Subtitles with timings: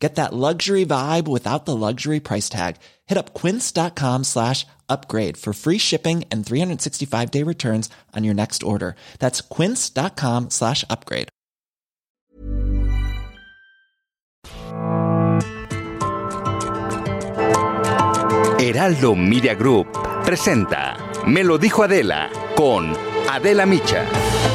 [0.00, 2.76] Get that luxury vibe without the luxury price tag.
[3.06, 8.62] Hit up quince.com slash upgrade for free shipping and 365 day returns on your next
[8.62, 8.96] order.
[9.18, 11.28] That's quince.com slash upgrade.
[18.58, 19.86] Heraldo Media Group
[20.24, 20.96] presenta
[21.26, 22.94] Me lo dijo Adela con
[23.28, 24.49] Adela Micha.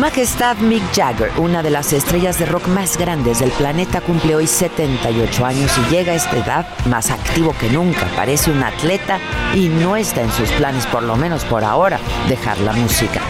[0.00, 4.46] Majestad Mick Jagger, una de las estrellas de rock más grandes del planeta, cumple hoy
[4.46, 8.06] 78 años y llega a esta edad más activo que nunca.
[8.16, 9.18] Parece un atleta
[9.54, 13.20] y no está en sus planes, por lo menos por ahora, dejar la música.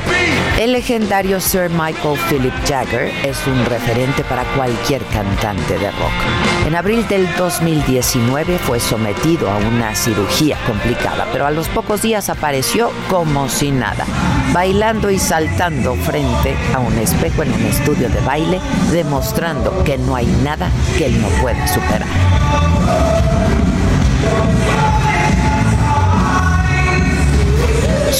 [0.60, 6.12] El legendario Sir Michael Philip Jagger es un referente para cualquier cantante de rock.
[6.66, 12.28] En abril del 2019 fue sometido a una cirugía complicada, pero a los pocos días
[12.28, 14.04] apareció como si nada,
[14.52, 18.60] bailando y saltando frente a un espejo en un estudio de baile,
[18.92, 22.08] demostrando que no hay nada que él no puede superar.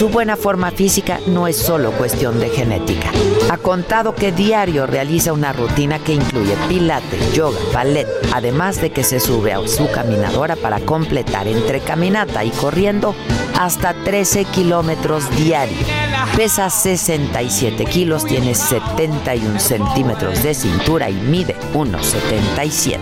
[0.00, 3.10] Su buena forma física no es solo cuestión de genética.
[3.50, 9.04] Ha contado que diario realiza una rutina que incluye pilates, yoga, ballet, además de que
[9.04, 13.14] se sube a su caminadora para completar entre caminata y corriendo
[13.60, 15.78] hasta 13 kilómetros diarios.
[16.34, 22.98] Pesa 67 kilos, tiene 71 centímetros de cintura y mide 1,77.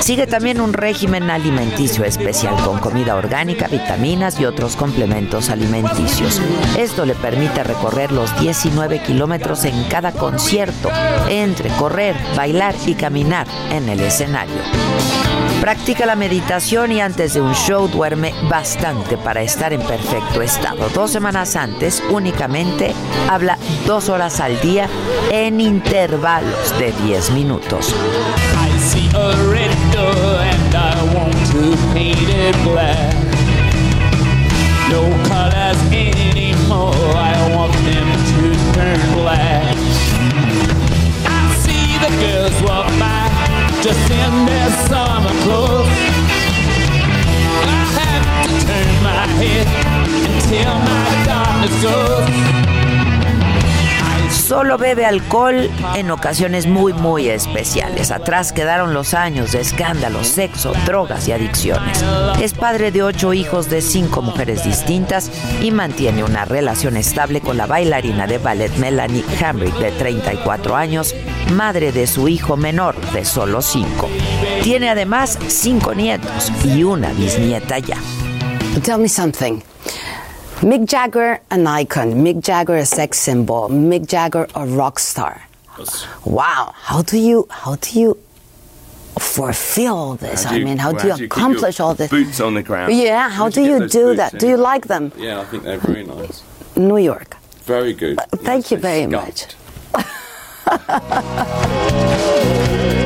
[0.00, 6.40] Sigue también un régimen alimenticio especial con comida orgánica, vitaminas y otros complementos alimenticios.
[6.78, 10.88] Esto le permite recorrer los 19 kilómetros en cada concierto,
[11.28, 14.56] entre correr, bailar y caminar en el escenario.
[15.60, 20.88] Practica la meditación y antes de un show duerme bastante para estar en perfecto estado.
[20.90, 22.92] Dos semanas antes únicamente
[23.28, 24.88] habla dos horas al día
[25.30, 27.94] en intervalos de 10 minutos.
[54.76, 58.10] Bebe alcohol en ocasiones muy muy especiales.
[58.10, 62.04] Atrás quedaron los años de escándalos, sexo, drogas y adicciones.
[62.40, 65.30] Es padre de ocho hijos de cinco mujeres distintas
[65.62, 71.14] y mantiene una relación estable con la bailarina de ballet Melanie Hamrick de 34 años,
[71.52, 74.08] madre de su hijo menor de solo cinco.
[74.62, 77.98] Tiene además cinco nietos y una bisnieta ya.
[78.82, 79.60] Tell me something.
[80.60, 82.14] Mick Jagger, an icon.
[82.24, 83.68] Mick Jagger, a sex symbol.
[83.68, 85.42] Mick Jagger, a rock star.
[86.24, 86.72] Wow.
[86.74, 88.18] How do you, how do you
[89.18, 90.44] fulfill this?
[90.44, 92.10] Do I mean, how well, do you how do you accomplish all this?
[92.10, 92.94] boots on the ground?
[92.94, 94.32] Yeah, how do you you do that?
[94.32, 94.38] in?
[94.38, 95.12] Do you like them?
[95.18, 96.42] Yeah, I think they're very nice.
[96.74, 97.36] New York.
[97.64, 98.18] Very good.
[98.36, 99.46] Thank you very much.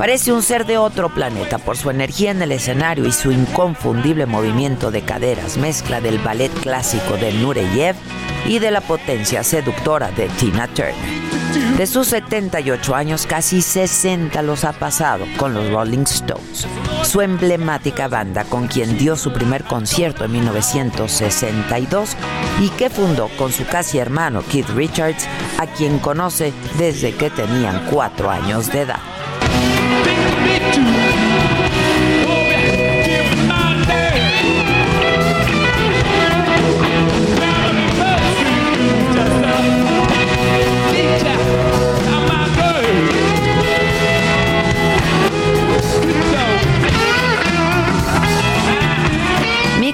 [0.00, 4.24] Parece un ser de otro planeta por su energía en el escenario y su inconfundible
[4.24, 7.96] movimiento de caderas, mezcla del ballet clásico de Nureyev
[8.46, 10.94] y de la potencia seductora de Tina Turner.
[11.76, 16.66] De sus 78 años, casi 60 los ha pasado con los Rolling Stones,
[17.02, 22.16] su emblemática banda con quien dio su primer concierto en 1962
[22.62, 27.84] y que fundó con su casi hermano Keith Richards, a quien conoce desde que tenían
[27.90, 29.19] cuatro años de edad.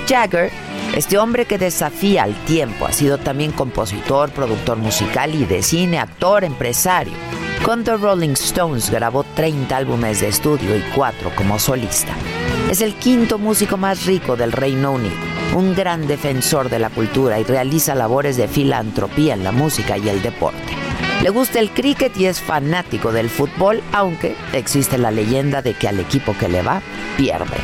[0.06, 0.50] Jagger,
[0.94, 5.98] este hombre que desafía al tiempo, ha sido también compositor, productor musical y de cine,
[5.98, 7.35] actor, empresario.
[7.64, 12.14] Con The Rolling Stones grabó 30 álbumes de estudio y 4 como solista.
[12.70, 15.16] Es el quinto músico más rico del Reino Unido,
[15.54, 20.08] un gran defensor de la cultura y realiza labores de filantropía en la música y
[20.08, 20.76] el deporte.
[21.22, 25.88] Le gusta el cricket y es fanático del fútbol, aunque existe la leyenda de que
[25.88, 26.82] al equipo que le va,
[27.16, 27.56] pierde.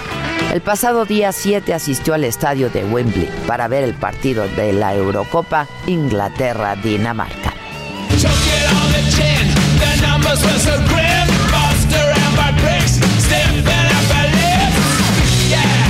[0.52, 4.94] El pasado día 7 asistió al estadio de Wembley para ver el partido de la
[4.94, 7.54] Eurocopa Inglaterra-Dinamarca.
[9.82, 11.12] the numbers were so grim.
[11.92, 13.88] Around sniffing
[14.32, 14.78] lips
[15.50, 15.82] Yeah,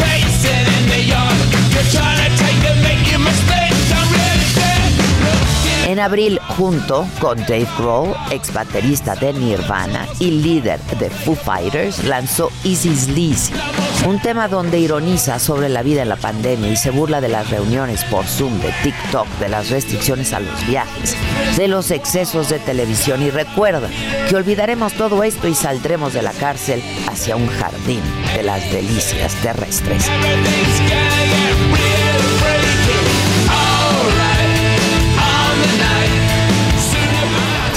[0.00, 1.38] pacing in the yard
[1.72, 3.51] You're trying to take the make you must
[6.02, 12.50] abril, junto con Dave Grohl, ex baterista de Nirvana y líder de Foo Fighters, lanzó
[12.64, 13.54] Easy's Sleazy,
[14.06, 17.50] un tema donde ironiza sobre la vida en la pandemia y se burla de las
[17.50, 21.16] reuniones por Zoom, de TikTok, de las restricciones a los viajes,
[21.56, 23.88] de los excesos de televisión y recuerda
[24.28, 28.02] que olvidaremos todo esto y saldremos de la cárcel hacia un jardín
[28.36, 30.10] de las delicias terrestres.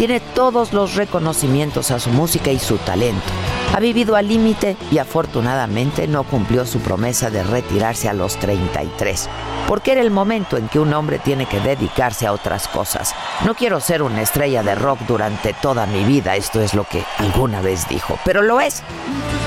[0.05, 3.23] Tiene todos los reconocimientos a su música y su talento.
[3.73, 9.29] Ha vivido al límite y afortunadamente no cumplió su promesa de retirarse a los 33,
[9.67, 13.13] porque era el momento en que un hombre tiene que dedicarse a otras cosas.
[13.45, 17.03] No quiero ser una estrella de rock durante toda mi vida, esto es lo que
[17.17, 18.81] alguna vez dijo, pero lo es.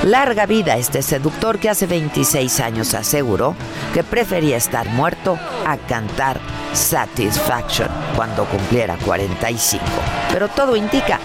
[0.05, 3.55] Larga vida este seductor que hace 26 años aseguró
[3.95, 6.39] que prefería estar muerto a cantar
[6.73, 9.85] Satisfaction cuando cumpliera 45.
[10.33, 11.19] Pero todo indica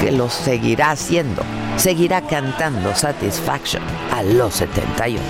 [0.00, 1.42] que lo seguirá haciendo.
[1.78, 3.82] Seguirá cantando Satisfaction
[4.12, 5.22] a los 78.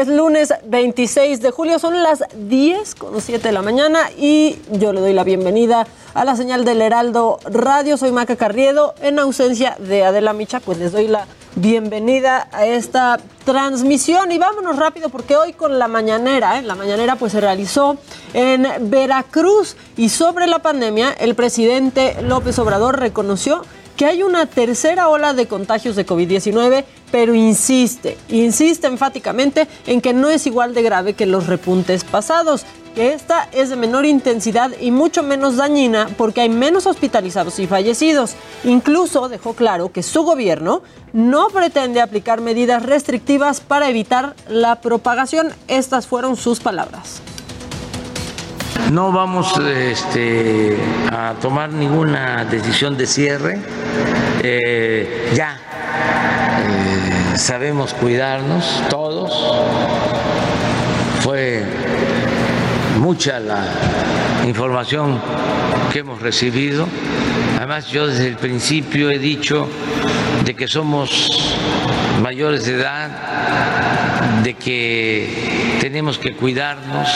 [0.00, 4.94] Es lunes 26 de julio, son las 10 con 7 de la mañana y yo
[4.94, 7.98] le doy la bienvenida a la señal del Heraldo Radio.
[7.98, 8.94] Soy Maca Carriedo.
[9.02, 14.76] En ausencia de Adela Micha, pues les doy la bienvenida a esta transmisión y vámonos
[14.76, 16.62] rápido porque hoy con la mañanera, ¿eh?
[16.62, 17.98] la mañanera pues se realizó
[18.32, 23.60] en Veracruz y sobre la pandemia el presidente López Obrador reconoció
[24.00, 30.14] que hay una tercera ola de contagios de COVID-19, pero insiste, insiste enfáticamente en que
[30.14, 34.70] no es igual de grave que los repuntes pasados, que esta es de menor intensidad
[34.80, 38.36] y mucho menos dañina porque hay menos hospitalizados y fallecidos.
[38.64, 40.80] Incluso dejó claro que su gobierno
[41.12, 45.52] no pretende aplicar medidas restrictivas para evitar la propagación.
[45.68, 47.20] Estas fueron sus palabras.
[48.90, 50.76] No vamos este,
[51.12, 53.58] a tomar ninguna decisión de cierre.
[54.42, 59.30] Eh, ya eh, sabemos cuidarnos todos.
[61.20, 61.64] Fue
[62.98, 63.64] mucha la
[64.46, 65.20] información
[65.92, 66.86] que hemos recibido.
[67.56, 69.68] Además, yo desde el principio he dicho
[70.44, 71.54] de que somos
[72.22, 73.10] mayores de edad,
[74.42, 77.08] de que tenemos que cuidarnos.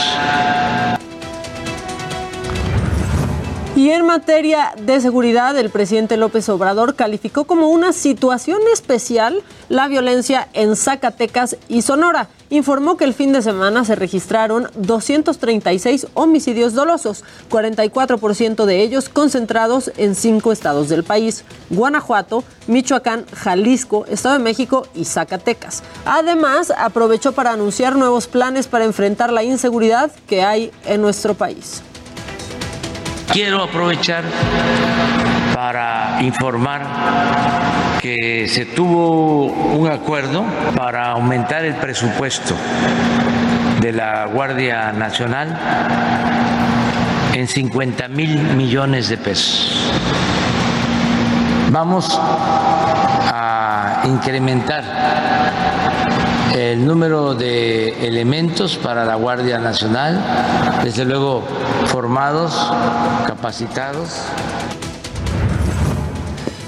[3.84, 9.88] Y en materia de seguridad, el presidente López Obrador calificó como una situación especial la
[9.88, 12.30] violencia en Zacatecas y Sonora.
[12.48, 19.92] Informó que el fin de semana se registraron 236 homicidios dolosos, 44% de ellos concentrados
[19.98, 25.82] en cinco estados del país, Guanajuato, Michoacán, Jalisco, Estado de México y Zacatecas.
[26.06, 31.82] Además, aprovechó para anunciar nuevos planes para enfrentar la inseguridad que hay en nuestro país.
[33.32, 34.24] Quiero aprovechar
[35.54, 36.82] para informar
[38.00, 40.44] que se tuvo un acuerdo
[40.76, 42.54] para aumentar el presupuesto
[43.80, 45.58] de la Guardia Nacional
[47.32, 49.90] en 50 mil millones de pesos.
[51.70, 54.84] Vamos a incrementar
[56.74, 60.20] el número de elementos para la Guardia Nacional,
[60.82, 61.44] desde luego
[61.86, 62.52] formados,
[63.28, 64.08] capacitados.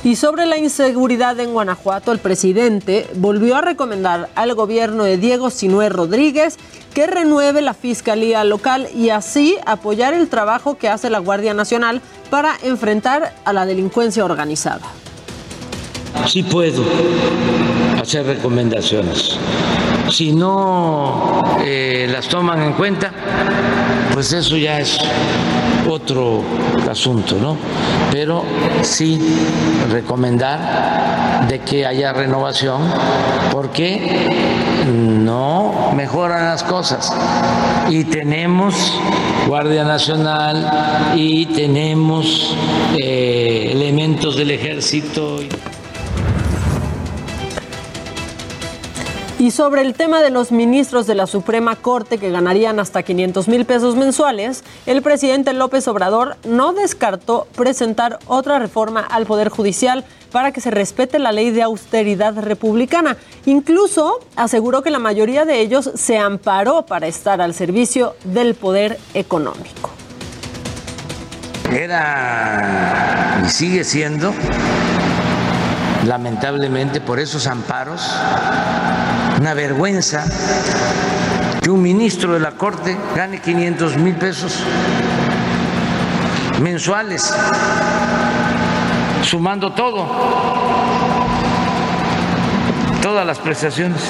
[0.05, 5.51] Y sobre la inseguridad en Guanajuato, el presidente volvió a recomendar al gobierno de Diego
[5.51, 6.57] Sinué Rodríguez
[6.95, 12.01] que renueve la fiscalía local y así apoyar el trabajo que hace la Guardia Nacional
[12.31, 14.87] para enfrentar a la delincuencia organizada.
[16.25, 16.83] Sí puedo
[18.01, 19.39] hacer recomendaciones.
[20.11, 23.13] Si no eh, las toman en cuenta,
[24.13, 24.99] pues eso ya es
[25.89, 26.43] otro
[26.91, 27.57] asunto, ¿no?
[28.11, 28.45] Pero
[28.83, 29.21] sí
[29.91, 32.83] recomendar de que haya renovación
[33.53, 34.57] porque
[34.87, 37.13] no mejoran las cosas.
[37.89, 38.75] Y tenemos
[39.47, 42.57] Guardia Nacional y tenemos
[42.97, 45.41] eh, elementos del ejército.
[49.39, 53.49] Y sobre el tema de los ministros de la Suprema Corte que ganarían hasta 500
[53.49, 60.07] mil pesos mensuales, el presidente López Obrador no descartó presentar otra reforma al Poder Judicial
[60.33, 63.19] para que se respete la ley de austeridad republicana.
[63.45, 68.99] Incluso aseguró que la mayoría de ellos se amparó para estar al servicio del poder
[69.13, 69.91] económico.
[71.71, 74.33] Era y sigue siendo
[76.07, 78.01] lamentablemente por esos amparos,
[79.39, 80.25] una vergüenza
[81.63, 84.63] que un ministro de la Corte gane 500 mil pesos
[86.61, 87.35] mensuales,
[89.23, 90.07] sumando todo,
[93.03, 94.01] todas las prestaciones.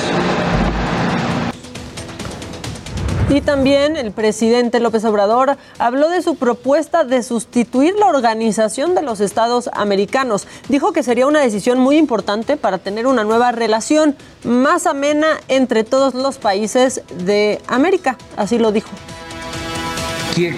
[3.28, 9.02] Y también el presidente López Obrador habló de su propuesta de sustituir la organización de
[9.02, 10.47] los estados americanos.
[10.68, 14.14] Dijo que sería una decisión muy importante para tener una nueva relación
[14.45, 18.16] más amena entre todos los países de América.
[18.37, 18.90] Así lo dijo.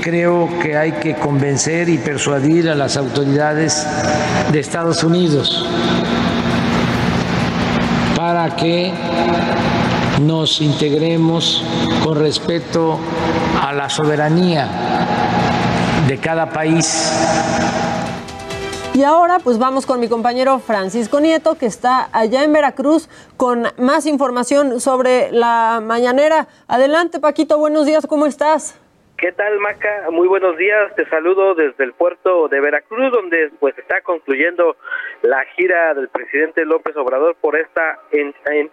[0.03, 3.87] Creo que hay que convencer y persuadir a las autoridades
[4.53, 5.65] de Estados Unidos
[8.17, 8.93] para que
[10.21, 11.65] nos integremos
[12.05, 12.99] con respeto
[13.63, 14.69] a la soberanía
[16.09, 17.13] de cada país.
[18.95, 23.67] Y ahora pues vamos con mi compañero Francisco Nieto que está allá en Veracruz con
[23.79, 26.49] más información sobre la mañanera.
[26.67, 28.81] Adelante Paquito, buenos días, ¿cómo estás?
[29.19, 30.11] ¿Qué tal, Maca?
[30.13, 30.95] Muy buenos días.
[30.95, 34.77] Te saludo desde el puerto de Veracruz, donde pues está concluyendo
[35.23, 37.99] la gira del presidente López Obrador por esta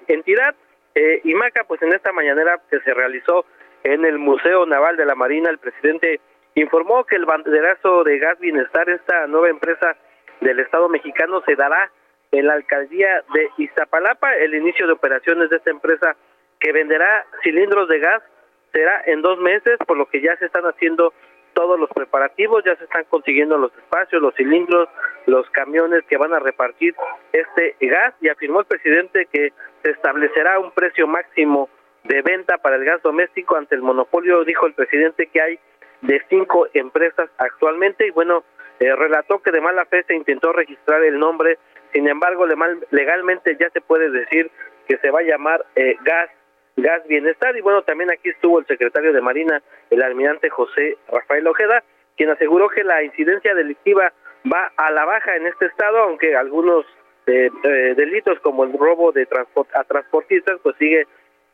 [0.07, 0.53] entidad.
[0.95, 3.45] Eh, y Maca, pues en esta mañanera que se realizó
[3.83, 6.21] en el Museo Naval de la Marina, el presidente
[6.55, 9.95] informó que el banderazo de Gas Bienestar, esta nueva empresa
[10.39, 11.91] del Estado mexicano, se dará
[12.31, 14.35] en la alcaldía de Iztapalapa.
[14.35, 16.15] El inicio de operaciones de esta empresa
[16.59, 18.23] que venderá cilindros de gas
[18.71, 21.13] será en dos meses, por lo que ya se están haciendo
[21.55, 24.87] todos los preparativos, ya se están consiguiendo los espacios, los cilindros,
[25.25, 26.93] los camiones que van a repartir
[27.31, 31.69] este gas y afirmó el presidente que se establecerá un precio máximo
[32.03, 35.59] de venta para el gas doméstico ante el monopolio, dijo el presidente que hay
[36.01, 38.43] de cinco empresas actualmente y bueno,
[38.79, 41.57] eh, relató que de mala fe se intentó registrar el nombre,
[41.93, 42.45] sin embargo
[42.91, 44.51] legalmente ya se puede decir
[44.87, 46.29] que se va a llamar eh, gas
[46.75, 51.47] gas bienestar y bueno también aquí estuvo el secretario de Marina el almirante José Rafael
[51.47, 51.83] Ojeda
[52.17, 54.11] quien aseguró que la incidencia delictiva
[54.51, 56.85] va a la baja en este estado aunque algunos
[57.25, 57.51] de,
[57.95, 61.07] delitos como el robo de transport, a transportistas, pues sigue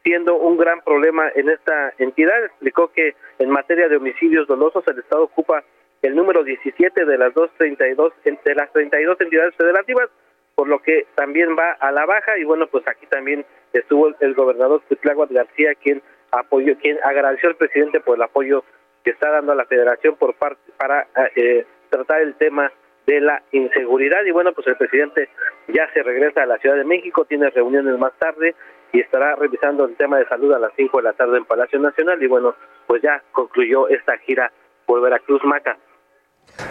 [0.04, 2.46] siendo un gran problema en esta entidad.
[2.46, 5.64] Explicó que en materia de homicidios dolosos el Estado ocupa
[6.02, 10.10] el número 17 de las 232 de las 32 entidades federativas,
[10.56, 14.34] por lo que también va a la baja y bueno, pues aquí también estuvo el,
[14.34, 16.02] gobernador Cuitláhuac García quien
[16.32, 18.64] apoyó, quien agradeció al presidente por el apoyo
[19.04, 22.72] que está dando a la Federación por parte para eh, tratar el tema
[23.08, 24.24] de la inseguridad.
[24.26, 25.30] Y bueno, pues el presidente
[25.68, 28.56] ya se regresa a la Ciudad de México, tiene reuniones más tarde
[28.94, 31.80] y estará revisando el tema de salud a las 5 de la tarde en Palacio
[31.80, 32.22] Nacional.
[32.22, 32.56] Y bueno,
[32.88, 34.52] pues ya concluyó esta gira
[34.86, 35.78] por Veracruz Maca.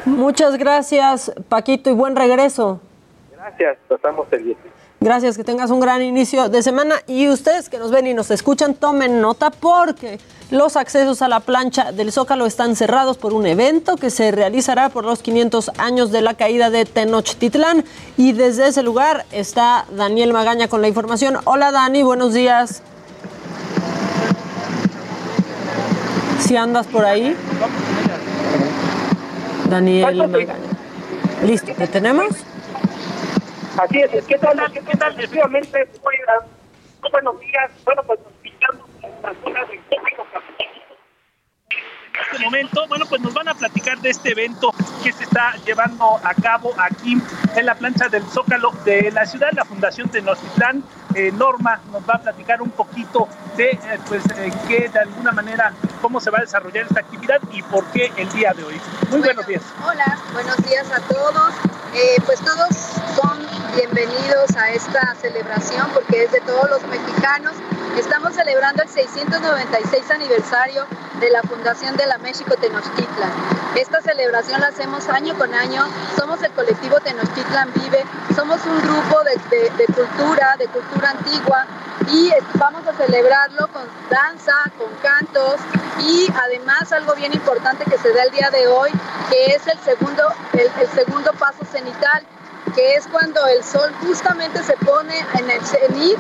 [0.04, 2.80] Muchas gracias, Paquito, y buen regreso.
[3.32, 4.79] Gracias, estamos pendientes.
[5.02, 8.30] Gracias, que tengas un gran inicio de semana y ustedes que nos ven y nos
[8.30, 13.46] escuchan, tomen nota porque los accesos a la plancha del Zócalo están cerrados por un
[13.46, 17.82] evento que se realizará por los 500 años de la caída de Tenochtitlán
[18.18, 21.38] y desde ese lugar está Daniel Magaña con la información.
[21.44, 22.82] Hola Dani, buenos días.
[26.40, 27.34] Si andas por ahí.
[29.70, 30.14] Daniel.
[30.14, 30.54] Magaña.
[31.42, 32.26] Listo, ¿te tenemos?
[33.78, 34.72] Así es, ¿qué tal?
[34.72, 35.16] ¿Qué tal?
[35.16, 37.70] Muy buenos días.
[37.84, 38.20] Bueno, pues
[42.32, 44.72] este momento, bueno, pues nos van a platicar de este evento
[45.02, 47.20] que se está llevando a cabo aquí
[47.56, 50.84] en la plancha del Zócalo de la ciudad, la Fundación Tenochtitlán.
[51.14, 55.32] Eh, Norma nos va a platicar un poquito de, eh, pues, eh, qué de alguna
[55.32, 58.80] manera, cómo se va a desarrollar esta actividad y por qué el día de hoy.
[59.10, 59.62] Muy buenos días.
[59.84, 61.54] Hola, buenos días a todos.
[61.94, 62.68] Eh, pues todos
[63.16, 63.44] son
[63.74, 67.54] bienvenidos a esta celebración porque es de todos los mexicanos.
[67.98, 70.86] Estamos celebrando el 696 aniversario
[71.20, 73.30] de la fundación de la México Tenochtitlan.
[73.76, 75.86] Esta celebración la hacemos año con año.
[76.16, 78.04] Somos el colectivo Tenochtitlan Vive.
[78.34, 81.66] Somos un grupo de, de- cultura, de cultura antigua
[82.08, 85.56] y vamos a celebrarlo con danza, con cantos
[86.00, 88.90] y además algo bien importante que se da el día de hoy,
[89.30, 90.22] que es el segundo,
[90.54, 92.24] el segundo paso cenital,
[92.74, 96.18] que es cuando el sol justamente se pone en el cenit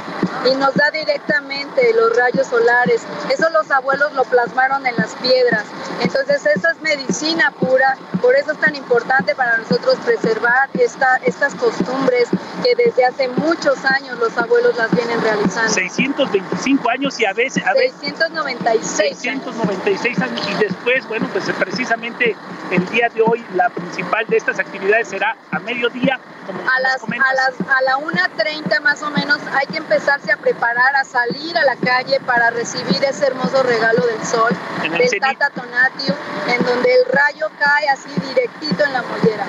[0.50, 3.02] y nos da directamente los rayos solares.
[3.30, 5.64] Eso los abuelos lo plasmaron en las piedras.
[6.00, 11.54] Entonces esa es medicina pura, por eso es tan importante para nosotros preservar esta, estas
[11.54, 12.28] costumbres
[12.64, 15.72] que desde hace muchos años los abuelos las vienen realizando.
[15.72, 19.18] 625 años y a veces, a veces 696.
[19.18, 22.36] 696 años y después, bueno, pues precisamente
[22.70, 26.18] el día de hoy la principal de estas actividades será a mediodía,
[26.50, 30.96] A las, a las a la 1.30 más o menos hay que empezarse a preparar,
[30.96, 34.50] a salir a la calle para recibir ese hermoso regalo del sol,
[34.82, 35.20] del.
[35.20, 36.14] Tata Tonatiuh,
[36.48, 39.46] en donde el rayo cae así directito en la mollera.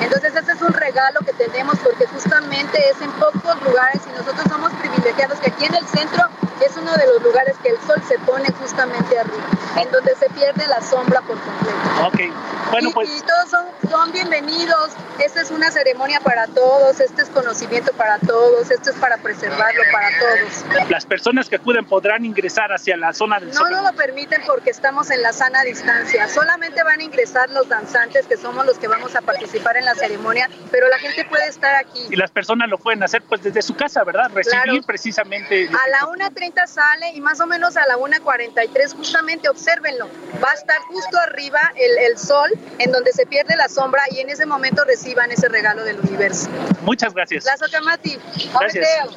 [0.00, 4.46] Entonces ese es un regalo que tenemos porque justamente es en pocos lugares y nosotros
[4.48, 6.26] somos privilegiados que aquí en el centro
[6.64, 9.44] es uno de los lugares que el sol se pone justamente arriba,
[9.76, 12.06] en donde se pierde la sombra por completo.
[12.06, 14.90] Ok, bueno, y, pues y todos son, son bienvenidos.
[15.18, 19.82] Esta es una ceremonia para todos, este es conocimiento para todos, esto es para preservarlo
[19.92, 20.88] para todos.
[20.90, 23.76] las personas que acuden podrán ingresar hacia la zona del No Zócalo.
[23.82, 26.26] nos lo permiten porque estamos en la sana distancia.
[26.26, 29.94] Solamente van a ingresar los danzantes, que somos los que vamos a participar en la
[29.94, 32.06] ceremonia, pero la gente puede estar aquí.
[32.10, 34.30] Y las personas lo pueden hacer pues desde su casa, ¿verdad?
[34.34, 34.82] Recibir Claro.
[34.86, 35.68] precisamente.
[35.68, 40.08] A la 1.30 sale y más o menos a la 1.43 justamente obsérvenlo.
[40.42, 44.20] Va a estar justo arriba el, el sol en donde se pierde la sombra y
[44.20, 46.48] en ese momento reciban ese regalo del universo.
[46.82, 47.44] Muchas gracias.
[47.44, 48.18] Las Okamati.
[48.58, 49.08] Gracias.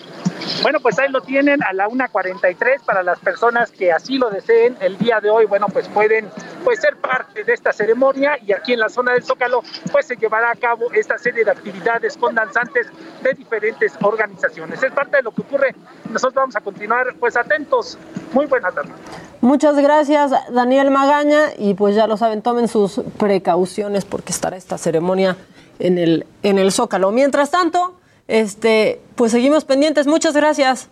[0.61, 4.75] Bueno, pues ahí lo tienen a la 1.43 para las personas que así lo deseen.
[4.79, 6.29] El día de hoy, bueno, pues pueden
[6.63, 10.15] pues, ser parte de esta ceremonia y aquí en la zona del Zócalo pues se
[10.15, 12.87] llevará a cabo esta serie de actividades con danzantes
[13.21, 14.81] de diferentes organizaciones.
[14.83, 15.75] Es parte de lo que ocurre.
[16.09, 17.97] Nosotros vamos a continuar pues atentos.
[18.33, 18.93] Muy buenas tardes.
[19.41, 21.49] Muchas gracias, Daniel Magaña.
[21.57, 25.35] Y pues ya lo saben, tomen sus precauciones porque estará esta ceremonia
[25.83, 27.11] en el, en el Zócalo.
[27.11, 27.95] Mientras tanto,
[28.27, 30.07] este, pues seguimos pendientes.
[30.07, 30.87] Muchas gracias.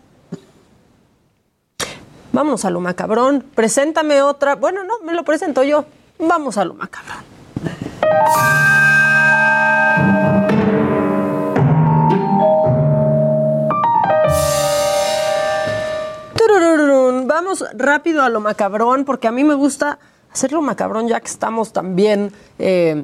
[2.34, 3.43] Vamos a lo macabrón.
[3.56, 4.56] Preséntame otra.
[4.56, 5.86] Bueno, no, me lo presento yo.
[6.19, 7.23] Vamos a lo macabrón.
[17.25, 19.99] Vamos rápido a lo macabrón, porque a mí me gusta
[20.32, 23.04] hacerlo macabrón ya que estamos también eh,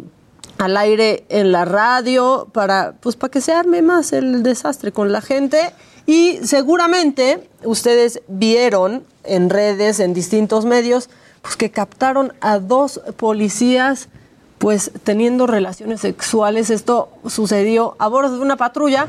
[0.57, 5.11] al aire en la radio, para, pues, para que se arme más el desastre con
[5.11, 5.73] la gente.
[6.05, 11.09] Y seguramente ustedes vieron en redes, en distintos medios,
[11.41, 14.09] pues que captaron a dos policías
[14.57, 16.69] pues teniendo relaciones sexuales.
[16.69, 19.05] Esto sucedió a bordo de una patrulla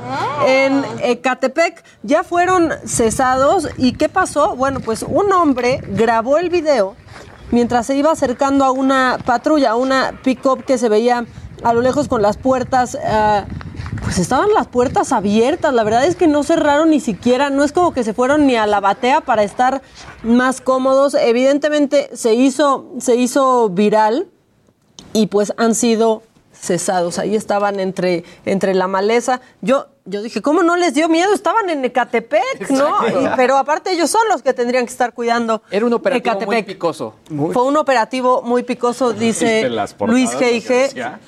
[0.47, 1.83] en Ecatepec.
[2.03, 3.69] Ya fueron cesados.
[3.79, 4.57] ¿Y qué pasó?
[4.57, 6.97] Bueno, pues un hombre grabó el video
[7.51, 11.27] mientras se iba acercando a una patrulla, a una pick-up que se veía
[11.63, 12.97] a lo lejos con las puertas.
[13.05, 13.45] ah,
[14.03, 17.73] pues estaban las puertas abiertas, la verdad es que no cerraron ni siquiera, no es
[17.73, 19.83] como que se fueron ni a la batea para estar
[20.23, 21.15] más cómodos.
[21.15, 24.29] Evidentemente se hizo, se hizo viral
[25.13, 27.19] y pues han sido cesados.
[27.19, 29.41] Ahí estaban entre, entre la maleza.
[29.63, 31.33] Yo, yo dije, ¿cómo no les dio miedo?
[31.35, 33.07] Estaban en Ecatepec, ¿no?
[33.09, 35.63] Y- pero aparte ellos son los que tendrían que estar cuidando.
[35.71, 37.15] Era un operativo muy picoso.
[37.53, 41.19] Fue un operativo muy picoso, dice ¿Viste las portadas, Luis G.I.G.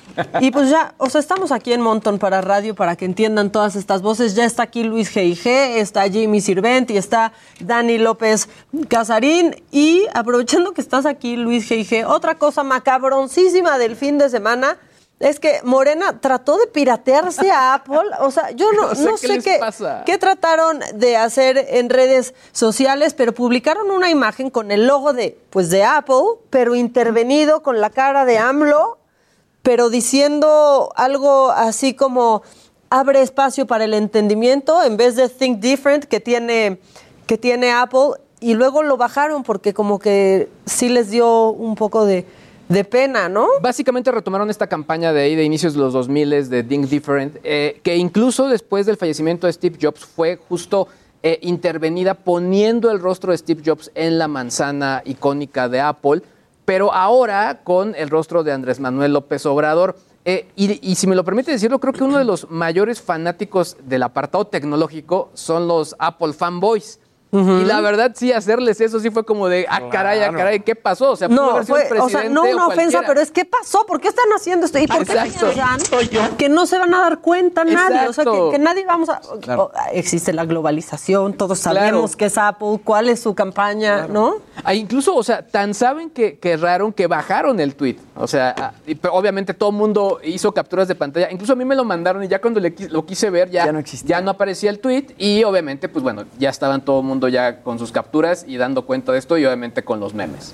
[0.41, 3.75] Y pues ya, o sea, estamos aquí en Monton para radio para que entiendan todas
[3.75, 4.35] estas voces.
[4.35, 8.49] Ya está aquí Luis G.I.G., está Jimmy Sirvent y está Dani López
[8.89, 9.55] Casarín.
[9.71, 14.77] Y aprovechando que estás aquí, Luis G.I.G., otra cosa macabroncísima del fin de semana
[15.21, 17.99] es que Morena trató de piratearse a Apple.
[18.19, 20.03] O sea, yo no, No sé no qué sé les qué, pasa.
[20.05, 25.37] qué trataron de hacer en redes sociales, pero publicaron una imagen con el logo de,
[25.49, 28.97] pues, de Apple, pero intervenido con la cara de AMLO.
[29.63, 32.41] pero diciendo algo así como
[32.89, 36.79] abre espacio para el entendimiento en vez de think different que tiene,
[37.27, 42.05] que tiene Apple y luego lo bajaron porque como que sí les dio un poco
[42.05, 42.25] de,
[42.71, 43.47] de pena, ¿no?
[43.61, 47.81] Básicamente retomaron esta campaña de ahí de inicios de los 2000 de Think Different, eh,
[47.83, 50.87] que incluso después del fallecimiento de Steve Jobs fue justo
[51.21, 56.21] eh, intervenida poniendo el rostro de Steve Jobs en la manzana icónica de Apple,
[56.63, 59.97] pero ahora con el rostro de Andrés Manuel López Obrador.
[60.23, 63.75] Eh, y, y si me lo permite decirlo, creo que uno de los mayores fanáticos
[63.83, 67.00] del apartado tecnológico son los Apple fanboys.
[67.31, 70.75] Y la verdad, sí, hacerles eso sí fue como de, ah, caray, ah, caray, ¿qué
[70.75, 71.11] pasó?
[71.11, 73.31] O sea, pudo No, haber sido el fue, o sea, no una ofensa, pero es
[73.31, 73.85] ¿qué pasó?
[73.85, 74.79] ¿Por qué están haciendo esto?
[74.79, 75.49] ¿Y por qué Exacto.
[75.53, 78.07] piensan que no se van a dar cuenta nadie?
[78.07, 79.21] O sea, que, nadie vamos a...
[79.41, 79.71] Claro.
[79.93, 82.17] existe la globalización, todos sabemos Claro.
[82.17, 84.35] que es Apple, cuál es su campaña, ¿no?
[84.63, 87.97] Ah, incluso, o sea, tan saben que, que erraron que bajaron el tweet.
[88.15, 91.31] O sea, ah, y, pero obviamente todo el mundo hizo capturas de pantalla.
[91.31, 93.71] Incluso a mí me lo mandaron y ya cuando le lo quise ver ya,
[94.05, 95.07] ya, no aparecía el tweet.
[95.17, 98.85] Y obviamente, pues bueno, ya estaban todo el mundo ya con sus capturas y dando
[98.85, 100.53] cuenta de esto y obviamente con los memes.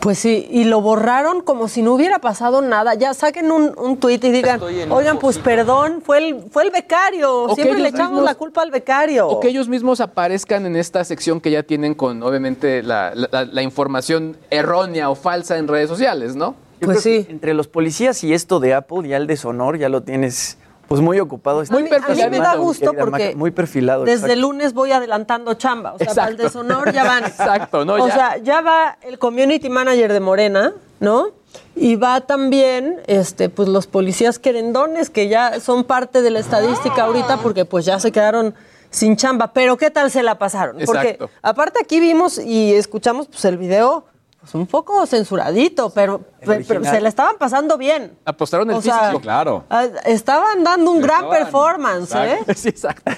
[0.00, 2.94] Pues sí, y lo borraron como si no hubiera pasado nada.
[2.94, 7.44] Ya saquen un, un tuit y digan, oigan, pues perdón, fue el, fue el becario.
[7.44, 9.28] O Siempre le echamos mismos- la culpa al becario.
[9.28, 13.44] O que ellos mismos aparezcan en esta sección que ya tienen con, obviamente, la, la-
[13.44, 16.54] la información errónea o falsa en redes sociales, ¿no?
[16.80, 20.02] Yo creo que entre los policías y esto de Apple, ya el deshonor ya lo
[20.02, 21.60] tienes pues muy ocupado.
[21.60, 24.04] A mí- a mí me da gusto querida Maca, porque Muy perfilado.
[24.04, 24.32] Desde exacto.
[24.34, 25.94] el lunes voy adelantando chamba.
[25.94, 26.42] O sea, para el Exacto.
[26.60, 27.24] deshonor ya van.
[27.24, 27.94] Exacto, ¿no?
[27.94, 28.14] O Ya.
[28.14, 31.28] sea, ya va el community manager de Morena, ¿no?
[31.76, 37.02] Y va también, este, pues los policías querendones que ya son parte de la estadística
[37.04, 38.54] ahorita porque pues ya se quedaron
[38.90, 39.52] sin chamba.
[39.52, 40.76] Pero ¿qué tal se la pasaron?
[40.84, 41.30] Porque Exacto.
[41.42, 44.04] aparte aquí vimos y escuchamos pues el video
[44.44, 48.16] pues un poco censuradito, pero, se la estaban pasando bien.
[48.26, 49.64] Apostaron el O sea, físico, claro.
[49.70, 52.38] Ah, Estaban dando un gran Estaban- performance, ¿eh?
[52.54, 53.10] Sí, exacto.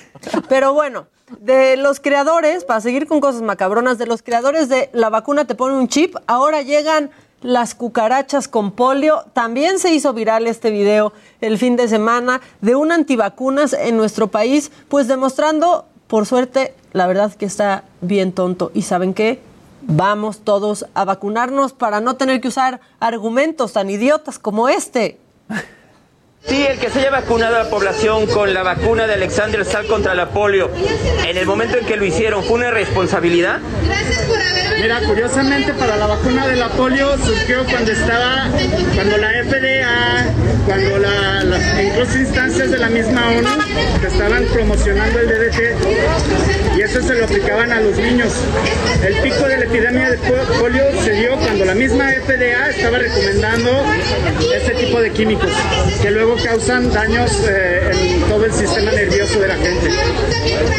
[0.49, 1.07] Pero bueno,
[1.41, 5.55] de los creadores, para seguir con cosas macabronas, de los creadores de la vacuna te
[5.57, 7.11] pone un chip, ahora llegan
[7.43, 9.25] las cucarachas con polio.
[9.33, 14.29] También se hizo viral este video el fin de semana de un antivacunas en nuestro
[14.29, 18.71] país, pues demostrando, por suerte, la verdad que está bien tonto.
[18.75, 19.41] ¿Y saben qué?
[19.83, 25.21] Vamos todos a vacunarnos para no tener que usar argumentos tan idiotas como este.
[26.49, 29.87] Sí, el que se haya vacunado a la población con la vacuna de Alexander Sal
[29.87, 30.71] contra la polio,
[31.27, 33.59] en el momento en que lo hicieron, ¿fue una responsabilidad?
[34.81, 38.49] Mira, curiosamente para la vacuna de la polio surgió cuando estaba,
[38.95, 40.27] cuando la FDA,
[40.67, 43.49] cuando la, las incluso instancias de la misma ONU
[44.01, 48.33] que estaban promocionando el DDT y eso se lo aplicaban a los niños.
[49.05, 52.99] El pico de la epidemia de po- polio se dio cuando la misma FDA estaba
[52.99, 53.71] recomendando
[54.55, 55.51] ese tipo de químicos
[56.03, 59.91] que luego causan daños eh, en todo el sistema nervioso de la gente.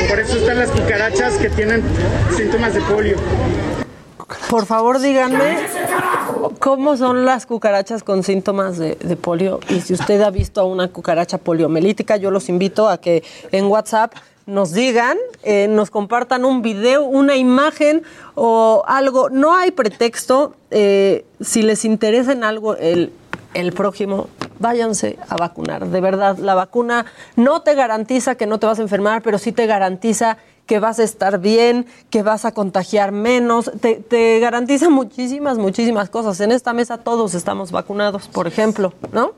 [0.10, 1.84] Por eso están las cucarachas que tienen
[2.36, 3.18] síntomas de polio.
[4.50, 5.58] Por favor, díganme
[6.60, 9.60] cómo son las cucarachas con síntomas de, polio.
[9.70, 13.66] Y si usted ha visto a una cucaracha poliomelítica, yo los invito a que en
[13.66, 14.14] WhatsApp
[14.46, 18.04] nos digan, eh, nos compartan un video, una imagen
[18.36, 19.30] o algo.
[19.30, 20.56] No hay pretexto.
[20.72, 23.12] eh, si les interesa en algo el,
[23.60, 24.28] el prójimo,
[24.60, 25.88] váyanse a vacunar.
[25.88, 29.52] De verdad, la vacuna no te garantiza que no te vas a enfermar, pero sí
[29.52, 34.90] te garantiza que vas a estar bien, que vas a contagiar menos, te, te garantiza
[34.90, 36.40] muchísimas, muchísimas cosas.
[36.42, 39.32] En esta mesa todos estamos vacunados, por ejemplo, ¿no?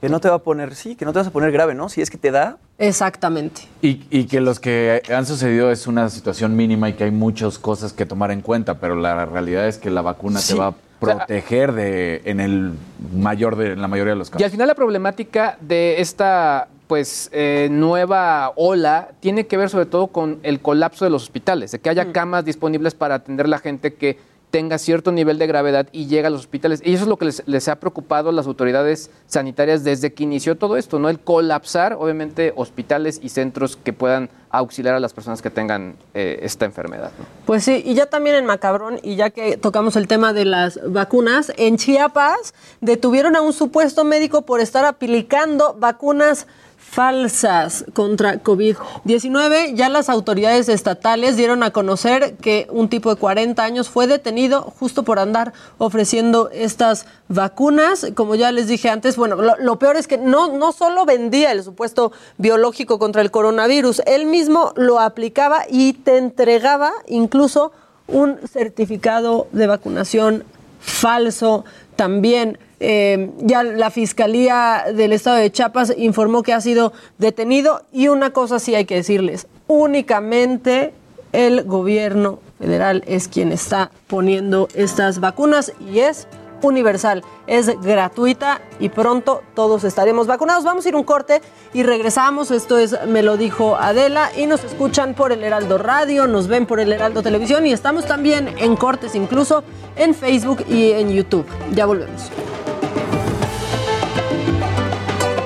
[0.00, 1.88] Que no te va a poner, sí, que no te vas a poner grave, ¿no?
[1.88, 3.62] Si es que te da, Exactamente.
[3.82, 7.58] Y, y que los que han sucedido es una situación mínima y que hay muchas
[7.58, 10.54] cosas que tomar en cuenta, pero la realidad es que la vacuna Sí.
[10.54, 12.72] te va a proteger de, en el
[13.12, 14.44] mayor de, en la mayoría de los Y casos.
[14.44, 20.06] al final la problemática de esta pues eh, nueva ola tiene que ver sobre todo
[20.08, 23.58] con el colapso de los hospitales, de que haya camas disponibles para atender a la
[23.58, 24.18] gente que
[24.50, 26.80] tenga cierto nivel de gravedad y llega a los hospitales.
[26.84, 30.56] Y eso es lo que les, ha preocupado a las autoridades sanitarias desde que inició
[30.56, 31.08] todo esto, ¿no?
[31.08, 36.38] El colapsar, obviamente, hospitales y centros que puedan auxiliar a las personas que tengan eh,
[36.42, 37.10] esta enfermedad.
[37.44, 40.80] Pues sí, y ya también en Macabrón, y ya que tocamos el tema de las
[40.90, 46.46] vacunas, en Chiapas detuvieron a un supuesto médico por estar aplicando vacunas
[46.90, 49.74] falsas contra COVID-19.
[49.74, 54.62] Ya las autoridades estatales dieron a conocer que un tipo de 40 años fue detenido
[54.62, 58.06] justo por andar ofreciendo estas vacunas.
[58.14, 61.62] Como ya les dije antes, bueno, lo, peor es que no, no solo vendía el
[61.62, 67.72] supuesto biológico contra el coronavirus, él mismo lo aplicaba y te entregaba incluso
[68.06, 70.44] un certificado de vacunación
[70.80, 71.64] falso.
[71.98, 72.58] También.
[72.78, 78.30] Eh, ya la Fiscalía del Estado de Chiapas informó que ha sido detenido y una
[78.30, 80.92] cosa sí hay que decirles, únicamente
[81.32, 86.28] el gobierno federal es quien está poniendo estas vacunas y es
[86.62, 90.64] universal, es gratuita y pronto todos estaremos vacunados.
[90.64, 91.40] Vamos a ir un corte
[91.72, 92.50] y regresamos.
[92.50, 96.66] Esto es Me lo dijo Adela y nos escuchan por el Heraldo Radio, nos ven
[96.66, 99.64] por el Heraldo Televisión y estamos también en cortes incluso
[99.96, 101.46] en Facebook y en YouTube.
[101.72, 102.30] Ya volvemos.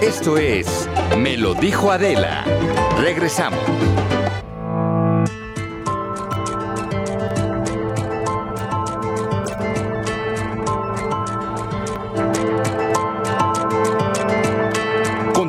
[0.01, 2.45] Esto es Me lo dijo Adela.
[2.99, 4.02] Regresamos.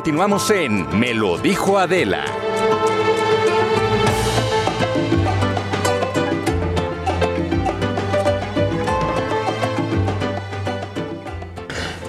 [0.04, 2.26] Continuamos en Me lo dijo Adela.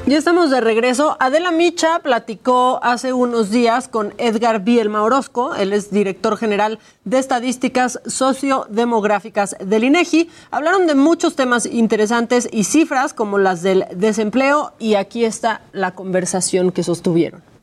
[0.06, 1.16] Ya estamos de regreso.
[1.22, 7.20] Adela Micha platicó hace unos días con Edgar Bielma Orozco, él es director general de
[7.20, 10.30] estadísticas sociodemográficas del INEGI.
[10.52, 15.92] Hablaron de muchos temas interesantes y cifras como las del desempleo y aquí está la
[15.92, 17.55] conversación que sostuvieron.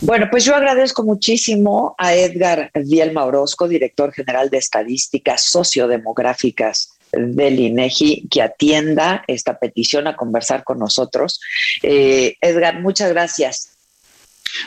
[0.00, 7.58] Bueno, pues yo agradezco muchísimo a Edgar Bielma Orozco, director general de estadísticas sociodemográficas del
[7.58, 11.40] INEGI que atienda esta petición a conversar con nosotros.
[11.82, 13.72] Eh, Edgar, muchas gracias.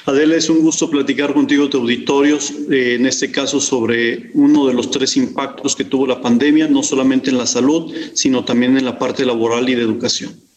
[0.06, 4.74] Adela, es un gusto platicar contigo, tu auditorios, eh, en este caso sobre uno de
[4.74, 8.86] los tres impactos que tuvo la pandemia, no solamente en la salud, sino también en
[8.86, 10.49] la parte laboral y de educación.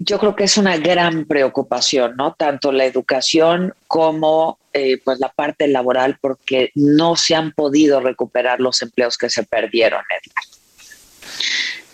[0.00, 2.34] Yo creo que es una gran preocupación, ¿no?
[2.34, 8.60] Tanto la educación como eh, pues la parte laboral, porque no se han podido recuperar
[8.60, 10.02] los empleos que se perdieron.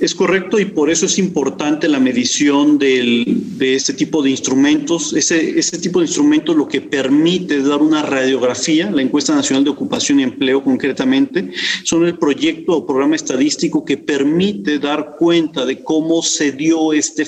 [0.05, 5.15] Es correcto y por eso es importante la medición de este tipo de instrumentos.
[5.15, 10.21] Ese, tipo de instrumentos lo que permite dar una radiografía, la encuesta nacional de ocupación
[10.21, 11.51] y empleo concretamente,
[11.85, 17.23] son el proyecto o programa estadístico que permite dar cuenta de cómo se dio este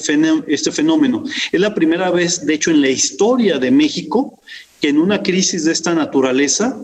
[0.47, 1.25] este fenómeno.
[1.53, 4.39] Es la primera vez, de hecho, en la historia de México
[4.83, 6.77] que en una crisis de esta naturaleza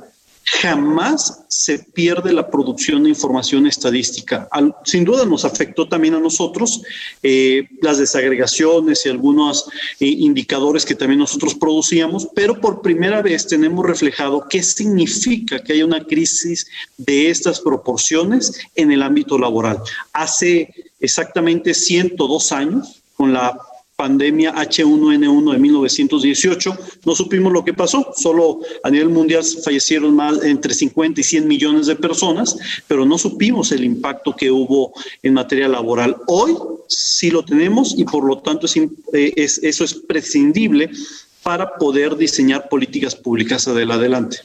[0.45, 4.49] jamás se pierde la producción de información estadística.
[4.85, 6.83] sin duda nos afectó también a nosotros
[7.23, 9.67] eh, las desagregaciones y algunos
[10.01, 15.75] eh, indicadores que también nosotros producíamos, pero por primera vez tenemos reflejado qué significa que
[15.75, 19.79] haya una crisis de estas proporciones en el ámbito laboral.
[20.13, 23.59] Hace exactamente 102 años, con la
[23.97, 26.79] pandemia H1N1 de 1918.
[27.05, 31.49] No supimos lo que pasó, solo a nivel mundial fallecieron más entre 50 y 100
[31.49, 32.57] millones de personas,
[32.89, 36.17] pero no supimos el impacto que hubo en materia laboral.
[36.27, 36.55] Hoy
[36.89, 40.91] sí lo tenemos y por lo tanto es, eh, es, eso es prescindible
[41.43, 44.39] para poder diseñar políticas públicas adelante.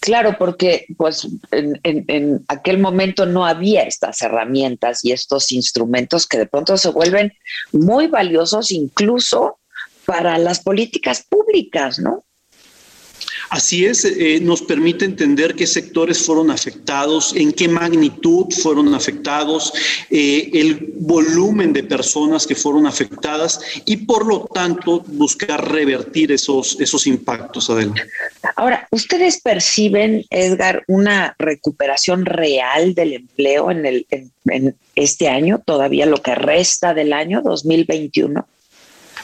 [0.00, 6.38] Claro, porque pues en, en, aquel momento no había estas herramientas y estos instrumentos que
[6.38, 7.32] de pronto se vuelven
[7.72, 9.58] muy valiosos incluso
[10.06, 12.24] para las políticas públicas, ¿no?
[13.50, 19.72] Así es, eh, nos permite entender qué sectores fueron afectados, en qué magnitud fueron afectados,
[20.10, 26.78] eh, el volumen de personas que fueron afectadas y por lo tanto buscar revertir esos,
[26.80, 28.02] esos impactos, adelante.
[28.56, 36.06] Ahora, ¿ustedes perciben, Edgar, una recuperación real del empleo en, el, en este año, todavía
[36.06, 38.46] lo que resta del año 2021?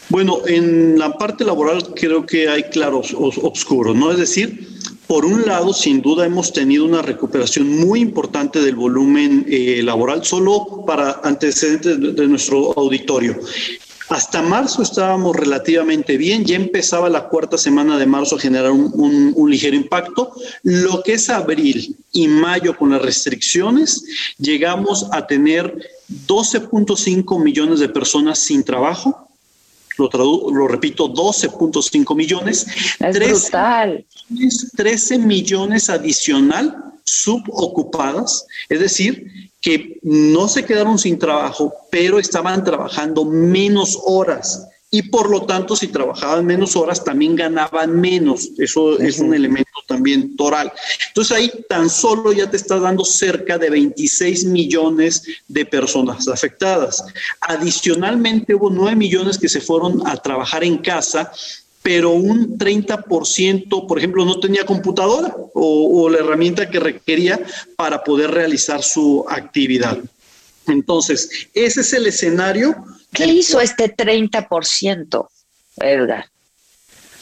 [0.08, 4.10] Bueno, en la parte laboral creo que hay claros oscuros, ¿no?
[4.10, 4.68] Es decir,
[5.06, 10.24] por un lado, sin duda hemos tenido una recuperación muy importante del volumen eh, laboral,
[10.24, 13.38] solo para antecedentes de, nuestro auditorio.
[14.08, 19.50] Hasta marzo estábamos relativamente bien, ya empezaba la cuarta semana de marzo a generar un,
[19.50, 20.32] ligero impacto.
[20.62, 24.04] Lo que es abril y mayo con las restricciones,
[24.38, 25.76] llegamos a tener
[26.26, 29.23] 12.5 millones de personas sin trabajo,
[29.96, 32.66] lo, lo repito, 12.5 millones.
[33.00, 34.06] Es 13, brutal.
[34.76, 43.24] 13 millones adicional subocupadas, es decir, que no se quedaron sin trabajo, pero estaban trabajando
[43.24, 48.50] menos horas y por lo tanto si trabajaban menos horas también ganaban menos.
[48.58, 50.72] Eso es un elemento también toral.
[51.08, 57.04] Entonces ahí tan solo ya te está dando cerca de 26 millones de personas afectadas.
[57.40, 61.32] Adicionalmente hubo 9 millones que se fueron a trabajar en casa
[61.82, 67.38] pero un 30%, por ejemplo, no tenía computadora o, o, la herramienta que requería
[67.76, 69.98] para poder realizar su actividad.
[70.66, 72.74] Entonces, ese es el escenario.
[73.14, 75.28] ¿Qué hizo este 30%,
[75.76, 76.26] Edgar?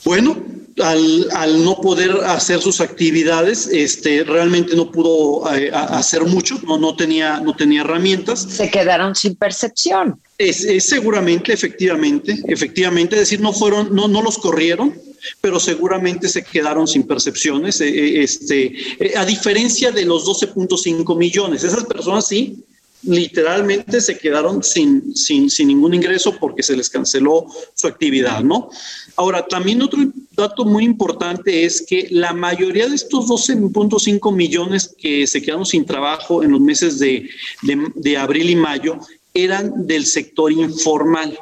[0.04, 0.42] Bueno,
[0.82, 6.78] al, al, no poder hacer sus actividades, este, realmente no pudo eh, hacer mucho, no,
[6.78, 8.40] no, tenía, no tenía herramientas.
[8.40, 10.20] Se quedaron sin percepción.
[10.38, 14.98] Es, es, seguramente, efectivamente, efectivamente, es decir, no fueron, no, no los corrieron,
[15.40, 17.80] pero seguramente se quedaron sin percepciones.
[17.80, 18.74] Eh, eh, este,
[19.16, 22.64] a diferencia de los 12.5 millones, esas personas sí
[23.02, 28.70] literalmente se quedaron sin, sin, sin, ningún ingreso porque se les canceló su actividad, ¿no?
[29.16, 30.00] Ahora, también otro
[30.36, 35.84] dato muy importante es que la mayoría de estos 12.5 millones que se quedaron sin
[35.84, 37.28] trabajo en los meses de,
[37.62, 38.98] de, de abril y mayo
[39.34, 41.38] eran del sector informal.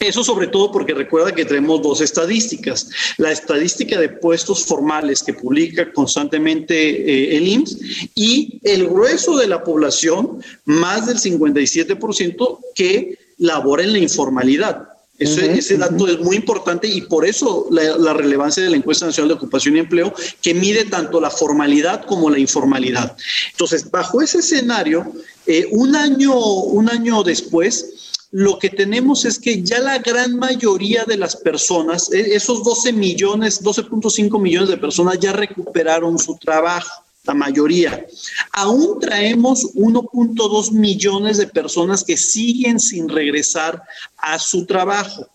[0.00, 2.88] Eso sobre todo porque recuerda que tenemos dos estadísticas.
[3.18, 7.78] La estadística de puestos formales que publica constantemente eh, el IMSS
[8.14, 14.88] y el grueso de la población, más del 57% que labora en la informalidad.
[15.18, 19.04] Ese, ese dato es muy importante y por eso la, la, relevancia de la encuesta
[19.04, 23.14] nacional de ocupación y empleo que mide tanto la formalidad como la informalidad.
[23.50, 25.12] Entonces, bajo ese escenario,
[25.46, 31.04] eh, un, año, un año después, lo que tenemos es que ya la gran mayoría
[31.04, 37.04] de las personas, e, esos 12 millones, 12.5 millones de personas ya recuperaron su trabajo,
[37.24, 38.06] la mayoría.
[38.52, 43.82] Aún traemos 1.2 millones de personas que siguen sin regresar
[44.16, 45.26] a su trabajo.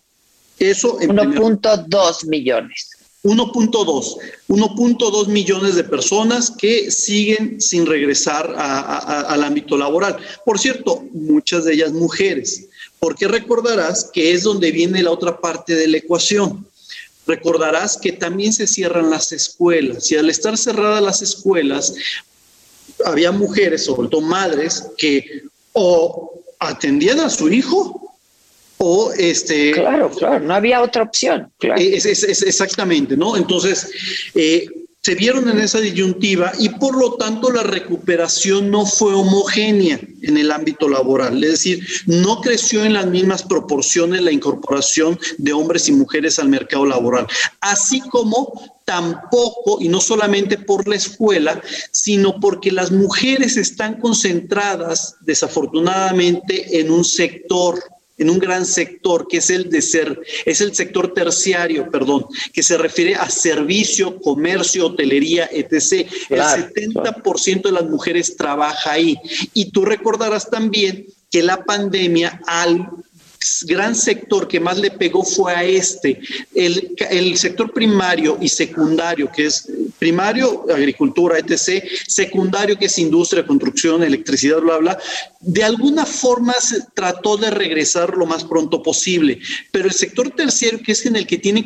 [0.58, 2.89] Eso 1.2 millones.
[3.23, 10.17] 1.2, 1.2 millones de personas que siguen sin regresar a, a, al ámbito laboral.
[10.45, 12.69] Por cierto, muchas de ellas mujeres
[13.05, 16.65] porque recordarás que es donde viene la otra parte de la ecuación.
[17.27, 21.93] Recordarás que también se cierran las escuelas y al estar cerradas las escuelas,
[23.05, 28.11] había mujeres, sobre todo madres, que o atendían a su hijo
[28.77, 29.73] o este...
[29.73, 31.51] Claro, claro, no había otra opción.
[31.59, 31.79] Claro.
[31.79, 33.37] Es, es, es exactamente, ¿no?
[33.37, 33.87] Entonces,
[34.33, 34.65] eh,
[35.05, 40.35] se vieron en esa disyuntiva y por lo tanto la recuperación no fue homogénea en
[40.35, 45.87] el ámbito laboral, es decir, no creció en las mismas proporciones la incorporación de hombres
[45.89, 47.27] y mujeres al mercado laboral,
[47.61, 55.17] así como tampoco, y no solamente por la escuela, sino porque las mujeres están concentradas
[55.21, 57.79] desafortunadamente en un sector
[58.17, 62.63] en un gran sector que es el de ser, es el sector terciario, perdón, que
[62.63, 66.08] se refiere a servicio, comercio, hotelería, etc.
[66.28, 69.17] Claro, el 70% de las mujeres trabaja ahí.
[69.54, 72.88] Y tú recordarás también que la pandemia al
[73.67, 76.19] gran sector que más le pegó fue a este,
[76.53, 83.45] el, el, sector primario y secundario, que es primario, agricultura, etc., secundario, que es industria,
[83.45, 84.99] construcción, electricidad, bla, bla,
[85.39, 89.39] de alguna forma se trató de regresar lo más pronto posible,
[89.71, 91.63] pero el sector terciario, que es en el que tiene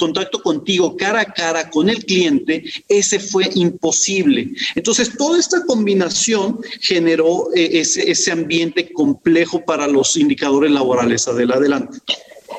[0.00, 4.50] contacto contigo cara a cara con el cliente, ese fue imposible.
[4.74, 11.28] Entonces, toda esta combinación generó eh, ese, ese, ambiente complejo para los indicadores laborales.
[11.28, 11.98] Adelante.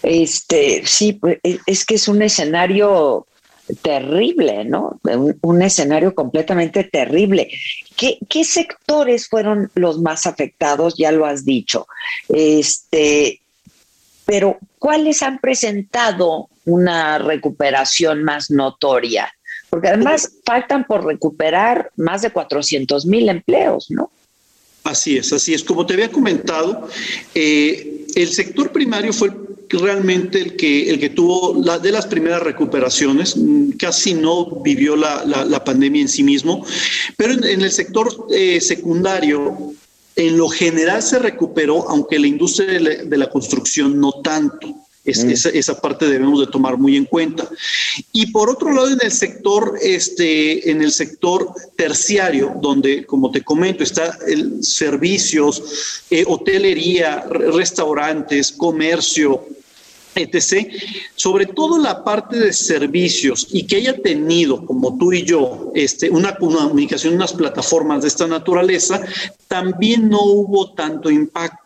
[0.04, 3.26] Este, sí, pues, es que es un escenario
[3.82, 5.00] terrible, ¿no?
[5.04, 7.50] Un, un escenario completamente terrible.
[7.98, 10.96] ¿Qué, ¿Qué, sectores fueron los más afectados?
[10.98, 11.88] Ya lo has dicho.
[12.30, 13.42] Este,
[14.26, 19.32] pero ¿cuáles han presentado una recuperación más notoria?
[19.70, 24.12] Porque además faltan por recuperar más de 400 mil empleos, ¿no?
[24.84, 25.64] Así es, así es.
[25.64, 26.88] Como te había comentado,
[27.36, 29.32] eh, el sector primario fue
[29.70, 33.36] realmente el que, el que tuvo la, de las primeras recuperaciones,
[33.78, 36.66] casi no vivió la, la, la pandemia en sí mismo,
[37.16, 39.74] pero en, el sector eh, secundario,
[40.16, 44.76] en lo general se recuperó, aunque la industria de la construcción no tanto.
[45.04, 45.30] Es, mm.
[45.32, 47.50] esa, esa, parte debemos de tomar muy en cuenta.
[48.12, 53.42] Y por otro lado, en el sector, este, en el sector terciario, donde, como te
[53.42, 59.44] comento, está el servicios, eh, hotelería, restaurantes, comercio,
[60.16, 60.68] etc.
[61.16, 66.10] Sobre todo la parte de servicios y que haya tenido, como tú y yo, este,
[66.10, 69.02] una comunicación, unas plataformas de esta naturaleza,
[69.48, 71.61] también no hubo tanto impacto.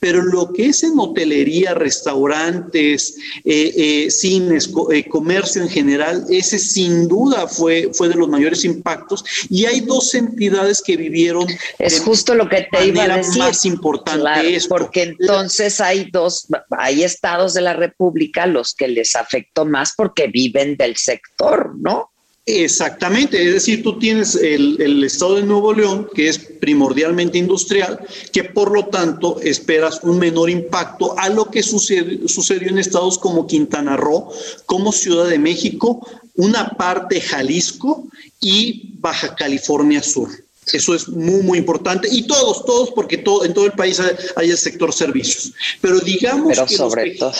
[0.00, 6.24] Pero lo que es en hotelería, restaurantes, eh, eh, cines, co eh, comercio en general,
[6.30, 9.24] ese sin duda fue, fue de los mayores impactos.
[9.48, 11.46] Y hay dos entidades que vivieron.
[11.78, 13.38] Es justo lo que te iba a decir.
[13.38, 14.68] más importante claro, esto.
[14.68, 20.28] Porque entonces hay dos, hay estados de la República los que les afectó más porque
[20.28, 22.10] viven del sector, ¿no?
[22.48, 27.98] Exactamente, es decir, tú tienes el, el, estado de Nuevo León, que es primordialmente industrial,
[28.32, 33.18] que por lo tanto esperas un menor impacto a lo que sucedió, sucedió en estados
[33.18, 34.30] como Quintana Roo,
[34.64, 38.06] como Ciudad de México, una parte Jalisco
[38.40, 40.28] y Baja California Sur.
[40.72, 42.08] Eso es muy, muy importante.
[42.10, 45.52] Y todos, todos, porque todo, en todo el país hay, hay el sector servicios.
[45.80, 47.32] Pero digamos Pero que, sobre los todo.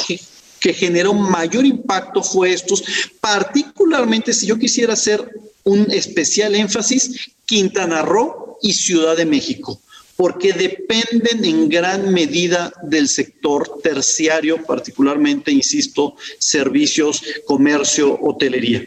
[0.66, 2.82] Que, generó mayor impacto fue estos,
[3.20, 5.20] particularmente si yo quisiera hacer
[5.62, 9.80] un especial énfasis, Quintana Roo y Ciudad de México
[10.16, 18.82] porque dependen en gran medida del sector terciario, particularmente, insisto, servicios, comercio, hotelería.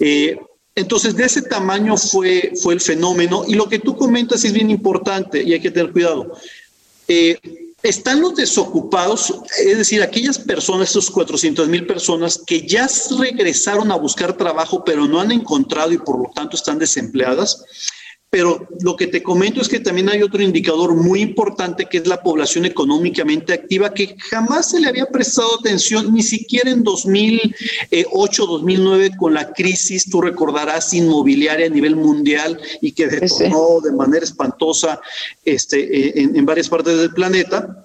[0.00, 0.38] Eh,
[0.74, 4.70] entonces, de ese tamaño fue, fue el fenómeno y lo que tú comentas es bien
[4.70, 6.32] importante y hay que tener cuidado.
[7.06, 7.36] Eh,
[7.82, 13.96] están los desocupados, es decir, aquellas personas, esos 400 mil personas que ya regresaron a
[13.96, 17.64] buscar trabajo, pero no han encontrado y por lo tanto están desempleadas.
[18.34, 22.06] Pero lo que te comento es que también hay otro indicador muy importante que es
[22.06, 28.46] la población económicamente activa que jamás se le había prestado atención, ni siquiera en 2008,
[28.46, 34.24] 2009 con la crisis, tú recordarás, inmobiliaria a nivel mundial y que detonó de manera
[34.24, 34.98] espantosa
[35.44, 37.84] este, en, en varias partes del planeta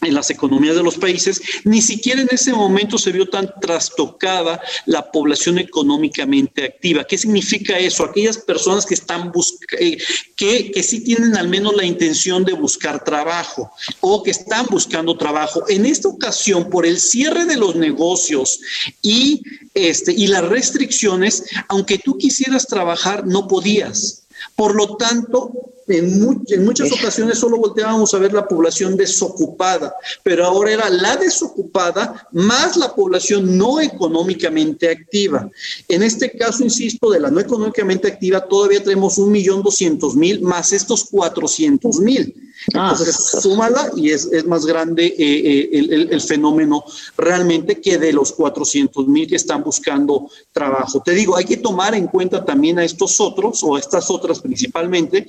[0.00, 4.60] en las economías de los países, ni siquiera en ese momento se vio tan trastocada
[4.86, 7.04] la población económicamente activa.
[7.04, 8.04] ¿Qué significa eso?
[8.04, 9.32] Aquellas personas que están
[9.78, 9.98] eh,
[10.36, 13.70] que, que sí tienen al menos la intención de buscar trabajo
[14.00, 15.64] o que están buscando trabajo.
[15.68, 18.60] En esta ocasión, por el cierre de los negocios
[19.02, 19.42] y,
[19.74, 24.24] este, y las restricciones, aunque tú quisieras trabajar, no podías.
[24.54, 25.52] Por lo tanto,
[25.88, 30.90] en, mu en, muchas ocasiones solo volteábamos a ver la población desocupada, pero ahora era
[30.90, 35.50] la desocupada más la población no económicamente activa.
[35.88, 40.40] En este caso, insisto, de la no económicamente activa, todavía tenemos un millón doscientos mil
[40.42, 42.34] más estos cuatrocientos mil.
[42.66, 46.84] Entonces, ah, súmala y es, es más grande eh, eh, el, el, el, fenómeno
[47.16, 51.00] realmente que de los 400 mil que están buscando trabajo.
[51.04, 54.40] Te digo, hay que tomar en cuenta también a estos otros o a estas otras
[54.40, 55.26] principalmente,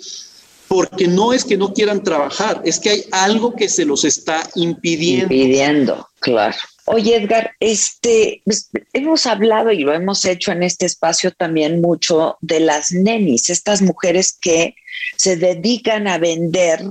[0.69, 4.47] porque no es que no quieran trabajar, es que hay algo que se los está
[4.53, 5.33] impidiendo.
[5.33, 6.55] Impidiendo, claro.
[6.85, 12.37] Oye, Edgar, este, pues, hemos hablado y lo hemos hecho en este espacio también mucho
[12.41, 14.75] de las nenis, estas mujeres que
[15.17, 16.83] se dedican a vender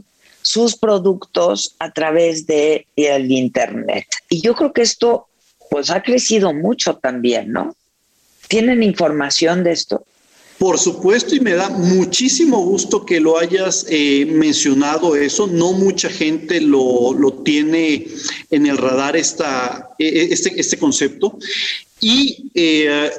[0.43, 4.07] sus productos a través de el internet.
[4.29, 5.29] Y yo creo que esto
[5.71, 7.77] pues ha crecido mucho también, ¿no?
[8.49, 10.05] ¿Tienen información de esto?
[10.59, 15.47] Por supuesto, y me da muchísimo gusto que lo hayas eh, mencionado eso.
[15.47, 18.09] No mucha gente lo, lo, tiene
[18.51, 21.39] en el radar esta, este, este concepto.
[22.01, 23.11] Y eh,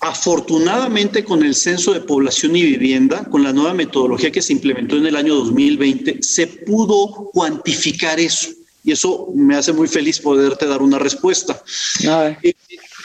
[0.00, 4.96] afortunadamente con el Censo de Población y Vivienda, con la nueva metodología que se implementó
[4.96, 8.50] en el año 2020, se pudo cuantificar eso.
[8.84, 11.60] Y eso me hace muy feliz poderte dar una respuesta.
[12.42, 12.54] Eh,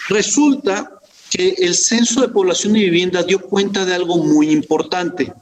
[0.10, 1.01] resulta
[1.32, 5.34] que el Censo de Población y Vivienda dio cuenta de algo muy importante.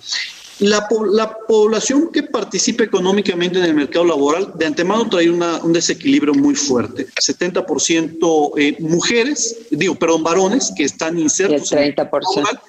[0.59, 5.73] La, la, población que participa económicamente en el mercado laboral de antemano trae una, un
[5.73, 7.07] desequilibrio muy fuerte.
[7.07, 11.71] 70% eh, mujeres, digo, perdón, varones que están insertos.
[11.71, 12.21] El 30%.
[12.35, 12.59] En el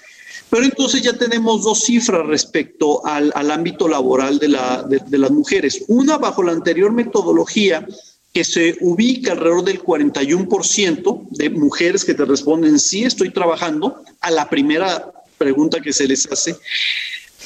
[0.51, 5.19] pero entonces ya tenemos dos cifras respecto al, al ámbito laboral de, la, de, de
[5.19, 5.85] las mujeres.
[5.87, 7.87] Una bajo la anterior metodología,
[8.33, 14.31] que se ubica alrededor del 41% de mujeres que te responden sí estoy trabajando a
[14.31, 16.55] la primera pregunta que se les hace,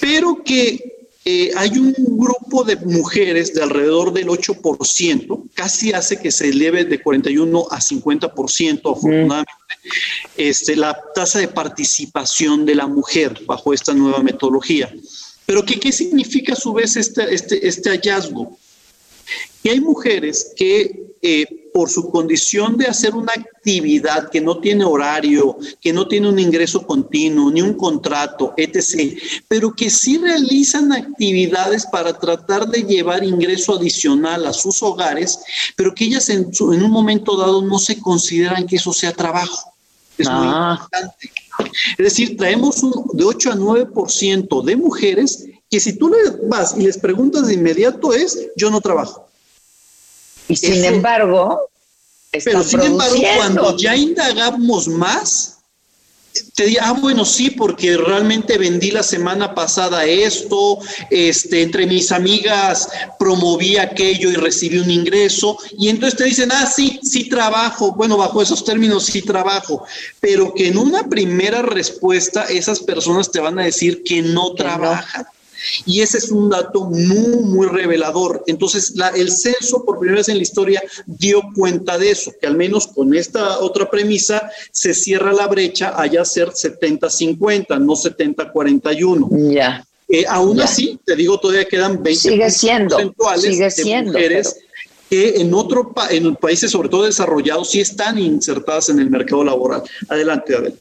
[0.01, 0.95] pero que
[1.27, 6.85] eh, hay un grupo de mujeres de alrededor del 8%, casi hace que se eleve
[6.85, 9.53] de 41 a 50% afortunadamente,
[10.37, 14.93] este, la tasa de participación de la mujer bajo esta nueva metodología.
[15.47, 18.59] Pero ¿qué, qué significa a su vez este, este, este hallazgo?
[19.65, 24.85] Y hay mujeres que eh, por su condición de hacer una actividad que no tiene
[24.85, 30.93] horario, que no tiene un ingreso continuo, ni un contrato, etc., pero que sí realizan
[30.93, 35.41] actividades para tratar de llevar ingreso adicional a sus hogares,
[35.77, 39.13] pero que ellas en, su, en un momento dado no se consideran que eso sea
[39.13, 39.73] trabajo.
[40.19, 40.39] Es ah.
[40.39, 41.33] muy importante.
[41.99, 46.77] Es decir, traemos un, de 8 a 9% de mujeres que si tú les vas
[46.77, 49.27] y les preguntas de inmediato es, yo no trabajo.
[50.49, 51.71] Y sin Eso, embargo,
[52.45, 55.55] pero sin embargo, cuando ya indagamos más,
[56.55, 60.79] te diga, ah, bueno, sí, porque realmente vendí la semana pasada esto,
[61.11, 62.89] este, entre mis amigas
[63.19, 68.17] promoví aquello y recibí un ingreso, y entonces te dicen, ah, sí, sí trabajo, bueno,
[68.17, 69.85] bajo esos términos sí trabajo,
[70.21, 74.55] pero que en una primera respuesta esas personas te van a decir que no.
[74.55, 75.27] trabajan.
[75.87, 78.43] Y ese es un dato muy, muy revelador.
[78.47, 82.47] Entonces, la, el censo, por primera vez en la historia, dio cuenta de eso, que
[82.47, 89.53] al menos con esta otra premisa se cierra la brecha a ser 70-50, no 70-41.
[89.53, 89.87] Ya.
[90.09, 92.99] Eh, aún así, te digo, todavía quedan 20 sigue siendo,
[93.39, 94.57] sigue de siendo, mujeres
[95.09, 99.83] que en otro en países, sobre todo desarrollados, sí están insertadas en el mercado laboral.
[100.09, 100.79] Adelante, Adel.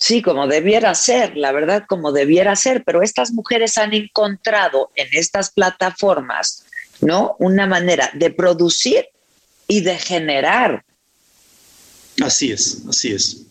[0.00, 5.08] Sí, como debiera ser, la verdad, como debiera ser, pero estas mujeres han encontrado en
[5.12, 6.64] estas plataformas,
[7.02, 7.36] ¿no?
[7.38, 9.06] Una manera de producir
[9.68, 10.82] y de generar.
[12.22, 13.42] Así es, así es.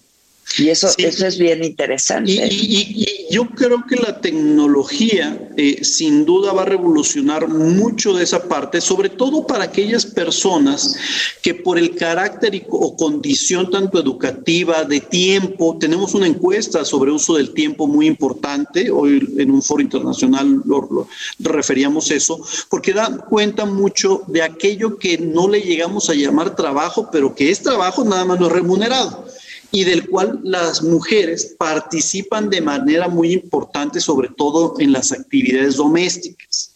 [0.58, 2.32] Y eso, eso es bien interesante.
[2.32, 8.48] Y, yo creo que la tecnología eh, sin duda va a revolucionar mucho de esa
[8.48, 10.96] parte, sobre todo para aquellas personas
[11.44, 17.36] que por el carácter o condición tanto educativa, de tiempo, tenemos una encuesta sobre uso
[17.36, 21.08] del tiempo muy importante, hoy en un foro internacional lo,
[21.40, 27.10] referíamos eso, porque da cuenta mucho de aquello que no le llegamos a llamar trabajo,
[27.12, 29.26] pero que es trabajo nada más no es remunerado
[29.72, 35.76] y del cual las mujeres participan de manera muy importante, sobre todo en las actividades
[35.76, 36.72] domésticas.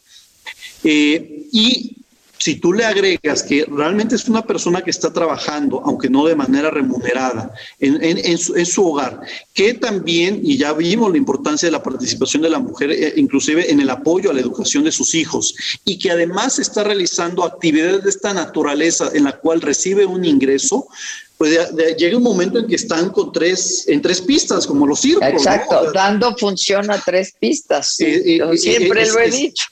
[0.84, 2.04] Eh, y
[2.44, 6.36] si tú le agregas que realmente es una persona que está trabajando, aunque no de
[6.36, 9.22] manera remunerada, en, su, hogar,
[9.54, 13.72] que también, y ya vimos la importancia de la participación de la mujer, eh, inclusive
[13.72, 18.04] en el apoyo a la educación de sus hijos, y que además está realizando actividades
[18.04, 20.89] de esta naturaleza en la cual recibe un ingreso,
[21.38, 21.57] pues
[21.97, 25.27] llega un momento en que están con tres, en tres pistas, como los circos.
[25.27, 27.99] Exacto, dando función a tres pistas.
[27.99, 29.65] Eh, eh, siempre lo he dicho.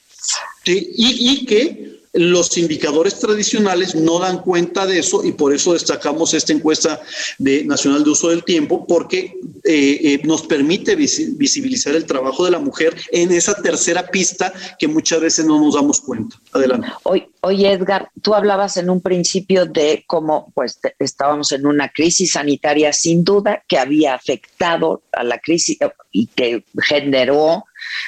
[0.64, 5.74] Sí, y, y que los indicadores tradicionales no dan cuenta de eso y por eso
[5.74, 7.00] destacamos esta encuesta
[7.38, 9.34] de Nacional de Uso del Tiempo, porque
[9.64, 14.88] eh, eh, nos permite visibilizar el trabajo de la mujer en esa tercera pista que
[14.88, 16.36] muchas veces no nos damos cuenta.
[16.52, 16.88] Adelante.
[17.04, 22.34] Hoy, oye, Edgar, tú hablabas en un principio de cómo pues estábamos en una crisis
[22.34, 25.78] sanitaria sin duda que había afectado a la crisis
[26.12, 27.64] y que generó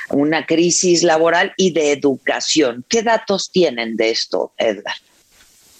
[0.10, 2.86] una crisis laboral y de educación.
[2.88, 4.96] ¿Qué datos tienen de esto, Edgar?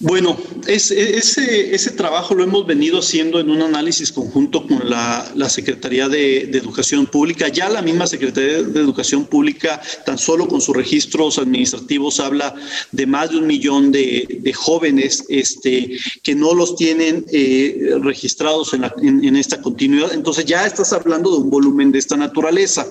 [0.00, 0.36] Bueno,
[0.66, 6.40] ese, ese, trabajo lo hemos venido haciendo en un análisis conjunto con la, Secretaría de,
[6.40, 7.46] Educación Pública.
[7.48, 12.54] Ya la misma Secretaría de Educación Pública, tan solo con sus registros administrativos, habla
[12.90, 18.84] de más de un millón de, jóvenes este, que no los tienen eh, registrados en,
[19.24, 20.12] en esta continuidad.
[20.12, 22.84] Entonces ya estás hablando de un volumen de esta naturaleza.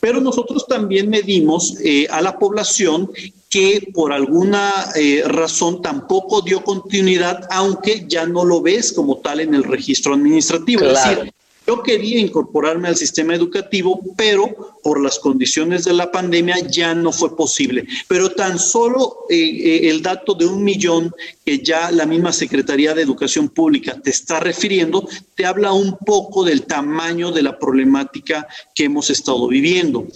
[0.00, 3.10] Pero nosotros también medimos eh, a la población
[3.48, 9.40] que por alguna eh, razón tampoco dio continuidad, aunque ya no lo ves como tal
[9.40, 10.84] en el registro administrativo.
[10.84, 11.32] Es decir,
[11.66, 17.12] yo quería incorporarme al sistema educativo, pero por las condiciones de la pandemia ya no
[17.12, 17.86] fue posible.
[18.08, 22.94] Pero tan solo eh, eh, el dato de un millón que ya la misma Secretaría
[22.94, 28.46] de Educación Pública te está refiriendo, te habla un poco del tamaño de la problemática
[28.74, 30.06] que hemos estado viviendo.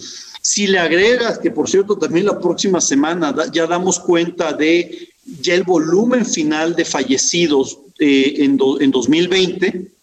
[0.41, 5.09] Si le agregas, que por cierto también la próxima semana ya damos cuenta de
[5.41, 9.96] ya el volumen final de fallecidos eh, en, en 2020,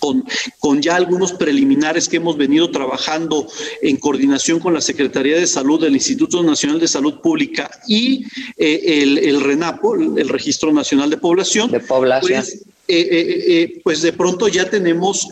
[0.00, 3.46] con, ya algunos preliminares que hemos venido trabajando
[3.82, 8.24] en coordinación con la Secretaría de Salud del Instituto Nacional de Salud Pública y
[8.56, 11.70] eh, el, RENAPO, el Registro Nacional de Población.
[11.70, 12.42] De población.
[12.42, 15.28] Pues, eh, eh, pues de pronto ya tenemos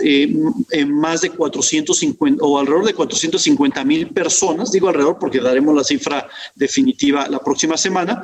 [0.86, 6.28] más de 450 o alrededor de 450 mil personas, digo alrededor porque daremos la cifra
[6.54, 8.22] definitiva la próxima semana,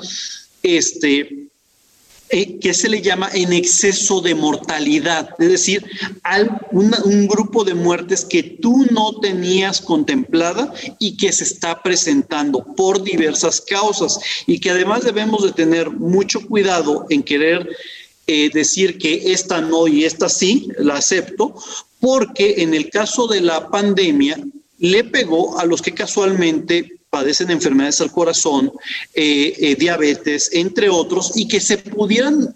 [0.62, 1.43] este,
[2.30, 5.84] eh, que se le llama en exceso de mortalidad, es decir,
[6.72, 13.02] un grupo de muertes que tú no tenías contemplada y que se está presentando por
[13.02, 14.18] diversas causas.
[14.46, 17.68] Y que además debemos de tener mucho cuidado en querer
[18.26, 21.54] eh, decir que esta no y esta sí, la acepto,
[22.00, 24.38] porque en el caso de la pandemia
[24.78, 28.72] le pegó a los que casualmente padecen enfermedades al corazón,
[29.14, 32.52] eh, eh, diabetes, entre otros, y que se pudieran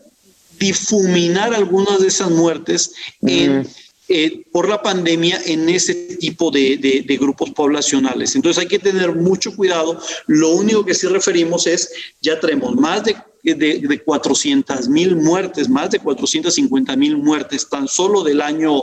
[0.58, 2.90] difuminar algunas de esas muertes
[3.20, 3.60] mm.
[4.08, 8.34] eh, por la pandemia en ese tipo de, grupos poblacionales.
[8.34, 10.00] Entonces hay que tener mucho cuidado.
[10.26, 11.88] Lo único que sí referimos es,
[12.20, 18.24] ya tenemos más de, de, 400 mil muertes, más de 450 mil muertes tan solo
[18.24, 18.82] del año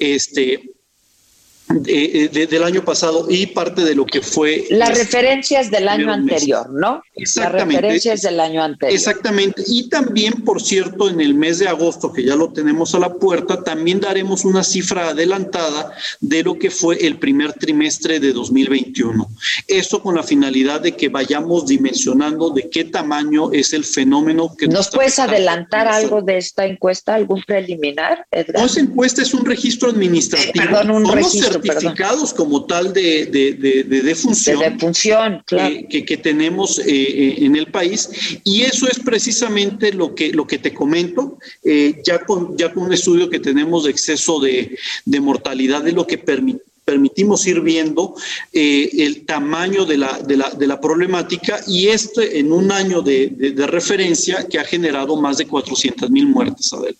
[0.00, 0.73] este,
[1.68, 4.64] de- de- del año pasado y parte de lo que fue...
[4.70, 7.02] Las este, referencias del año anterior, ¿no?
[7.14, 7.80] Las Exactamente.
[7.80, 8.94] referencias del año anterior.
[8.94, 9.62] Exactamente.
[9.66, 13.14] Y también, por cierto, en el mes de agosto, que ya lo tenemos a la
[13.14, 19.26] puerta, también daremos una cifra adelantada de lo que fue el primer trimestre de 2021.
[19.66, 24.68] Esto con la finalidad de que vayamos dimensionando de qué tamaño es el fenómeno que
[24.68, 28.60] ¿Nos puedes adelantar algo de esta encuesta, algún preliminar, Edgar?
[28.60, 30.52] No, esa encuesta es un registro administrativo.
[30.54, 31.80] Eh, perdón, un Somos registro, perdón.
[31.82, 34.58] certificados como tal de, de, de, de defunción.
[34.60, 35.74] De defunción, claro.
[35.74, 38.08] eh, que, que tenemos eh, eh, en el país.
[38.44, 42.84] Y eso es precisamente lo que, lo que te comento, eh, ya, con, ya con
[42.84, 47.62] un estudio que tenemos de exceso de, de mortalidad, de lo que permite permitimos ir
[47.62, 48.14] viendo
[48.52, 53.00] eh, el tamaño de la, de, la, de la problemática y este en un año
[53.00, 56.94] de, de- de referencia que ha generado más de 400 mil muertes, Adel.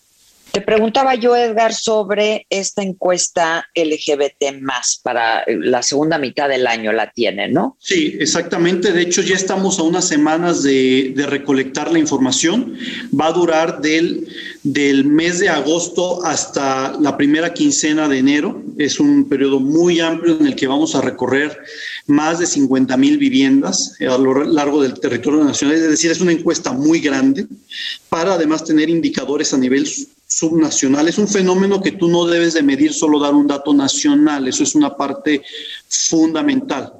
[0.54, 6.92] Te preguntaba yo, Edgar, sobre esta encuesta LGBT más para la segunda mitad del año
[6.92, 7.76] la tiene, ¿no?
[7.80, 8.92] Sí, exactamente.
[8.92, 12.78] De hecho, ya estamos a unas semanas de, recolectar la información.
[13.20, 14.28] Va a durar del,
[14.62, 18.62] del mes de agosto hasta la primera quincena de enero.
[18.78, 21.58] Es un periodo muy amplio en el que vamos a recorrer
[22.06, 25.78] más de 50 mil viviendas a lo largo del territorio nacional.
[25.78, 27.48] Es decir, es una encuesta muy grande
[28.08, 29.84] para además tener indicadores a nivel
[30.38, 31.08] subnacional.
[31.08, 34.48] Es un fenómeno que tú no debes de medir solo dar un dato nacional.
[34.48, 35.42] Eso es una parte
[35.88, 36.92] fundamental.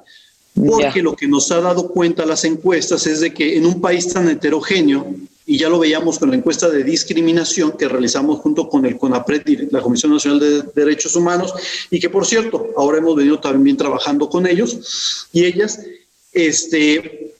[0.53, 4.07] Porque lo que nos ha dado cuenta las encuestas es de que en un país
[4.07, 5.13] tan heterogéneo,
[5.45, 9.69] y ya lo veíamos con la encuesta de discriminación que realizamos junto con el CONAPRED
[9.69, 11.53] la Comisión Nacional de Derechos Humanos,
[11.91, 15.81] y que por cierto, ahora hemos venido también trabajando con ellos y ellas,
[16.31, 17.33] este,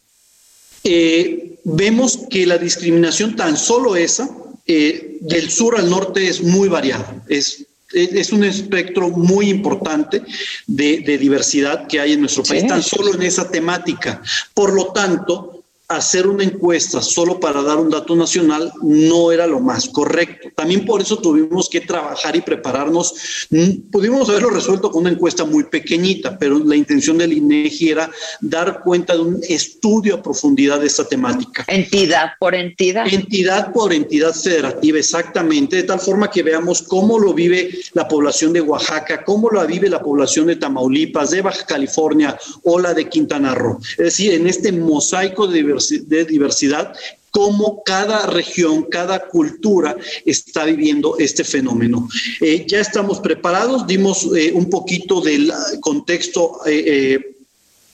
[0.84, 4.30] eh, vemos que la discriminación tan solo esa,
[4.68, 10.22] eh, del sur al norte es muy variada, es, es es un espectro muy importante
[10.68, 12.68] de, de diversidad que hay en nuestro país, Sí.
[12.68, 14.22] tan solo en esa temática.
[14.53, 15.55] Por lo tanto,
[15.88, 20.49] hacer una encuesta solo para dar un dato nacional no era lo más correcto.
[20.55, 23.47] También por eso tuvimos que trabajar y prepararnos.
[23.51, 28.09] Mm, Pudimos haberlo resuelto con una encuesta muy pequeñita, pero la intención del INEGI era
[28.41, 31.63] dar cuenta de un estudio a profundidad de esta temática.
[31.67, 33.07] Entidad por entidad.
[33.07, 38.53] Entidad por entidad federativa, exactamente, de tal forma que veamos cómo lo vive la población
[38.53, 43.07] de Oaxaca, cómo lo vive la población de Tamaulipas, de Baja California o la de
[43.07, 43.79] Quintana Roo.
[43.91, 46.93] Es decir, en este mosaico de de diversidad,
[47.32, 52.07] cómo cada región, cada cultura está viviendo este fenómeno.
[52.39, 55.51] Eh, ya estamos preparados, dimos eh, un poquito del
[55.82, 56.59] contexto.
[56.65, 57.34] eh,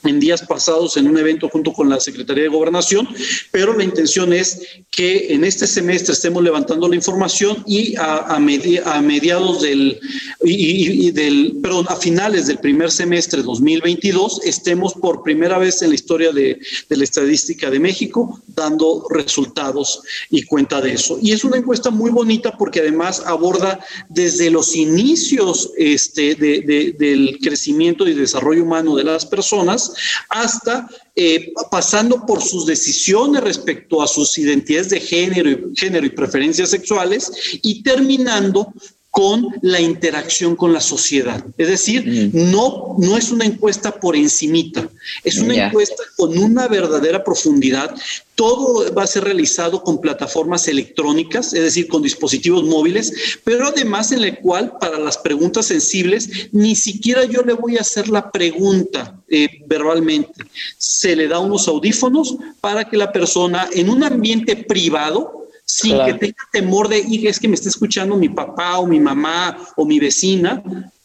[0.03, 3.07] en días pasados en un evento junto con la Secretaría de Gobernación,
[3.51, 8.39] pero la intención es que en este semestre estemos levantando la información y a, a
[8.39, 9.99] medi- a mediados del,
[10.43, 15.95] y del, perdón, a finales del primer semestre 2022 estemos por primera vez en la
[15.95, 21.17] historia de, de la estadística de México dando resultados y cuenta de eso.
[21.21, 23.79] Y es una encuesta muy bonita porque además aborda
[24.09, 29.90] desde los inicios este, de- de- del crecimiento y desarrollo humano de las personas
[30.29, 36.09] hasta eh, pasando por sus decisiones respecto a sus identidades de género y, género y
[36.09, 37.31] preferencias sexuales
[37.61, 38.73] y terminando
[39.11, 41.45] con la interacción con la sociedad.
[41.57, 44.87] Es decir, no, no es una encuesta por encimita,
[45.25, 47.93] es una encuesta con una verdadera profundidad.
[48.35, 53.11] Todo va a ser realizado con plataformas electrónicas, es decir, con dispositivos móviles,
[53.43, 57.81] pero además en la cual para las preguntas sensibles ni siquiera yo le voy a
[57.81, 60.45] hacer la pregunta eh, verbalmente.
[60.77, 66.13] Se le da unos audífonos para que la persona en un ambiente privado sin Claro.
[66.13, 69.57] que tenga temor de, "Y es que me está escuchando mi papá o mi mamá
[69.75, 70.61] o mi vecina,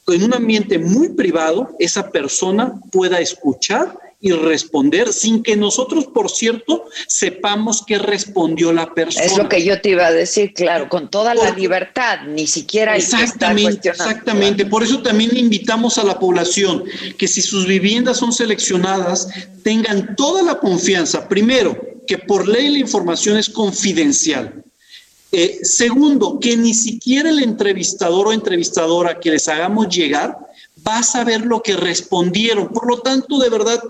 [0.09, 6.31] en un ambiente muy privado, esa persona pueda escuchar y responder sin que nosotros, por
[6.31, 9.25] cierto, sepamos qué respondió la persona.
[9.25, 12.97] Es lo que yo te iba a decir, claro, con toda la libertad, ni siquiera
[12.97, 14.65] Exactamente, exactamente.
[14.65, 16.85] Por eso también invitamos a la población
[17.19, 19.29] que si sus viviendas son seleccionadas,
[19.63, 21.77] tengan toda la confianza, primero,
[22.07, 24.65] que por ley la información es confidencial.
[25.33, 30.39] Eh, segundo, que ni siquiera el entrevistador o entrevistadora que les hagamos llegar
[30.87, 32.69] va a saber lo que respondieron.
[32.69, 33.83] Por lo tanto, de verdad,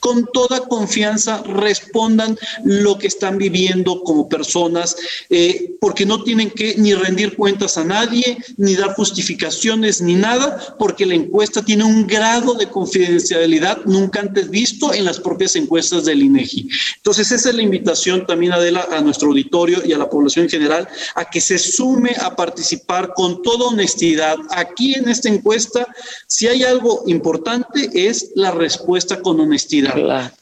[0.00, 4.96] con toda confianza respondan lo que están viviendo como personas,
[5.28, 10.76] eh, porque no tienen que ni rendir cuentas a nadie, ni dar justificaciones, ni nada,
[10.78, 16.04] porque la encuesta tiene un grado de confidencialidad nunca antes visto en las propias encuestas
[16.04, 16.68] del INEGI.
[16.96, 20.50] Entonces, esa es la invitación también, Adela, a nuestro auditorio y a la población en
[20.50, 24.36] general, a que se sume a participar con toda honestidad.
[24.50, 25.86] Aquí en esta encuesta,
[26.26, 29.89] si hay algo importante, es la respuesta con honestidad.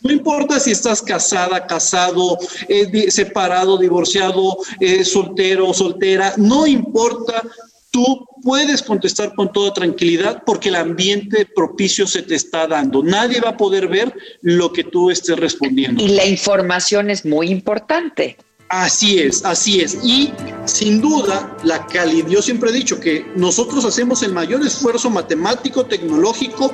[0.02, 2.38] No importa si estás casada, casado,
[2.68, 7.42] eh, separado, divorciado, eh, soltero o soltera, no importa.
[7.90, 13.02] Tú puedes contestar con toda tranquilidad porque el ambiente propicio se te está dando.
[13.02, 16.02] Nadie va a poder ver lo que tú estés respondiendo.
[16.02, 18.36] Y la información es muy importante.
[18.68, 19.96] Así es, así es.
[20.04, 20.32] Y
[20.66, 25.86] sin duda, la calidad, yo siempre he dicho que nosotros hacemos el mayor esfuerzo matemático,
[25.86, 26.72] tecnológico,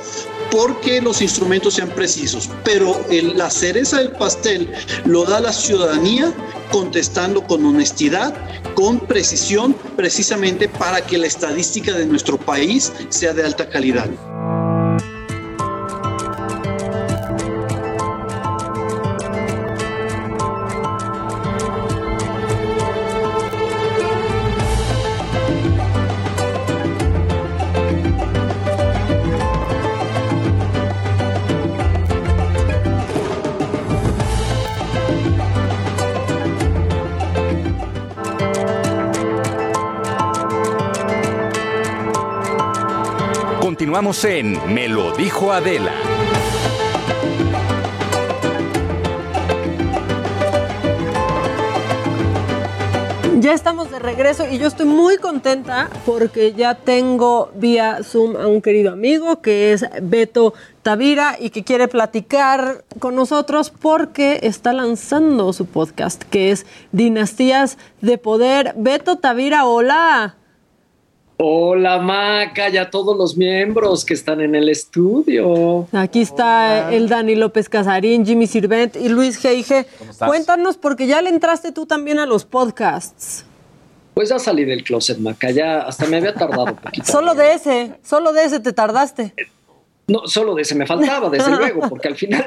[0.51, 4.73] porque los instrumentos sean precisos, pero la cereza del pastel
[5.05, 6.33] lo da la ciudadanía
[6.73, 8.35] contestando con honestidad,
[8.75, 14.11] con precisión, precisamente para que la estadística de nuestro país sea de alta calidad.
[43.95, 45.93] Continuamos en Me lo dijo Adela.
[53.39, 58.49] Ya estamos de regreso y yo estoy muy contenta porque ya tengo vía Zoom a
[58.49, 64.73] un querido amigo que es Beto Tavira y que quiere platicar con nosotros porque está
[64.73, 68.75] lanzando su podcast que es Dinastías de Poder.
[68.77, 70.35] Beto Tavira, hola.
[71.37, 75.89] Hola Maca y a todos los miembros que están en el estudio.
[75.93, 79.87] Aquí está el Dani López Casarín, Jimmy Sirvent y Luis Geige.
[80.25, 83.45] Cuéntanos porque ya le entraste tú también a los podcasts.
[84.15, 87.05] Pues ya salí del closet, Maca, ya hasta me había tardado un poquito.
[87.13, 89.35] solo de ese, solo de ese te tardaste.
[90.07, 92.45] No, solo de ese me faltaba, desde luego, porque al final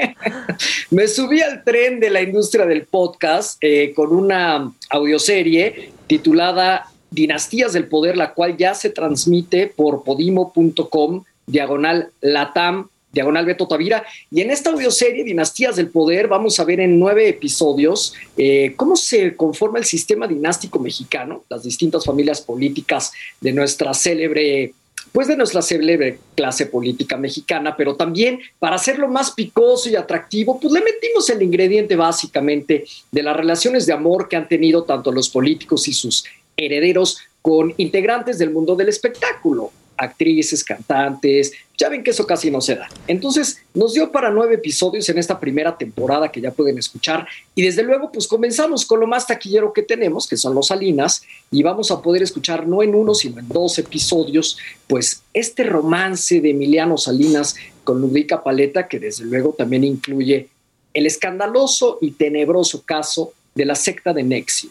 [0.90, 7.72] me subí al tren de la industria del podcast eh, con una audioserie titulada Dinastías
[7.72, 14.04] del Poder, la cual ya se transmite por podimo.com, diagonal latam, diagonal Beto Tavira.
[14.30, 18.96] Y en esta audioserie, Dinastías del Poder, vamos a ver en nueve episodios eh, cómo
[18.96, 24.74] se conforma el sistema dinástico mexicano, las distintas familias políticas de nuestra célebre
[25.12, 30.60] pues de nuestra célebre clase política mexicana, pero también para hacerlo más picoso y atractivo,
[30.60, 35.10] pues le metimos el ingrediente básicamente de las relaciones de amor que han tenido tanto
[35.10, 36.24] los políticos y sus
[36.64, 42.60] herederos con integrantes del mundo del espectáculo, actrices, cantantes, ya ven que eso casi no
[42.60, 42.88] se da.
[43.06, 47.62] Entonces nos dio para nueve episodios en esta primera temporada que ya pueden escuchar y
[47.62, 51.62] desde luego pues comenzamos con lo más taquillero que tenemos, que son los Salinas, y
[51.62, 56.50] vamos a poder escuchar no en uno, sino en dos episodios, pues este romance de
[56.50, 60.48] Emiliano Salinas con Ludwika Paleta, que desde luego también incluye
[60.92, 64.70] el escandaloso y tenebroso caso de la secta de Nexio.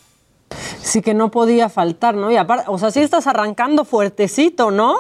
[0.82, 2.32] Sí que no podía faltar, ¿no?
[2.32, 4.96] Y aparte, o sea, sí estás arrancando fuertecito, ¿no?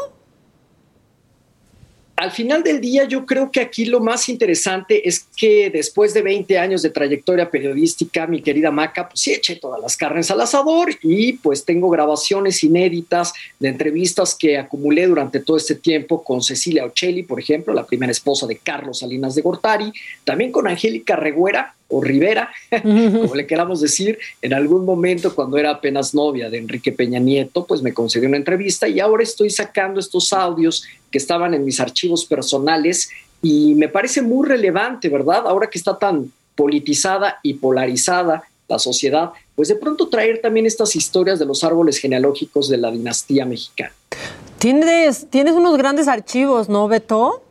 [2.19, 6.21] Al final del día, yo creo que aquí lo más interesante es que después de
[6.21, 10.41] 20 años de trayectoria periodística, mi querida Maca, pues sí eché todas las carnes al
[10.41, 16.41] asador y pues tengo grabaciones inéditas de entrevistas que acumulé durante todo este tiempo con
[16.41, 19.93] Cecilia Ocelli, por ejemplo, la primera esposa de Carlos Salinas de Gortari,
[20.25, 22.49] también con Angélica Regüera, o Rivera,
[22.81, 27.65] como le queramos decir, en algún momento cuando era apenas novia de Enrique Peña Nieto,
[27.65, 31.79] pues me concedió una entrevista y ahora estoy sacando estos audios que estaban en mis
[31.79, 33.09] archivos personales
[33.41, 35.43] y me parece muy relevante, ¿verdad?
[35.47, 40.95] Ahora que está tan politizada y polarizada la sociedad, pues de pronto traer también estas
[40.95, 43.93] historias de los árboles genealógicos de la dinastía mexicana.
[44.59, 47.41] Tienes, tienes unos grandes archivos, ¿no, Beto?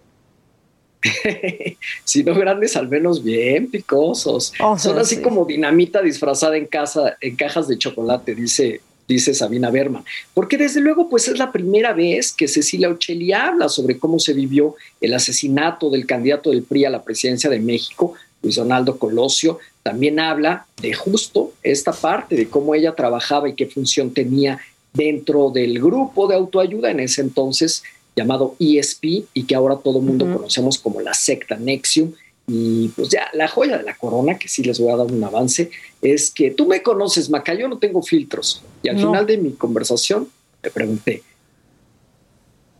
[2.05, 4.53] si no grandes, al menos bien picosos.
[4.78, 10.05] Son así como dinamita disfrazada en casa, en cajas de chocolate, dice, dice Sabina Berman.
[10.34, 14.32] Porque desde luego, pues es la primera vez que Cecilia Ochelli habla sobre cómo se
[14.32, 19.59] vivió el asesinato del candidato del PRI a la presidencia de México, Luis Donaldo Colosio.
[19.82, 24.59] También habla de justo esta parte de cómo ella trabajaba y qué función tenía
[24.92, 27.82] dentro del grupo de autoayuda en ese entonces
[28.18, 32.12] llamado ESP y que ahora todo el mundo conocemos como la secta Nexium.
[32.50, 35.22] Y pues ya, la joya de la corona, que sí les voy a dar un
[35.22, 38.62] avance, es que tú me conoces, Maca, yo no tengo filtros.
[38.82, 39.02] Y al No.
[39.08, 40.28] final de mi conversación
[40.62, 41.22] te pregunté,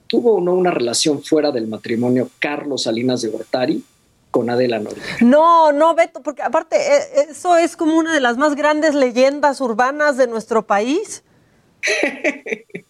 [0.07, 3.85] ¿tuvo o no una relación fuera del matrimonio Carlos Salinas de Gortari
[4.31, 5.19] con Adela Noriega?
[5.21, 9.61] No, no, Beto, porque aparte eh, eso es como una de las más grandes leyendas
[9.61, 11.23] urbanas de nuestro país.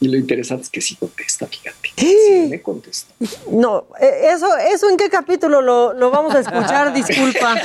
[0.00, 1.90] Y lo interesante es que sí contesta, fíjate.
[1.96, 3.12] Sí me contesta.
[3.50, 7.60] No, eh, eso, eso en qué capítulo lo, lo vamos a escuchar, disculpa.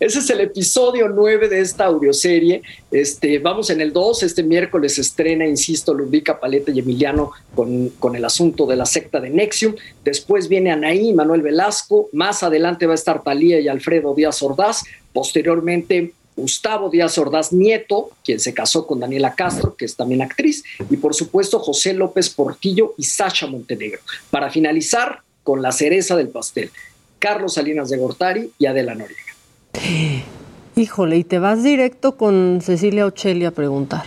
[0.00, 2.62] Ese es el episodio 9 de esta audioserie.
[2.90, 8.16] Este, vamos en el 2, este miércoles estrena, insisto, Ludvica Paleta y Emiliano con, con
[8.16, 9.74] el asunto de la secta de Nexium.
[10.04, 12.08] Después viene Anaí, Manuel Velasco.
[12.12, 14.82] Más adelante va a estar Talía y Alfredo Díaz Ordaz.
[15.12, 20.64] Posteriormente, Gustavo Díaz Ordaz Nieto, quien se casó con Daniela Castro, que es también actriz.
[20.90, 24.00] Y por supuesto, José López Portillo y Sasha Montenegro.
[24.30, 26.70] Para finalizar, con la cereza del pastel,
[27.20, 29.22] Carlos Salinas de Gortari y Adela Noriega.
[30.74, 34.06] Híjole, y te vas directo con Cecilia Ocelli a preguntar.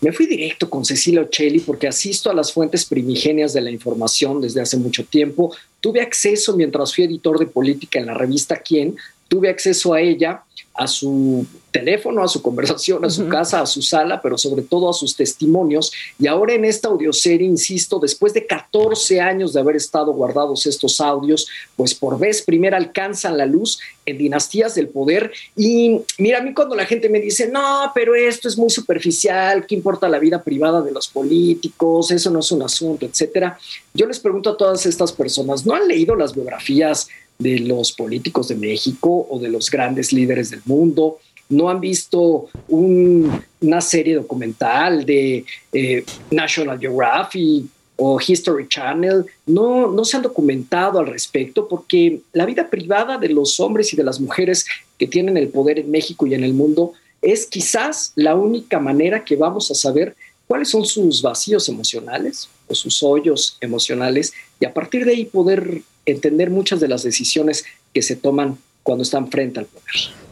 [0.00, 4.40] Me fui directo con Cecilia Ocelli porque asisto a las fuentes primigenias de la información
[4.40, 5.54] desde hace mucho tiempo.
[5.80, 8.96] Tuve acceso mientras fui editor de política en la revista Quién,
[9.28, 10.42] tuve acceso a ella,
[10.74, 14.88] a su teléfono, a su conversación, a su casa, a su sala, pero sobre todo
[14.88, 15.92] a sus testimonios.
[16.18, 21.00] Y ahora en esta audioserie, insisto, después de 14 años de haber estado guardados estos
[21.00, 25.32] audios, pues por vez primera alcanzan la luz en dinastías del poder.
[25.56, 29.66] Y mira, a mí cuando la gente me dice, no, pero esto es muy superficial,
[29.66, 32.12] ¿qué importa la vida privada de los políticos?
[32.12, 33.58] Eso no es un asunto, etcétera.
[33.92, 37.08] Yo les pregunto a todas estas personas, ¿no han leído las biografías
[37.38, 41.18] de los políticos de México o de los grandes líderes del mundo?
[41.48, 47.64] ¿No han visto un- una serie documental de eh, National Geographic
[47.96, 49.24] o History Channel?
[49.46, 53.96] No, no se han documentado al respecto porque la vida privada de los hombres y
[53.96, 54.66] de las mujeres
[54.98, 59.24] que tienen el poder en México y en el mundo es quizás la única manera
[59.24, 60.14] que vamos a saber
[60.48, 65.82] cuáles son sus vacíos emocionales o sus hoyos emocionales y a partir de ahí poder
[66.06, 69.84] entender muchas de las decisiones que se toman cuando están frente al poder.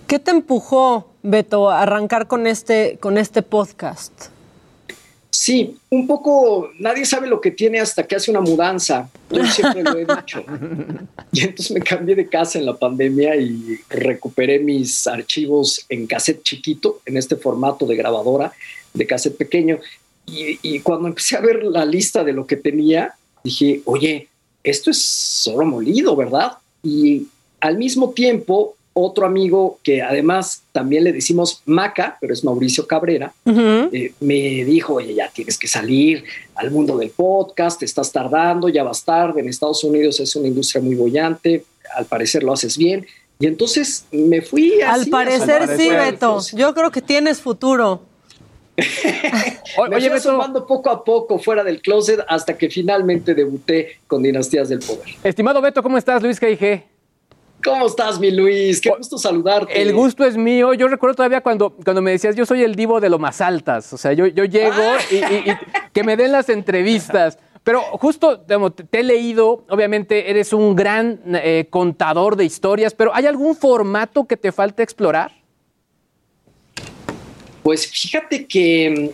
[0.06, 4.28] ¿Qué te empujó, Beto, a arrancar con este, con este podcast?
[5.30, 9.10] Sí, un poco, nadie sabe lo que tiene hasta que hace una mudanza.
[9.30, 10.44] Yo siempre lo he dicho.
[11.32, 16.42] Y entonces me cambié de casa en la pandemia y recuperé mis archivos en cassette
[16.42, 18.52] chiquito, en este formato de grabadora,
[18.94, 19.78] de cassette pequeño.
[20.26, 23.14] Y, y cuando empecé a ver la lista de lo que tenía,
[23.44, 24.28] dije, oye,
[24.64, 26.52] esto es solo molido, ¿verdad?
[26.82, 27.28] Y
[27.60, 33.32] al mismo tiempo, otro amigo que además también le decimos Maca, pero es Mauricio Cabrera,
[33.46, 36.24] eh, me dijo, oye, ya tienes que salir
[36.54, 40.48] al mundo del podcast, te estás tardando, ya vas tarde, en Estados Unidos es una
[40.48, 41.64] industria muy bollante,
[41.94, 43.06] al parecer lo haces bien.
[43.38, 45.76] Y entonces me fui Al así, parecer asomando.
[45.76, 46.40] sí, Beto.
[46.54, 48.00] Yo creo que tienes futuro.
[49.90, 54.68] me fui asomando poco a poco fuera del closet hasta que finalmente debuté con Dinastías
[54.68, 55.02] del Poder.
[55.22, 56.22] Estimado Beto, ¿cómo estás?
[56.22, 56.82] Luis G.I.G.
[57.64, 58.80] ¿Cómo estás, mi Luis?
[58.80, 59.80] Qué gusto saludarte.
[59.80, 60.74] El gusto es mío.
[60.74, 63.92] Yo recuerdo todavía cuando, cuando me decías, yo soy el divo de lo más altas.
[63.92, 65.52] O sea, yo, yo llego y, y- y
[65.92, 67.38] que me den las entrevistas.
[67.64, 72.94] Pero justo digamos, te, te he leído, obviamente eres un gran eh, contador de historias,
[72.94, 75.32] pero ¿hay algún formato que te falta explorar?
[77.66, 79.08] Pues fíjate que mm,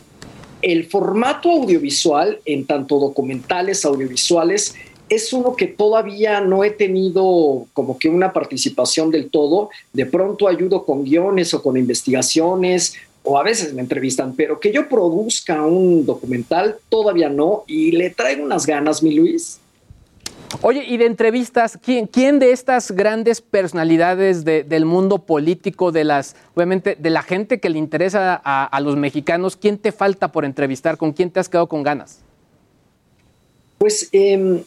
[0.61, 4.74] el formato audiovisual, en tanto documentales, audiovisuales,
[5.09, 9.70] es uno que todavía no he tenido como que una participación del todo.
[9.94, 12.92] De pronto ayudo con guiones o con investigaciones
[13.22, 18.11] o a veces me entrevistan, pero que yo produzca un documental todavía no y le
[18.11, 19.61] traigo unas ganas, mi Luis.
[20.61, 26.36] Oye, y de entrevistas, ¿quién, de estas grandes personalidades de- del mundo político, de las,
[26.55, 30.98] obviamente, de la gente que le interesa a, los mexicanos, quién te falta por entrevistar?
[30.98, 32.20] ¿Con quién te has quedado con ganas?
[33.78, 34.62] Pues em,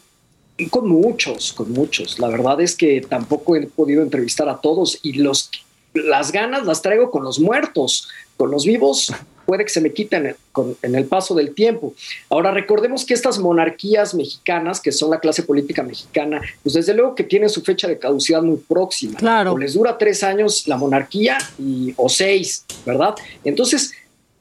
[0.70, 2.18] con muchos, con muchos.
[2.18, 5.50] La verdad es que tampoco he podido entrevistar a todos y los,
[5.94, 9.12] las ganas las traigo con los muertos, con los vivos.
[9.46, 10.34] Puede que se me quiten
[10.82, 11.94] en el paso del tiempo.
[12.28, 17.14] Ahora, recordemos que estas monarquías mexicanas, que son la clase política mexicana, pues desde luego
[17.14, 19.18] que tienen su fecha de caducidad muy próxima.
[19.18, 19.52] Claro.
[19.52, 23.14] O les dura tres años la monarquía y, o seis, ¿verdad?
[23.44, 23.92] Entonces,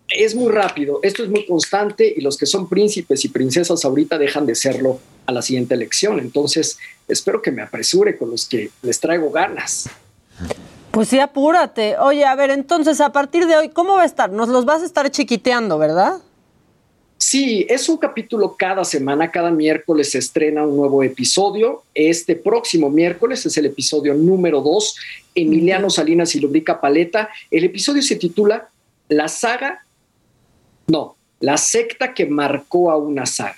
[0.09, 4.17] es muy rápido, esto es muy constante y los que son príncipes y princesas ahorita
[4.17, 6.19] dejan de serlo a la siguiente elección.
[6.19, 6.77] Entonces,
[7.07, 9.89] espero que me apresure con los que les traigo ganas.
[10.95, 11.97] Pues sí, apúrate.
[11.97, 14.31] Oye, a ver, entonces, a partir de hoy, ¿cómo va a estar?
[14.31, 16.21] Nos los vas a estar chiquiteando, ¿verdad?
[17.17, 21.83] Sí, es un capítulo cada semana, cada miércoles se estrena un nuevo episodio.
[21.93, 24.95] Este próximo miércoles es el episodio número 2,
[25.35, 27.27] Emiliano Salinas y Lubrica Paleta.
[27.51, 28.69] El episodio se titula
[29.09, 29.85] La saga,
[30.87, 33.57] no, la secta que marcó a una saga.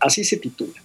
[0.00, 0.83] Así se titula.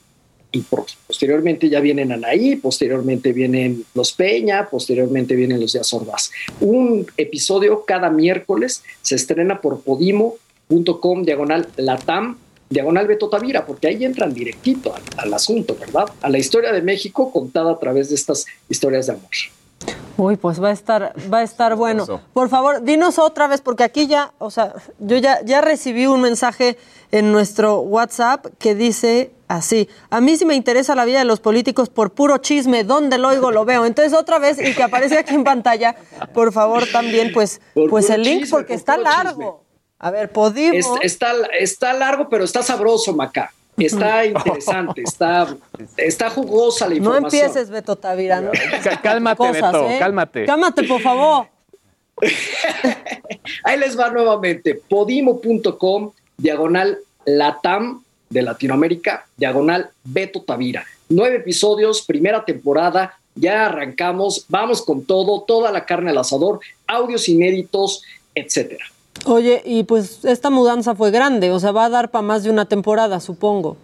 [0.52, 6.32] Y posteriormente ya vienen Anaí, posteriormente vienen los Peña, posteriormente vienen los de Azordaz.
[6.60, 12.38] Un episodio cada miércoles se estrena por podimo.com, diagonal latam,
[12.70, 16.06] diagonal Beto Tavira, porque ahí entran directito al, al asunto, ¿verdad?
[16.22, 19.30] A la historia de México contada a través de estas historias de amor.
[20.18, 22.22] Uy, pues va a estar, va a estar bueno.
[22.34, 26.22] Por favor, dinos otra vez, porque aquí ya, o sea, yo ya, ya recibí un
[26.22, 26.78] mensaje
[27.12, 31.42] en nuestro WhatsApp que dice así: a mí sí me interesa la vida de los
[31.42, 33.86] políticos por puro chisme, donde lo oigo lo veo.
[33.86, 35.98] Entonces otra vez y que aparece aquí en pantalla,
[36.34, 39.66] por favor también, pues, Por pues el link chisme, porque por está largo.
[40.00, 40.74] A ver, Podimo.
[40.74, 43.52] Es- está, está largo, pero está sabroso, Maca.
[43.78, 45.56] Está interesante, está,
[45.98, 47.46] está jugosa la No información.
[47.46, 48.40] empieces, Beto Tavira.
[48.42, 48.52] ¿no?
[49.02, 50.00] Cálmate, Cosas, Beto, ¿eh?
[50.00, 50.46] cálmate.
[50.46, 51.48] Cálmate, por favor.
[53.64, 60.86] Ahí les va nuevamente, podimo.com, diagonal Latam de Latinoamérica, diagonal Beto Tavira.
[61.10, 67.30] Nueve episodios, primera temporada, ya arrancamos, vamos con todo, toda la carne al asador, audios
[67.30, 68.04] inéditos,
[68.36, 68.86] etcétera.
[69.26, 72.50] Oye, y pues esta mudanza fue grande, o sea, va a dar para más de
[72.50, 73.78] una temporada, supongo.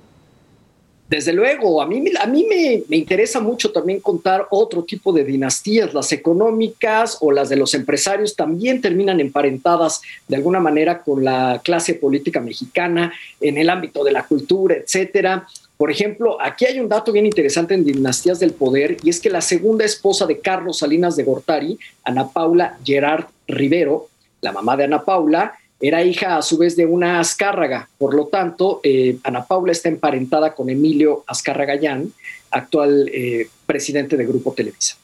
[1.08, 5.24] Desde luego, a mí, a mí me, me interesa mucho también contar otro tipo de
[5.24, 11.24] dinastías, las económicas o las de los empresarios también terminan emparentadas de alguna manera con
[11.24, 15.48] la clase política mexicana en el ámbito de la cultura, etcétera.
[15.78, 19.30] Por ejemplo, aquí hay un dato bien interesante en Dinastías del Poder y es que
[19.30, 24.08] la segunda esposa de Carlos Salinas de Gortari, Ana Paula Gerard Rivero,
[24.42, 27.90] la mamá de Ana Paula, era hija a su vez de una Azcárraga.
[27.98, 32.12] Por lo tanto, eh, Ana Paula está emparentada con Emilio Azcárragayán,
[32.52, 34.98] actual eh, presidente de Grupo Televisa.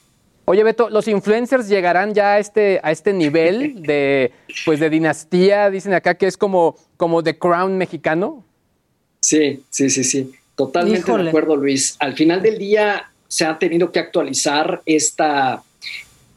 [0.46, 4.32] Oye, Beto, ¿los influencers llegarán ya a este, a este nivel de,
[4.66, 5.70] pues, de dinastía?
[5.70, 8.44] Dicen acá que es como, como The Crown mexicano.
[9.22, 10.32] Sí, sí, sí, sí.
[10.56, 11.24] Totalmente Híjole.
[11.24, 11.96] de acuerdo, Luis.
[12.00, 15.64] Al final del día se ha tenido que actualizar esta,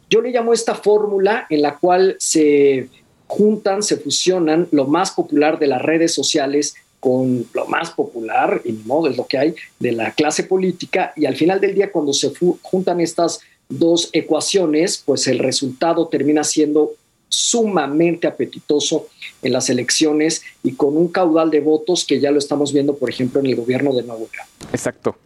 [0.08, 2.88] yo le llamo esta fórmula en la cual se
[3.36, 8.72] juntan, se fusionan lo más popular de las redes sociales con lo más popular, y
[8.72, 11.92] ni modo es lo que hay, de la clase política, y al final del día
[11.92, 12.32] cuando se
[12.62, 16.92] juntan estas dos ecuaciones, pues el resultado termina siendo
[17.28, 19.08] sumamente apetitoso
[19.42, 23.10] en las elecciones y con un caudal de votos que ya lo estamos viendo, por
[23.10, 24.46] ejemplo, en el gobierno de Nuevo León.
[24.72, 25.16] Exacto.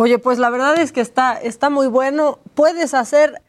[0.00, 2.38] Oye, pues la verdad es que está, está muy bueno.
[2.54, 3.40] Puedes hacer,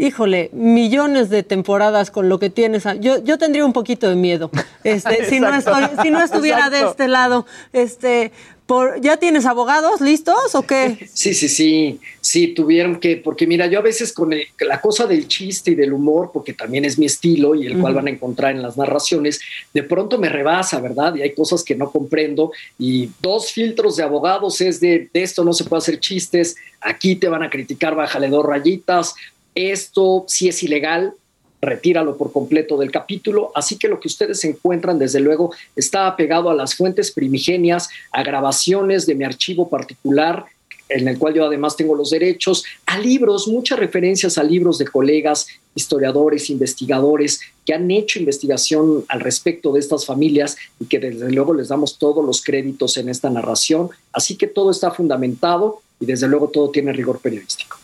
[0.00, 2.84] híjole, millones de temporadas con lo que tienes.
[3.00, 4.50] Yo, yo tendría un poquito de miedo.
[4.82, 7.46] Este, si, no estoy, si no estuviera de este lado.
[7.72, 8.32] Este,
[8.66, 11.08] por, ¿Ya tienes abogados listos o qué?
[11.12, 15.06] Sí, sí, sí, sí, tuvieron que, porque mira, yo a veces con el- la cosa
[15.08, 18.10] del chiste y del humor, porque también es mi estilo y el cual van a
[18.10, 19.40] encontrar en las narraciones,
[19.74, 21.16] de pronto me rebasa, ¿verdad?
[21.16, 25.42] Y hay cosas que no comprendo y dos filtros de abogados es de, de esto
[25.42, 29.16] no se puede hacer chistes, aquí te van a criticar, bájale dos rayitas,
[29.54, 31.14] esto sí es ilegal,
[31.60, 33.52] retíralo por completo del capítulo.
[33.54, 38.22] Así que lo que ustedes encuentran, desde luego, está apegado a las fuentes primigenias, a
[38.22, 40.46] grabaciones de mi archivo particular,
[40.88, 44.86] en el cual yo además tengo los derechos, a libros, muchas referencias a libros de
[44.86, 51.30] colegas, historiadores, investigadores que han hecho investigación al respecto de estas familias y que desde
[51.30, 53.90] luego les damos todos los créditos en esta narración.
[54.12, 57.76] Así que todo está fundamentado y desde luego todo tiene rigor periodístico.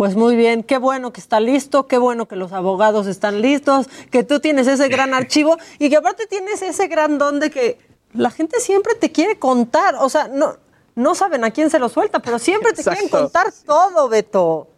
[0.00, 3.86] Pues muy bien, qué bueno que está listo, qué bueno que los abogados están listos,
[4.10, 7.76] que tú tienes ese gran archivo y que aparte tienes ese gran don de que
[8.14, 9.96] la gente siempre te quiere contar.
[9.96, 10.56] O sea, no,
[10.94, 14.68] no saben a quién se lo suelta, pero siempre te quieren contar todo, Beto.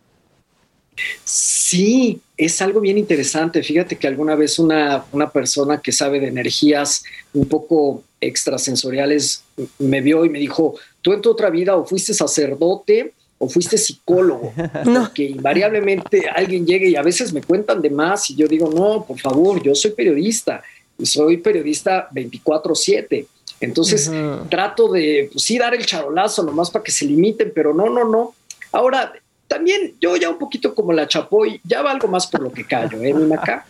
[1.25, 3.63] Sí, es algo bien interesante.
[3.63, 9.45] Fíjate que alguna vez una, una persona que sabe de energías un poco extrasensoriales
[9.79, 13.77] me vio y me dijo, tú en tu otra vida o fuiste sacerdote o fuiste
[13.77, 14.53] psicólogo,
[14.85, 19.05] porque invariablemente alguien llega y a veces me cuentan de más y yo digo, no,
[19.05, 20.63] por favor, yo soy periodista
[20.97, 23.27] y soy periodista 24/7.
[23.59, 24.09] Entonces
[24.49, 28.05] trato de, pues, sí, dar el charolazo nomás para que se limiten, pero no, no,
[28.05, 28.33] no.
[28.71, 29.13] Ahora,
[29.49, 33.03] también yo ya un poquito como la chapoy, ya valgo más por lo que callo,
[33.03, 33.67] ¿eh, mi Maca?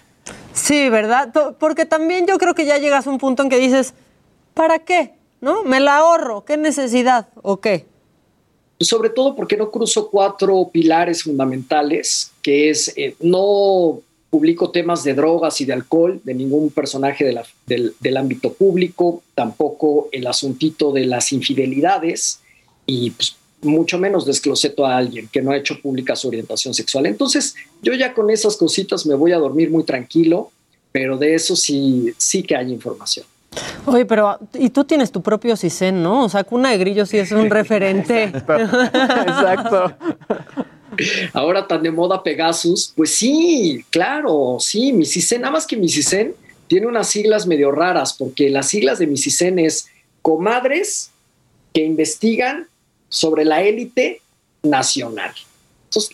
[0.53, 1.33] Sí, ¿verdad?
[1.59, 3.95] Porque también yo creo que ya llegas a un punto en que dices,
[4.53, 5.15] ¿para qué?
[5.41, 5.65] ¿No?
[5.65, 7.29] Me la ahorro, ¿qué necesidad?
[7.41, 7.87] ¿O qué?
[8.85, 15.13] Sobre todo porque no cruzo cuatro pilares fundamentales, que es eh, no publico temas de
[15.13, 17.25] drogas y de alcohol, de ningún personaje
[17.67, 22.41] del, del ámbito público, tampoco el asuntito de las infidelidades
[22.87, 27.07] y pues, mucho menos descloseto a alguien que no ha hecho pública su orientación sexual.
[27.07, 30.51] Entonces, yo ya con esas cositas me voy a dormir muy tranquilo,
[30.91, 33.27] pero de eso sí, sí que hay información.
[33.87, 36.25] Oye, pero y tú tienes tu propio CISEN, ¿no?
[36.25, 38.25] O sea, Cuna de Grillo sí es un referente.
[38.25, 39.95] Exacto.
[41.33, 45.89] Ahora tan de moda Pegasus, pues sí, claro, sí, mi CISEN, nada más que mi
[45.89, 46.35] CISEN
[46.67, 49.89] tiene unas siglas medio raras, porque las siglas de mi CISEN es
[50.21, 51.11] comadres
[51.73, 52.69] que investigan
[53.09, 54.21] sobre la élite
[54.63, 55.33] nacional.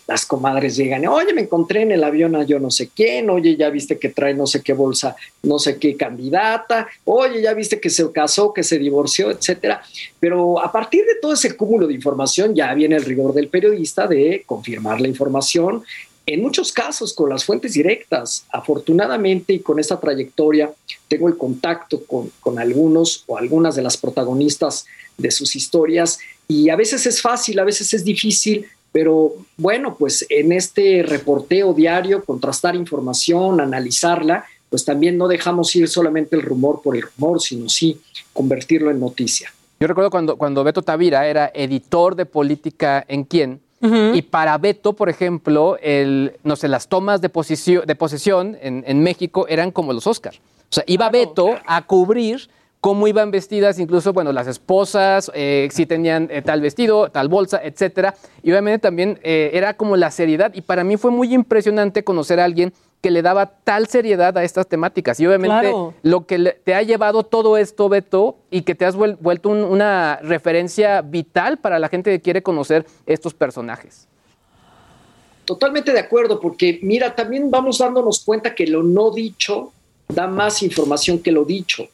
[0.07, 3.55] Las comadres llegan, oye, me encontré en el avión a yo no sé quién, oye,
[3.55, 7.79] ya viste que trae no sé qué bolsa, no sé qué candidata, oye, ya viste
[7.79, 9.81] que se casó, que se divorció, etcétera.
[10.19, 14.07] Pero a partir de todo ese cúmulo de información ya viene el rigor del periodista
[14.07, 15.83] de confirmar la información,
[16.25, 18.45] en muchos casos con las fuentes directas.
[18.51, 20.71] Afortunadamente y con esta trayectoria
[21.07, 24.85] tengo el contacto con, con algunos o algunas de las protagonistas
[25.17, 30.25] de sus historias y a veces es fácil, a veces es difícil, pero bueno, pues
[30.29, 36.81] en este reporteo diario, contrastar información, analizarla, pues también no dejamos ir solamente el rumor
[36.83, 37.99] por el rumor, sino sí
[38.33, 39.51] convertirlo en noticia.
[39.79, 43.61] Yo recuerdo cuando, cuando Beto Tavira era editor de política en quién.
[44.13, 48.83] Y para Beto, por ejemplo, el, no sé, las tomas de, posicio- de posesión en,
[48.85, 50.33] en México eran como los Oscar.
[50.35, 52.49] O sea, iba Beto a cubrir
[52.81, 57.59] cómo iban vestidas, incluso, bueno, las esposas, eh, si tenían eh, tal vestido, tal bolsa,
[57.63, 58.15] etcétera.
[58.41, 60.51] Y obviamente también eh, era como la seriedad.
[60.53, 62.71] Y para mí fue muy impresionante conocer a alguien
[63.01, 65.19] que le daba tal seriedad a estas temáticas.
[65.19, 65.93] Y obviamente Claro.
[66.03, 69.63] lo que te ha llevado todo esto, Beto, y que te has vuel- vuelto un-
[69.63, 74.07] una referencia vital para la gente que quiere conocer estos personajes.
[75.45, 79.71] Totalmente de acuerdo, porque mira, también vamos dándonos cuenta que lo no dicho
[80.07, 81.87] da más información que lo dicho.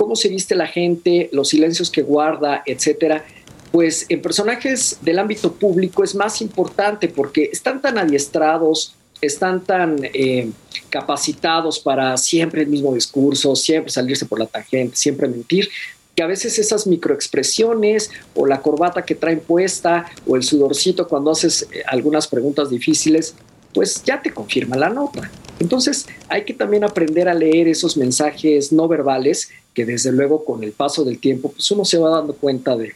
[0.00, 3.22] Cómo se viste la gente, los silencios que guarda, etcétera.
[3.70, 9.98] Pues en personajes del ámbito público es más importante porque están tan adiestrados, están tan
[10.02, 10.48] eh,
[10.88, 15.68] capacitados para siempre el mismo discurso, siempre salirse por la tangente, siempre mentir,
[16.16, 21.32] que a veces esas microexpresiones o la corbata que traen puesta o el sudorcito cuando
[21.32, 23.34] haces eh, algunas preguntas difíciles,
[23.72, 25.30] pues ya te confirma la nota.
[25.58, 30.64] Entonces hay que también aprender a leer esos mensajes no verbales que desde luego con
[30.64, 32.94] el paso del tiempo pues uno se va dando cuenta de,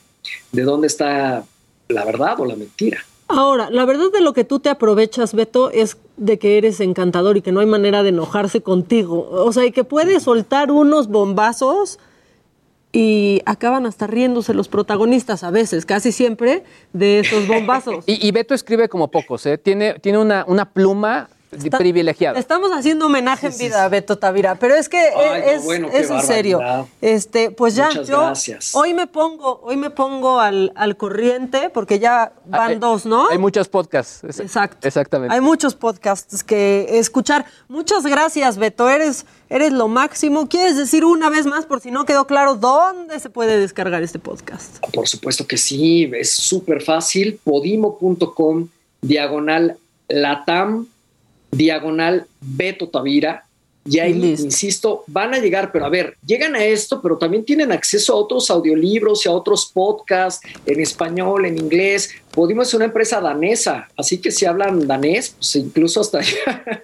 [0.53, 1.45] de dónde está
[1.89, 2.99] la verdad o la mentira.
[3.29, 7.37] Ahora, la verdad de lo que tú te aprovechas, Beto, es de que eres encantador
[7.37, 9.29] y que no hay manera de enojarse contigo.
[9.31, 11.99] O sea, y que puedes soltar unos bombazos
[12.95, 18.05] y acaban hasta riéndose los protagonistas a veces, casi siempre, de esos bombazos.
[18.07, 19.59] Y, Beto escribe como pocos, ¿eh?
[19.59, 21.28] Tiene, tiene una, una pluma
[21.76, 22.38] privilegiada.
[22.38, 25.90] Estamos haciendo homenaje en vida a Beto Tavira, pero es que Ay, no, es, bueno,
[25.90, 26.61] qué es en serio.
[27.00, 28.74] Este, pues ya Muchas yo gracias.
[28.74, 33.28] hoy me pongo, hoy me pongo al, al corriente porque ya van Hay- dos, ¿no?
[33.30, 34.22] Hay muchos podcasts.
[34.24, 34.86] Es- Exacto.
[34.86, 35.34] Exactamente.
[35.34, 37.44] Hay muchos podcasts que escuchar.
[37.68, 38.88] Muchas gracias, Beto.
[38.88, 40.48] Eres, eres lo máximo.
[40.48, 44.18] ¿Quieres decir una vez más, por si no quedó claro, dónde se puede descargar este
[44.18, 44.78] podcast?
[44.92, 47.40] Por supuesto que sí, es súper fácil.
[47.44, 48.68] Podimo.com,
[49.00, 49.76] diagonal
[50.09, 50.86] Latam,
[51.57, 53.44] diagonal Beto Tavira.
[53.86, 57.70] Y ahí, insisto, van a llegar, pero a ver, llegan a esto, pero también tienen
[57.70, 62.09] acceso a otros audiolibros y a otros podcasts en español, en inglés.
[62.30, 66.20] Podimo es una empresa danesa, así que si hablan danés, pues incluso hasta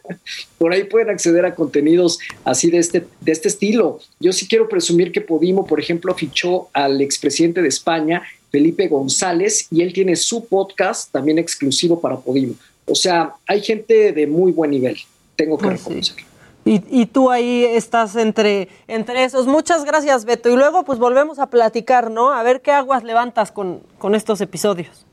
[0.59, 4.01] por ahí pueden acceder a contenidos así de este, de este estilo.
[4.21, 9.69] Yo sí quiero presumir que Podimo, por ejemplo, fichó al expresidente de España, Felipe González,
[9.71, 12.57] y él tiene su podcast también exclusivo para Podimo.
[12.91, 14.97] O sea, hay gente de muy buen nivel,
[15.37, 15.85] tengo que Pues sí.
[15.89, 16.27] reconocerlo.
[16.65, 19.47] Y, y tú ahí estás entre, entre esos.
[19.47, 20.51] Muchas gracias, Beto.
[20.51, 22.33] Y luego pues volvemos a platicar, ¿no?
[22.35, 25.07] A ver qué aguas levantas con, con estos episodios.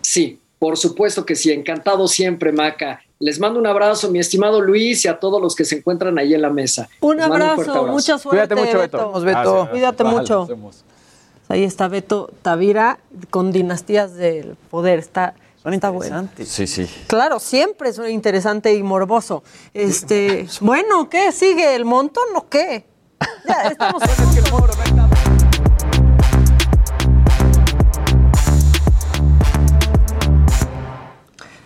[0.00, 3.02] Sí, por supuesto que sí, encantado siempre, Maca.
[3.18, 6.34] Les mando un abrazo, mi estimado Luis, y a todos los que se encuentran ahí
[6.34, 6.88] en la mesa.
[7.00, 8.54] Un Les mando abrazo, mucha suerte.
[8.54, 8.98] Cuídate mucho, Beto.
[8.98, 9.40] Vamos, Beto.
[9.52, 9.68] Gracias.
[9.70, 10.48] Cuídate Vale, mucho.
[11.48, 12.98] Ahí está Beto Tavira
[13.30, 14.98] con dinastías del poder.
[14.98, 15.34] Está,
[16.44, 16.88] Sí, sí.
[17.08, 19.42] Claro, siempre es interesante y morboso.
[19.74, 21.74] Este, bueno, ¿qué sigue?
[21.74, 22.86] ¿El montón o qué?
[23.48, 25.10] Ya estamos en el montón.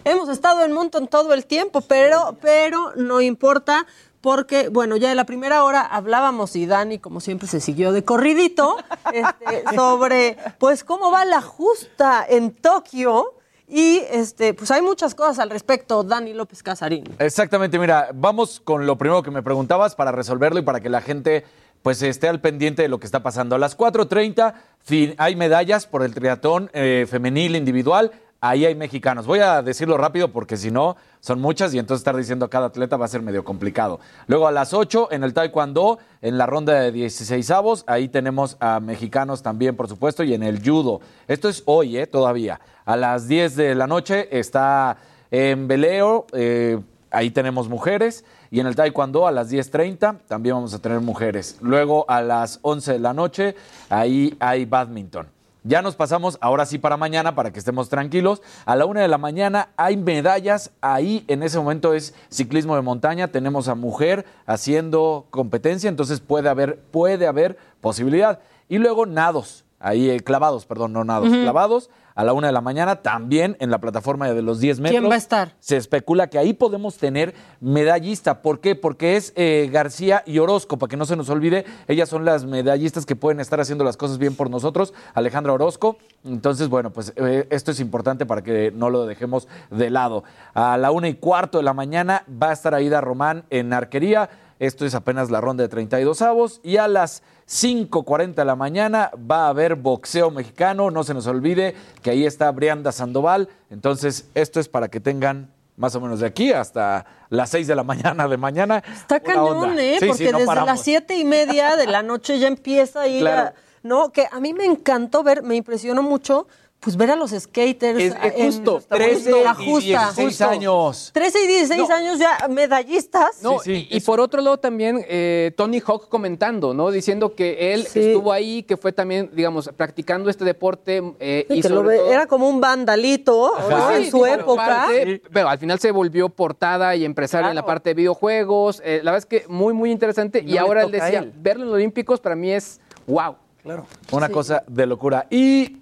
[0.03, 3.87] Hemos estado en Monton todo el tiempo, pero, pero no importa.
[4.23, 8.03] Porque, bueno, ya en la primera hora hablábamos y Dani, como siempre, se siguió de
[8.03, 8.79] corridito
[9.13, 13.40] este, sobre, pues, cómo va la justa en Tokio
[13.73, 17.05] Y este, pues hay muchas cosas al respecto, Dani López Casarín.
[17.21, 21.01] Exactamente, mira, vamos con lo primero que me preguntabas para resolverlo y para que la
[21.01, 21.45] gente
[21.83, 23.55] pues esté al pendiente de lo que está pasando.
[23.55, 28.11] A las 4.30 fin- hay medallas por el triatlón eh, femenil individual.
[28.43, 29.27] Ahí hay mexicanos.
[29.27, 32.69] Voy a decirlo rápido porque si no, son muchas y entonces estar diciendo a cada
[32.69, 34.01] atleta va a ser medio complicado.
[34.29, 38.57] Luego a las 8 en el Taekwondo, en la ronda de 16 avos, ahí tenemos
[38.59, 41.03] a mexicanos también, por supuesto, y en el judo.
[41.29, 42.07] Esto es hoy, ¿eh?
[42.07, 42.61] Todavía.
[42.87, 44.97] A las 10 de la noche está
[45.31, 46.81] en Veleo, eh,
[47.11, 48.25] ahí tenemos mujeres.
[48.51, 51.59] Y en el Taekwondo a las 10.30 también vamos a tener mujeres.
[51.61, 53.55] Luego a las 11 de la noche,
[53.91, 55.29] ahí hay badminton.
[55.63, 58.41] Ya nos pasamos ahora sí para mañana para que estemos tranquilos.
[58.65, 60.71] A la una de la mañana hay medallas.
[60.81, 63.29] Ahí en ese momento es ciclismo de montaña.
[63.29, 68.41] Tenemos a mujer haciendo competencia, entonces puede haber, puede haber posibilidad.
[68.69, 71.91] Y luego nados, ahí eh, clavados, perdón, no nados, clavados.
[72.15, 75.01] A la una de la mañana también en la plataforma de los 10 metros.
[75.01, 75.55] ¿Quién va a estar?
[75.59, 78.43] Se especula que ahí podemos tener medallista.
[78.43, 78.75] ¿Por qué?
[78.75, 81.65] Porque es eh, García y Orozco, para que no se nos olvide.
[81.89, 84.93] Ellas son las medallistas que pueden estar haciendo las cosas bien por nosotros.
[85.15, 85.97] Alejandra Orozco.
[86.25, 90.25] Entonces, bueno, pues eh, esto es importante para que no lo dejemos de lado.
[90.53, 94.29] A la una y cuarto de la mañana va a estar Aida Román en arquería.
[94.61, 96.61] Esto es apenas la ronda de 32 avos.
[96.63, 100.91] Y a las 5.40 de la mañana va a haber boxeo mexicano.
[100.91, 103.49] No se nos olvide que ahí está Brianda Sandoval.
[103.71, 107.75] Entonces, esto es para que tengan más o menos de aquí hasta las 6 de
[107.75, 108.85] la mañana de mañana.
[108.95, 109.79] Está cañón.
[109.79, 109.97] ¿eh?
[109.99, 110.69] Sí, Porque sí, no desde paramos.
[110.69, 113.45] las siete y media de la noche ya empieza ahí Claro.
[113.45, 116.47] la- No, que a mí me encantó ver, me impresionó mucho,
[116.81, 117.99] pues ver a los skaters.
[118.01, 120.13] Es- es en- justo, en 13 la y justa.
[120.15, 121.11] 16 años.
[121.13, 123.43] 13 y 16 años ya medallistas.
[123.43, 126.91] No, y, y por otro lado también eh, Tony Hawk comentando, ¿no?
[126.91, 131.03] Diciendo que él estuvo ahí, que fue también, digamos, practicando este deporte.
[131.21, 133.89] eh, Sí, y que lo ve- todo- era como un vandalito ¿no?
[133.91, 134.65] Sí, en su época.
[134.67, 138.81] parte, Pero al final se volvió portada y empresaria en la parte de videojuegos.
[138.85, 140.43] Eh, la verdad es que muy, muy interesante.
[140.43, 141.33] No y ahora él decía, él.
[141.37, 143.37] verlo en los Olímpicos para mí es wow.
[143.63, 143.85] Claro.
[144.13, 144.33] Una Sí.
[144.33, 145.27] cosa de locura.
[145.29, 145.80] Y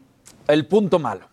[0.48, 1.26] el punto malo.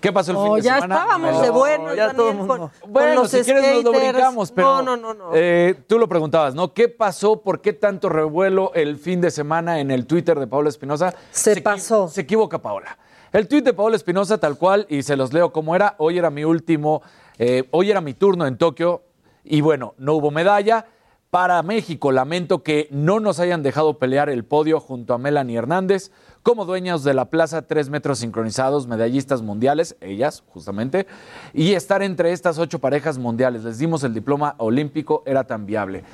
[0.00, 0.94] ¿Qué pasó el Oh, fin de ya semana?
[0.96, 2.70] estábamos de buenos, ya todo el Daniel, mundo.
[2.80, 5.30] con, Bueno, los si quieres nos lo brincamos, pero No, no, no, no.
[5.32, 6.72] eh, tú lo preguntabas, ¿no?
[6.74, 7.40] ¿Qué pasó?
[7.40, 11.14] ¿Por qué tanto revuelo el fin de semana en el Twitter de Paola Espinosa?
[11.30, 12.08] Se pasó.
[12.08, 12.98] Se equivoca Paola.
[13.32, 16.30] El tweet de Paola Espinosa tal cual, y se los leo como era, hoy era
[16.30, 17.00] mi último,
[17.38, 19.02] eh, hoy era mi turno en Tokio,
[19.44, 20.84] y bueno, no hubo medalla.
[21.32, 26.10] Para México, lamento que no nos hayan dejado pelear el podio junto a Melanie Hernández
[26.42, 31.06] como dueños de la plaza, tres metros sincronizados, medallistas mundiales, ellas justamente,
[31.54, 33.64] y estar entre estas ocho parejas mundiales.
[33.64, 36.04] Les dimos el diploma olímpico, era tan viable.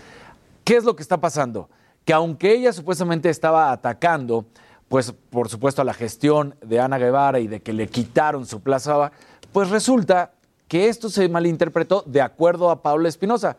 [0.63, 1.69] ¿Qué es lo que está pasando?
[2.05, 4.45] Que aunque ella supuestamente estaba atacando,
[4.89, 8.61] pues por supuesto a la gestión de Ana Guevara y de que le quitaron su
[8.61, 9.11] plaza,
[9.53, 10.31] pues resulta
[10.69, 13.57] que esto se malinterpretó de acuerdo a Paula Espinosa.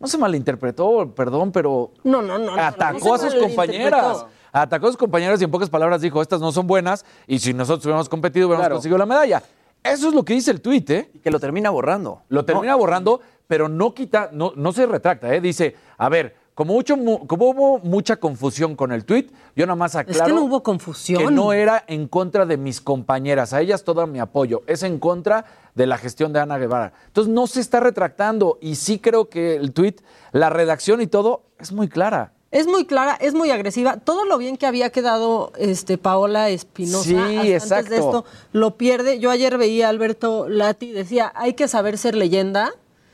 [0.00, 2.54] No se malinterpretó, perdón, pero No, no, no.
[2.56, 4.26] no, atacó no a sus compañeras.
[4.52, 7.52] Atacó a sus compañeras y en pocas palabras dijo, estas no son buenas y si
[7.52, 8.74] nosotros hubiéramos competido hubiéramos Claro.
[8.76, 9.42] conseguido la medalla.
[9.82, 11.10] Eso es lo que dice el tuit, ¿eh?
[11.14, 12.22] Y que lo termina borrando.
[12.28, 15.40] Lo termina borrando, pero no quita, no, no se retracta, ¿eh?
[15.40, 19.76] Dice, a ver, como, mucho, mu- como hubo mucha confusión con el tuit, yo nada
[19.76, 21.24] más aclaro Es que no hubo confusión.
[21.24, 24.98] que no era en contra de mis compañeras, a ellas todo mi apoyo, es en
[24.98, 25.44] contra
[25.76, 26.92] de la gestión de Ana Guevara.
[27.06, 30.00] Entonces no se está retractando y sí creo que el tuit,
[30.32, 32.32] la redacción y todo es muy clara.
[32.50, 33.98] Es muy clara, es muy agresiva.
[33.98, 39.20] Todo lo bien que había quedado este Paola Espinosa Sí, antes de esto lo pierde.
[39.20, 42.72] Yo ayer veía a Alberto Lati decía, hay que saber ser leyenda,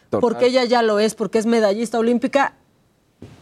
[0.08, 0.20] Total.
[0.22, 2.54] porque ella ya lo es, porque es medallista olímpica.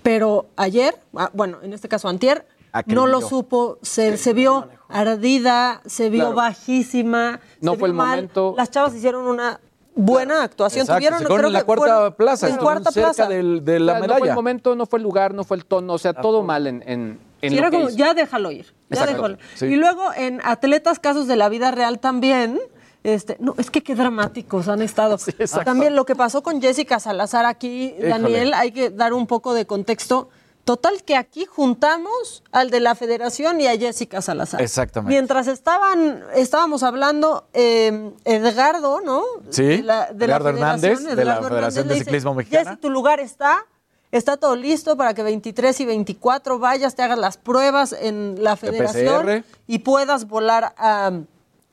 [0.03, 2.47] Pero ayer, ah, bueno, en este caso antier,
[2.87, 6.37] no lo supo, se, se vio ardida, se vio Claro.
[6.37, 7.41] bajísima.
[7.61, 8.09] No se fue vio el mal.
[8.17, 8.55] momento.
[8.57, 9.61] Las chavas hicieron una
[9.95, 10.83] buena actuación.
[10.83, 13.29] Exacto, Tuvieron, se creo en la que cuarta fueron- plaza, En cuarta cerca plaza.
[13.29, 14.31] del- de O la sea, No fue medalla.
[14.33, 16.83] el momento, no fue el lugar, no fue el tono, o sea, todo mal en,
[16.87, 17.99] en, en Sí, lo era que como, hizo.
[17.99, 18.73] ya déjalo ir.
[18.89, 19.37] Ya déjalo.
[19.55, 19.67] sí.
[19.67, 22.59] Y luego en atletas, casos de la vida real también.
[23.05, 25.19] Este, no, es que qué dramáticos han estado.
[25.65, 28.09] también lo que pasó con Jessica Salazar aquí, Híjole.
[28.09, 30.29] Daniel, hay que dar un poco de contexto.
[30.65, 34.63] Total que aquí juntamos al de la federación y a Jessica Salazar.
[34.63, 35.13] Exactamente.
[35.13, 39.25] Mientras estaban, estábamos hablando, eh, Edgardo, ¿no?
[39.51, 42.71] Sí, De la, de la Edgardo federación, Hernández, de la Federación de dice, Ciclismo Mexicana.
[42.71, 43.67] Jessy, tu lugar está,
[44.13, 48.55] está todo listo para que 23 y 24 vayas, te hagas las pruebas en la
[48.55, 51.11] federación y puedas volar a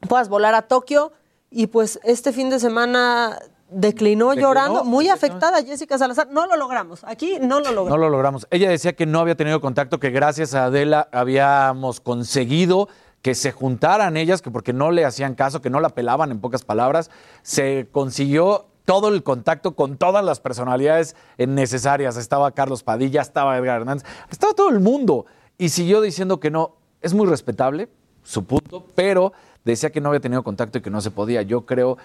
[0.07, 1.11] puedas volar a Tokio
[1.51, 3.39] y pues este fin de semana
[3.69, 7.89] declinó, Declinó, llorando, muy afectada Jessica Salazar, no lo logramos, aquí no lo logramos.
[7.89, 8.47] No lo logramos.
[8.49, 12.89] Ella decía que no había tenido contacto, que gracias a Adela habíamos conseguido
[13.21, 16.39] que se juntaran ellas, que porque no le hacían caso, que no la pelaban en
[16.39, 17.11] pocas palabras,
[17.41, 22.17] se consiguió todo el contacto con todas las personalidades necesarias.
[22.17, 25.25] Estaba Carlos Padilla, estaba Edgar Hernández, estaba todo el mundo.
[25.57, 26.77] Y siguió diciendo que no.
[27.01, 27.87] Es muy respetable
[28.23, 29.31] su punto, pero
[29.65, 31.41] decía que no había tenido contacto y que no se podía.
[31.41, 31.97] Yo creo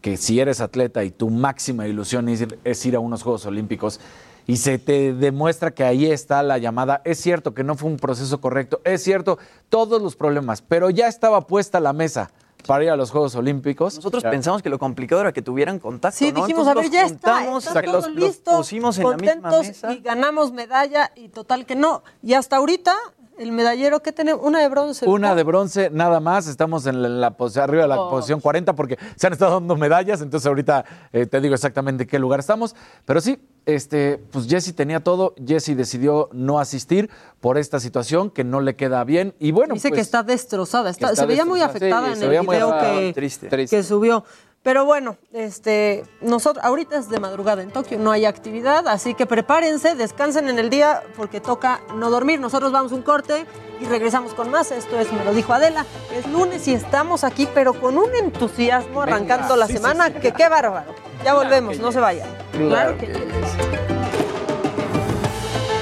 [0.00, 3.46] que si eres atleta y tu máxima ilusión es ir, es ir a unos Juegos
[3.46, 4.00] Olímpicos
[4.46, 7.96] y se te demuestra que ahí está la llamada, es cierto que no fue un
[7.98, 9.38] proceso correcto, es cierto
[9.68, 12.32] todos los problemas, pero ya estaba puesta la mesa
[12.66, 13.94] para ir a los Juegos Olímpicos.
[13.96, 16.16] Nosotros pensamos que lo complicado era que tuvieran contacto.
[16.18, 16.40] Sí, ¿no?
[16.40, 19.92] dijimos, a ver, ya está, está todo los- los pusimos en la misma mesa.
[19.92, 22.02] y ganamos medalla y total que no.
[22.22, 22.94] Y hasta ahorita,
[23.38, 24.44] el medallero, ¿qué tenemos?
[24.44, 25.06] Una de bronce.
[25.08, 26.46] Una de bronce, nada más.
[26.46, 28.10] Estamos en la, la posi- arriba de la Oh.
[28.10, 30.20] posición 40 porque se han estado dando medallas.
[30.22, 32.74] Entonces, ahorita eh, te digo exactamente en qué lugar estamos.
[33.04, 35.34] Pero sí, este, pues Jesse tenía todo.
[35.44, 37.10] Jesse decidió no asistir
[37.40, 39.34] por esta situación que no le queda bien.
[39.38, 40.90] Y bueno, Dice pues, que está destrozada.
[40.90, 41.98] está- que está se veía muy destrozada.
[41.98, 43.48] afectada Sí, en el video que, Triste.
[43.68, 44.24] que subió.
[44.62, 49.26] Pero bueno, este, nosotros ahorita es de madrugada en Tokio, no hay actividad, así que
[49.26, 52.38] prepárense, descansen en el día porque toca no dormir.
[52.38, 53.44] Nosotros vamos un corte
[53.80, 54.70] y regresamos con más.
[54.70, 55.84] Esto es, me lo dijo Adela,
[56.14, 60.14] es lunes y estamos aquí, pero con un entusiasmo arrancando la sí, semana, sí.
[60.20, 60.94] que qué bárbaro.
[61.24, 62.28] Ya volvemos, no se vayan.
[62.52, 63.12] Claro que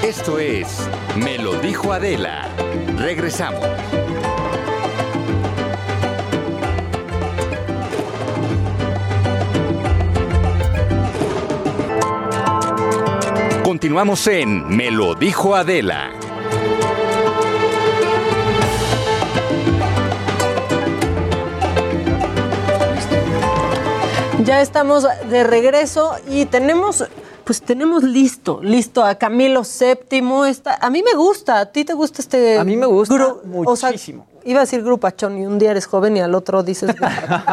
[0.03, 2.47] Esto es Me lo dijo Adela.
[2.97, 3.63] Regresamos.
[13.71, 16.11] Continuamos en Me lo dijo Adela.
[24.43, 27.05] Ya estamos de regreso y tenemos,
[27.45, 30.49] pues tenemos listo, listo a Camilo VII.
[30.49, 32.59] Está, a mí me gusta, ¿a ti te gusta este?
[32.59, 34.27] A mí me gusta muchísimo.
[34.43, 36.93] iba a decir grupachón y un día eres joven y al otro dices.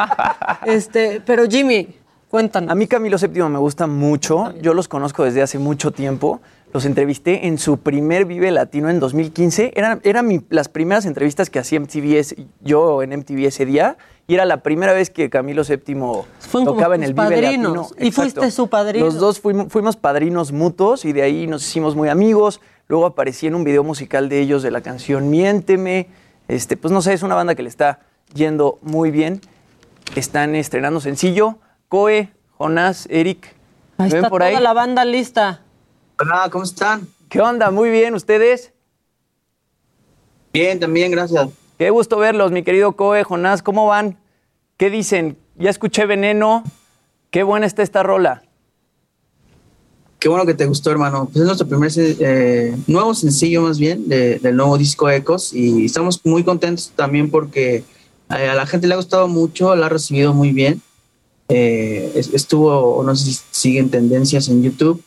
[0.66, 1.86] este, pero Jimmy,
[2.28, 2.70] cuéntanos.
[2.70, 4.52] A mí Camilo VII me gusta mucho.
[4.60, 6.40] Yo los conozco desde hace mucho tiempo.
[6.72, 9.72] Los entrevisté en su primer Vive Latino en 2015.
[9.74, 13.96] Eran, eran mi- las primeras entrevistas que hacía MTV yo en MTV ese día.
[14.26, 15.94] Y era la primera vez que Camilo VII
[16.40, 18.06] Fueron tocaba en el Vive padrinos, Latino.
[18.06, 19.06] y fuiste su padrino.
[19.06, 22.60] Los dos fuimos, fuimos padrinos mutuos y de ahí nos hicimos muy amigos.
[22.88, 26.08] Luego aparecí en un video musical de ellos de la canción Miénteme.
[26.48, 28.00] Este, pues no sé, es una banda que le está
[28.34, 29.40] yendo muy bien.
[30.14, 31.56] Están estrenando sencillo.
[31.88, 33.54] Coe, Jonás, Eric.
[33.96, 34.62] ¿me Ahí ven está por toda ahí?
[34.62, 35.62] la banda lista.
[36.20, 37.08] Hola, ¿cómo están?
[37.28, 37.70] ¿Qué onda?
[37.70, 38.72] Muy bien, ¿ustedes?
[40.52, 41.48] Bien, también, gracias.
[41.78, 44.18] Qué gusto verlos, mi querido Coe, Jonás, ¿cómo van?
[44.76, 45.38] ¿Qué dicen?
[45.56, 46.64] Ya escuché Veneno.
[47.30, 48.42] Qué buena está esta rola.
[50.18, 51.26] Qué bueno que te gustó, hermano.
[51.26, 55.52] Pues es nuestro primer eh, nuevo sencillo, más bien, de- del nuevo disco Ecos.
[55.52, 59.86] Y estamos muy contentos también porque eh, a la gente le ha gustado mucho, la
[59.86, 60.82] ha recibido muy bien.
[61.48, 65.02] Eh, es- estuvo, no sé si siguen tendencias en YouTube.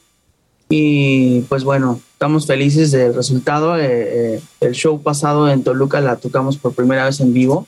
[0.69, 3.77] Y pues bueno, estamos felices del resultado.
[3.77, 7.67] Eh, eh, el show pasado en Toluca la tocamos por primera vez en vivo.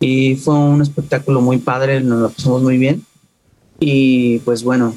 [0.00, 3.04] Y fue un espectáculo muy padre, nos lo pasamos muy bien.
[3.78, 4.96] Y pues bueno,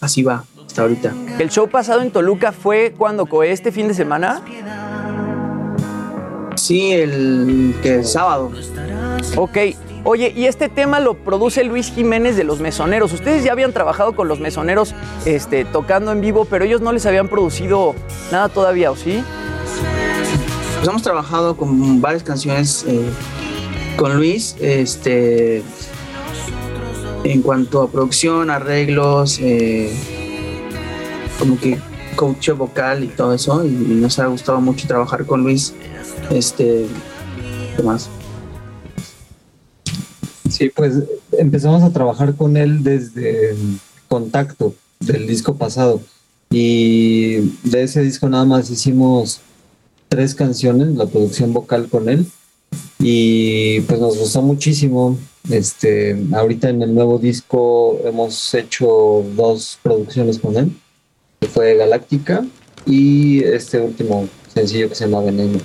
[0.00, 1.14] así va hasta ahorita.
[1.38, 4.42] El show pasado en Toluca fue cuando Coe este fin de semana.
[6.56, 8.50] Sí, el que el sábado.
[9.36, 9.58] Ok.
[10.04, 13.12] Oye, y este tema lo produce Luis Jiménez de Los Mesoneros.
[13.12, 17.06] Ustedes ya habían trabajado con Los Mesoneros este, tocando en vivo, pero ellos no les
[17.06, 17.94] habían producido
[18.32, 19.22] nada todavía, ¿o sí?
[20.76, 23.00] Pues hemos trabajado con varias canciones eh,
[23.96, 25.62] con Luis, este,
[27.22, 29.94] en cuanto a producción, arreglos, eh,
[31.38, 31.78] como que
[32.16, 35.74] coach vocal y todo eso, y, y nos ha gustado mucho trabajar con Luis.
[36.30, 36.86] Este,
[37.76, 38.10] ¿qué más?
[40.52, 40.94] Sí, pues
[41.32, 43.56] empezamos a trabajar con él desde
[44.06, 46.02] contacto del disco pasado.
[46.50, 49.40] Y de ese disco nada más hicimos
[50.08, 52.26] tres canciones, la producción vocal con él.
[52.98, 55.18] Y pues nos gustó muchísimo.
[55.50, 60.70] Este, ahorita en el nuevo disco hemos hecho dos producciones con él,
[61.40, 62.44] que fue Galáctica
[62.84, 65.58] y este último sencillo que se llama Veneno.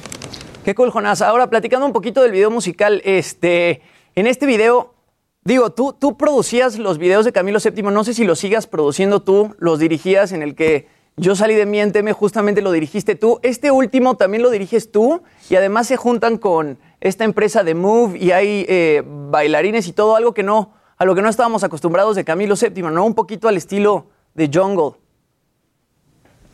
[0.63, 1.21] Qué cool, Jonás.
[1.21, 3.81] Ahora, platicando un poquito del video musical, este,
[4.17, 4.95] en este video,
[5.43, 9.21] digo, tú, tú producías los videos de Camilo VII, no sé si los sigas produciendo
[9.21, 10.87] tú, los dirigías en el que
[11.17, 13.39] yo salí de Miénteme, justamente lo dirigiste tú.
[13.43, 15.21] Este último también lo diriges tú
[15.51, 20.15] y además se juntan con esta empresa de Move y hay eh, bailarines y todo,
[20.15, 23.05] algo que no, a lo que no estábamos acostumbrados de Camilo VII, ¿no?
[23.05, 24.97] Un poquito al estilo de Jungle.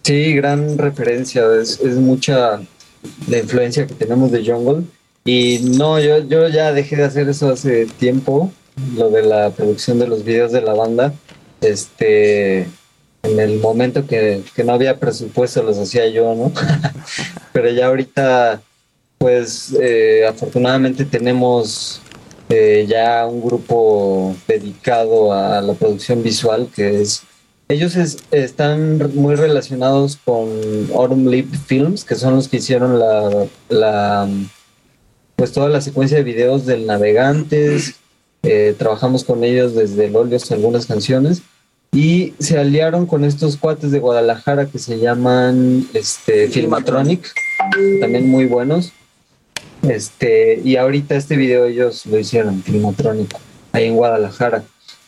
[0.02, 2.60] Sí, gran referencia, es, es mucha
[3.30, 4.84] la influencia que tenemos de Jungle
[5.26, 8.52] Y no, yo, yo ya dejé de hacer eso hace tiempo,
[8.95, 11.14] lo de la producción de los videos de la banda.
[11.62, 12.62] Este,
[13.24, 16.52] en el momento que, que no había presupuesto los hacía yo, ¿no?
[17.54, 18.62] Pero ya ahorita,
[19.18, 22.02] pues eh, afortunadamente tenemos
[22.50, 27.24] eh, ya un grupo dedicado a la producción visual que es
[27.70, 30.50] ellos es- están muy relacionados con
[30.94, 34.28] Autumn Leap Films, que son los que hicieron la, la,
[35.35, 37.95] pues toda la secuencia de videos del Navegantes.
[38.43, 41.41] Eh, trabajamos con ellos desde el hasta algunas canciones
[41.93, 47.31] y se aliaron con estos cuates de Guadalajara que se llaman este, Filmatronic,
[48.01, 48.91] también muy buenos.
[49.88, 53.34] Este, y ahorita este video ellos lo hicieron, Filmatronic,
[53.73, 54.64] ahí en Guadalajara.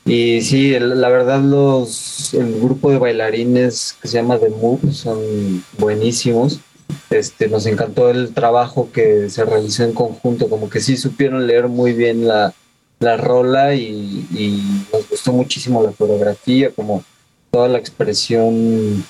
[0.06, 4.94] Y sí, el- la verdad los el grupo de bailarines que se llama The Move
[4.94, 5.18] son
[5.80, 6.60] buenísimos.
[7.10, 11.68] Este, nos encantó el trabajo que se realizó en conjunto, como que sí supieron leer
[11.68, 12.54] muy bien la,
[13.00, 17.04] la rola y, nos gustó muchísimo la coreografía, como
[17.52, 19.04] toda la expresión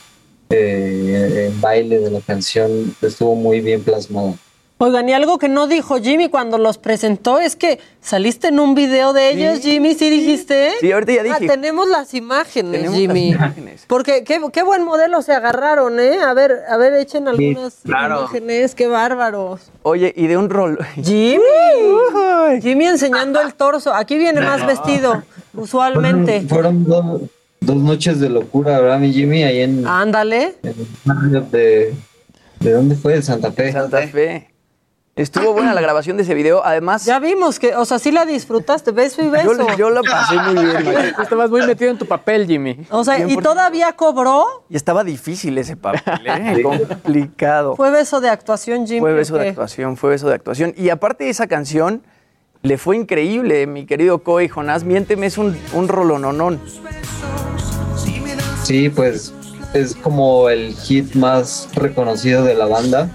[0.49, 4.35] eh, en baile de la canción estuvo muy bien plasmada.
[4.77, 8.75] Oigan, y algo que no dijo Jimmy cuando los presentó es que saliste en un
[8.75, 10.71] video de ellos, Jimmy, ¿sí dijiste?
[10.81, 11.47] Sí, ahorita ya Ah, dije.
[11.47, 13.29] tenemos las imágenes, Tenemos las Jimmy.
[13.29, 13.85] imágenes.
[13.87, 16.17] Porque qué, qué buen modelo se agarraron, ¿eh?
[16.21, 18.19] A ver, a ver, echen algunas claro.
[18.19, 19.61] imágenes, qué bárbaros.
[19.83, 20.77] Oye, y de un rol.
[21.01, 21.41] Jimmy.
[22.61, 23.93] Jimmy enseñando el torso.
[23.93, 25.23] Aquí viene más vestido,
[25.53, 26.41] usualmente.
[26.49, 27.21] Fueron, fueron dos,
[27.61, 29.43] dos noches de locura, ¿verdad, mi Jimmy?
[29.43, 30.55] Ahí en, Ándale.
[30.63, 31.93] en de,
[32.59, 33.13] ¿de dónde fue?
[33.13, 33.71] De Santa Fe.
[33.71, 34.49] Santa Fe.
[35.17, 36.61] Estuvo buena la grabación de ese video.
[36.65, 39.53] Además, Ya vimos que, o sea, sí la disfrutaste, beso y beso.
[39.53, 41.13] yo, yo la pasé muy bien.
[41.15, 42.85] Tú estabas muy metido en tu papel, Jimmy.
[42.89, 43.41] O sea, y 100%.
[43.41, 44.65] todavía cobró.
[44.69, 46.61] Y estaba difícil ese papel, ¿eh?
[46.61, 47.77] complicado.
[47.77, 48.99] Fue beso de actuación, Jimmy.
[48.99, 50.73] Fue beso ¿o de actuación, fue beso de actuación.
[50.75, 52.03] Y aparte de esa canción,
[52.61, 54.83] le fue increíble, mi querido Coy Jonás.
[54.83, 56.59] Miénteme, es un, un rolononón.
[58.63, 59.33] Sí, pues
[59.73, 63.09] es como el hit más reconocido de la banda.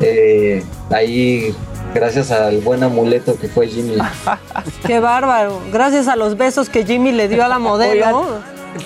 [0.00, 1.54] Eh, ahí,
[1.94, 3.96] gracias al buen amuleto que fue Jimmy.
[4.86, 5.60] Qué bárbaro.
[5.72, 7.92] Gracias a los besos que Jimmy le dio a la modelo.
[7.92, 8.14] Oigan,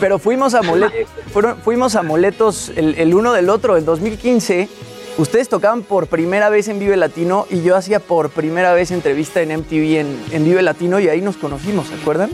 [0.00, 3.76] pero fuimos a, molet- fueron- fuimos a moletos el, el uno del otro.
[3.78, 4.68] En 2015,
[5.16, 9.40] ustedes tocaban por primera vez en Vive Latino y yo hacía por primera vez entrevista
[9.40, 12.30] en MTV en, en Vive Latino y ahí nos conocimos, ¿se acuerdan?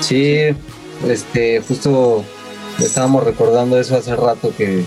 [0.00, 0.38] Sí,
[1.08, 2.22] este, justo
[2.78, 4.84] estábamos recordando eso hace rato que,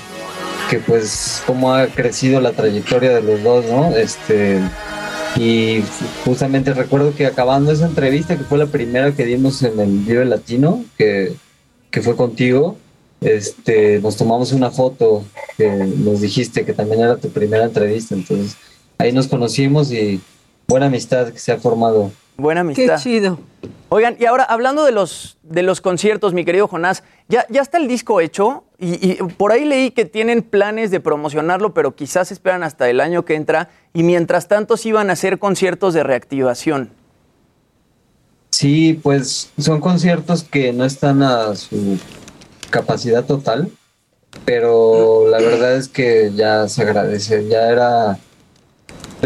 [0.69, 3.95] que pues cómo ha crecido la trayectoria de los dos, ¿no?
[3.95, 4.59] Este,
[5.35, 5.83] y
[6.25, 10.25] justamente recuerdo que acabando esa entrevista, que fue la primera que dimos en el Vive
[10.25, 11.33] Latino, que,
[11.89, 12.77] que fue contigo,
[13.21, 15.23] este, nos tomamos una foto
[15.57, 18.57] que nos dijiste que también era tu primera entrevista, entonces
[18.97, 20.21] ahí nos conocimos y
[20.67, 22.11] buena amistad que se ha formado.
[22.37, 22.97] Buena amistad.
[22.97, 23.39] Qué chido.
[23.89, 27.77] Oigan, y ahora hablando de los, de los conciertos, mi querido Jonás, ¿ya, ya está
[27.77, 28.63] el disco hecho?
[28.79, 32.99] Y, y por ahí leí que tienen planes de promocionarlo, pero quizás esperan hasta el
[32.99, 33.69] año que entra.
[33.93, 36.89] Y mientras tanto, sí van a hacer conciertos de reactivación.
[38.49, 41.97] Sí, pues son conciertos que no están a su
[42.69, 43.69] capacidad total,
[44.45, 48.19] pero la verdad es que ya se agradece, ya era,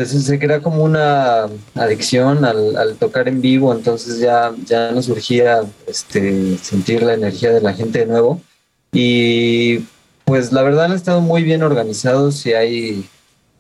[0.06, 5.64] se crea como una adicción al, al tocar en vivo, entonces ya, ya nos surgía
[5.88, 8.42] este, sentir la energía de la gente de nuevo
[8.92, 9.80] y
[10.26, 13.10] pues la verdad han estado muy bien organizados y hay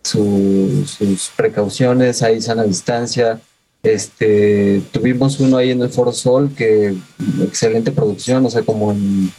[0.03, 3.39] su- sus precauciones, hay sana distancia.
[3.84, 6.95] Este, tuvimos uno ahí en el Foro Sol que
[7.41, 9.31] excelente producción, o sea, como en,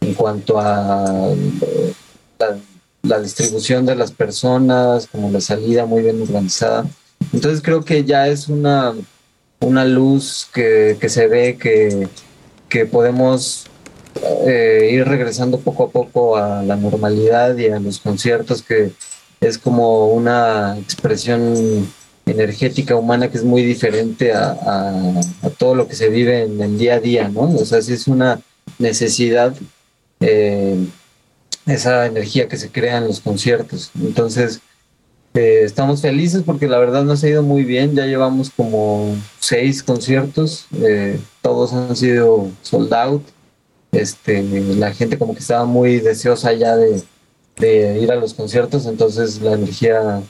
[0.00, 1.34] en cuanto a
[2.38, 2.56] la,
[3.08, 6.86] la distribución de las personas, como la salida muy bien organizada.
[7.32, 8.94] Entonces creo que ya es una,
[9.60, 12.08] una luz que, que se ve que,
[12.68, 13.66] que podemos
[14.46, 18.92] eh, ir regresando poco a poco a la normalidad y a los conciertos que
[19.40, 21.88] es como una expresión
[22.26, 26.60] energética humana que es muy diferente a, a- a todo lo que se vive en
[26.60, 27.42] el día a día, ¿no?
[27.42, 28.40] O sea, sí es una
[28.78, 29.54] necesidad
[30.20, 30.76] eh,
[31.68, 33.90] esa energía que se crea en los conciertos.
[34.00, 34.60] Entonces,
[35.34, 37.94] eh, estamos felices porque la verdad nos ha ido muy bien.
[37.94, 43.22] Ya llevamos como seis conciertos, eh, todos han sido sold out.
[43.92, 47.02] Este, la gente como que estaba muy deseosa ya de,
[48.00, 50.20] ir a los conciertos, entonces la energía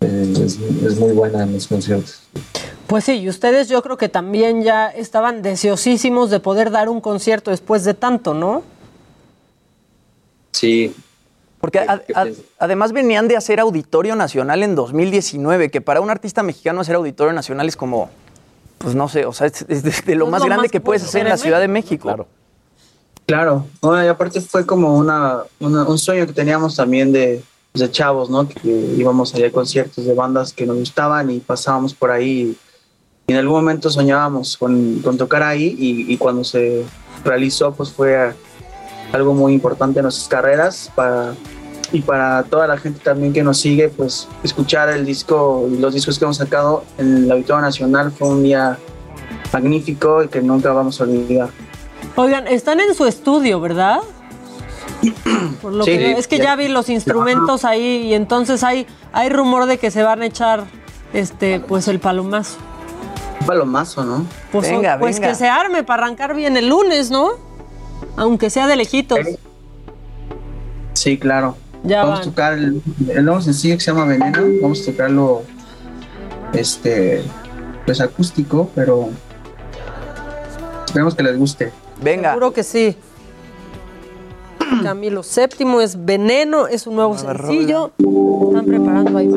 [0.00, 2.20] eh, es, es muy buena en los conciertos.
[2.86, 7.00] Pues sí, y ustedes yo creo que también ya estaban deseosísimos de poder dar un
[7.00, 8.62] concierto después de tanto, ¿no?
[10.54, 10.94] Sí,
[11.60, 12.26] Porque a- a-
[12.60, 17.32] además venían de hacer Auditorio Nacional en 2019, que para un artista mexicano hacer Auditorio
[17.32, 18.08] Nacional es como,
[18.78, 20.70] pues no sé, o sea, es, es de, de lo Es más lo grande más
[20.70, 22.04] que puedes hacer en la Ciudad de México.
[22.08, 22.26] Claro.
[23.26, 27.90] Claro, bueno, y aparte fue como una, una- un sueño que teníamos también de, de
[27.90, 28.46] chavos, ¿no?
[28.46, 28.60] Que
[28.98, 32.56] íbamos allá a conciertos de bandas que nos gustaban y pasábamos por ahí
[33.26, 36.84] y en algún momento soñábamos con, con tocar ahí y, y cuando se
[37.24, 38.34] realizó pues fue
[39.14, 41.34] algo muy importante en nuestras carreras para,
[41.92, 45.94] y para toda la gente también que nos sigue, pues escuchar el disco y los
[45.94, 48.76] discos que hemos sacado en el Auditorio Nacional fue un día
[49.52, 51.48] magnífico y que nunca vamos a olvidar.
[52.16, 54.00] Oigan, están en su estudio, ¿verdad?
[55.62, 55.92] Por lo Sí.
[55.92, 59.90] que- es que ya vi los instrumentos ahí y entonces hay, hay rumor de que
[59.90, 60.64] se van a echar
[61.12, 62.56] este, pues el palomazo.
[63.46, 64.26] Palomazo, ¿no?
[64.50, 65.28] Pues, Venga, pues venga.
[65.28, 67.32] que se arme para arrancar bien el lunes, ¿no?
[68.16, 69.18] Aunque sea de lejitos.
[70.92, 71.56] Sí, claro.
[71.82, 72.28] Ya vamos van.
[72.28, 74.40] a tocar el, el nuevo sencillo que se llama Veneno.
[74.62, 75.42] Vamos a tocarlo,
[76.52, 77.22] este,
[77.84, 79.10] pues acústico, pero
[80.86, 81.72] esperemos que les guste.
[82.02, 82.30] Venga.
[82.30, 82.96] Seguro que sí.
[84.82, 87.92] Camilo VII es Veneno, es un nuevo sencillo.
[87.98, 89.34] Están preparando ahí.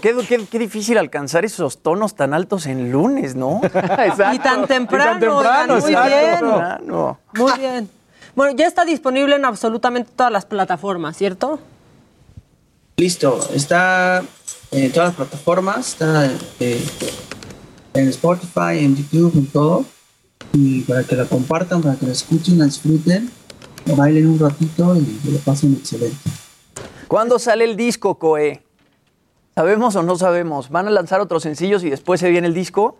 [0.00, 3.60] Qué, qué- qué difícil alcanzar esos tonos tan altos en lunes, ¿no?
[4.34, 6.08] Y tan temprano, temprano, oigan, muy exacto.
[6.08, 6.38] bien.
[6.40, 7.18] Temprano.
[7.34, 7.90] Muy bien.
[8.34, 11.58] Bueno, ya está disponible en absolutamente todas las plataformas, ¿cierto?
[12.98, 14.22] Listo, está
[14.70, 16.84] en todas las plataformas, está eh,
[17.94, 19.84] en Spotify, en YouTube, en todo.
[20.52, 23.30] Y para que la compartan, para que la escuchen, la disfruten,
[23.96, 26.16] bailen un ratito y lo pasen excelente.
[27.08, 28.62] ¿Cuándo sale el disco, Coe?
[29.56, 30.68] ¿Sabemos o no sabemos?
[30.68, 32.98] ¿Van a lanzar otros sencillos y después se viene el disco?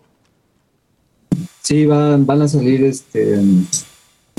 [1.61, 3.39] Sí, van, van a salir este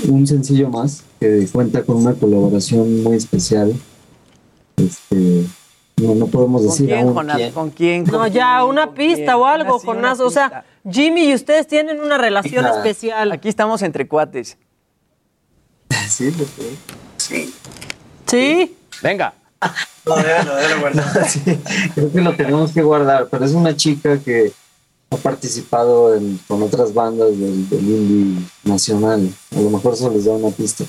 [0.08, 3.72] un sencillo más que cuenta con una colaboración muy especial.
[4.76, 5.44] Este,
[5.98, 7.36] no, no podemos ¿Con decir quién, aún Jonás?
[7.36, 7.52] quién.
[7.52, 8.04] ¿Con quién?
[8.04, 9.34] No, ¿Con ya, una ¿Con pista quién?
[9.36, 10.18] o algo, Jonás.
[10.18, 13.30] O sea, Jimmy y ustedes tienen una relación especial.
[13.30, 14.58] Aquí estamos entre cuates.
[16.08, 16.48] Sí, pues,
[17.18, 17.54] sí.
[18.26, 18.76] ¿Sí?
[19.02, 19.34] Venga.
[20.06, 21.20] No, déjalo, déjalo guardado.
[21.28, 21.40] Sí,
[21.94, 24.52] creo que lo tenemos que guardar, pero es una chica que
[25.10, 29.28] ha participado en- con otras bandas del, del indie nacional.
[29.56, 30.84] A lo mejor eso les da una pista.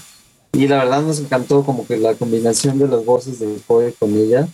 [0.53, 4.15] Y la verdad nos encantó como que la combinación de las voces de Joe con
[4.15, 4.47] ella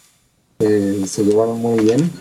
[0.60, 2.12] eh, se llevaron muy bien.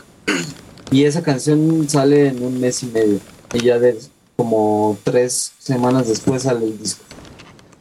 [0.91, 3.19] Y esa canción sale en un mes y medio.
[3.53, 3.99] Y ya de
[4.37, 7.03] como tres semanas después sale el disco.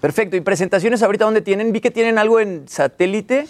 [0.02, 0.35] Perfecto.
[0.35, 1.72] ¿Y presentaciones ahorita dónde tienen?
[1.72, 3.48] Vi que tienen algo en satélite.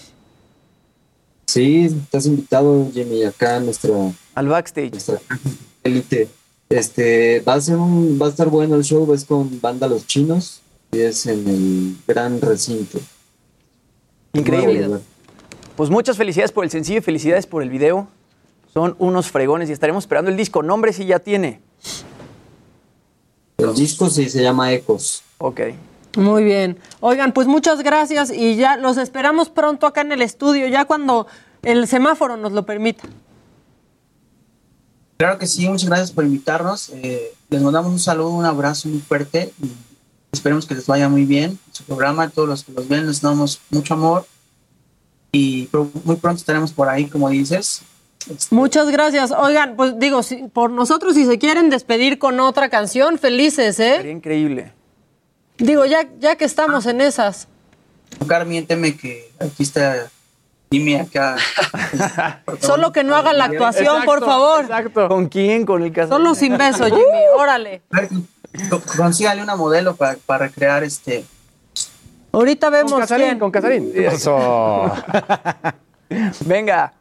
[1.53, 3.93] Sí, estás invitado, Jimmy, acá a nuestra...
[4.33, 4.89] Al backstage.
[4.89, 5.21] Nuestra
[5.83, 6.27] élite.
[6.67, 10.07] Este, va a ser un, va a estar bueno el show, es con banda Los
[10.07, 10.61] Chinos
[10.91, 12.97] y es en el gran recinto.
[14.33, 14.97] Increíble.
[15.75, 18.07] Pues muchas felicidades por el sencillo y felicidades por el video.
[18.73, 20.63] Son unos fregones y estaremos esperando el disco.
[20.63, 21.61] Nombre sí ya tiene.
[23.59, 25.21] El disco sí se llama Ecos.
[25.37, 25.61] Ok.
[26.15, 26.77] Muy bien.
[26.99, 31.25] Oigan, pues muchas gracias y ya los esperamos pronto acá en el estudio, ya cuando
[31.63, 33.03] el semáforo nos lo permita.
[35.17, 36.89] Claro que sí, muchas gracias por invitarnos.
[36.89, 39.53] Eh, les mandamos un saludo, un abrazo muy fuerte.
[39.63, 39.71] Y
[40.31, 42.23] esperemos que les vaya muy bien en su programa.
[42.23, 44.25] A todos los que los ven, les damos mucho amor.
[45.31, 45.69] Y
[46.03, 47.81] muy pronto estaremos por ahí, como dices.
[48.51, 49.31] Muchas gracias.
[49.31, 53.95] Oigan, pues digo, si- por nosotros si se quieren despedir con otra canción, felices, ¿eh?
[53.97, 54.73] Sería increíble.
[55.57, 57.47] Digo, ya, ya que estamos en esas.
[58.19, 60.09] Tocar, miénteme que aquí está
[60.71, 61.37] Jimmy acá.
[62.61, 64.67] Solo que no hagan la actuación, por favor.
[65.07, 65.65] ¿Con quién?
[65.65, 66.09] Con el caso.
[66.13, 67.01] Solo sin beso, Jimmy.
[67.37, 67.81] Órale.
[68.69, 71.25] Co- Consígale una modelo para, para recrear este.
[72.31, 73.39] Ahorita vemos Con Casarín, quién.
[73.39, 73.91] con Casarín.
[73.95, 74.91] Eso.
[76.45, 76.93] Venga.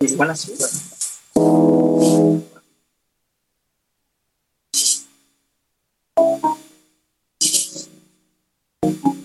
[0.00, 0.54] Igual así.
[8.88, 9.17] Cuando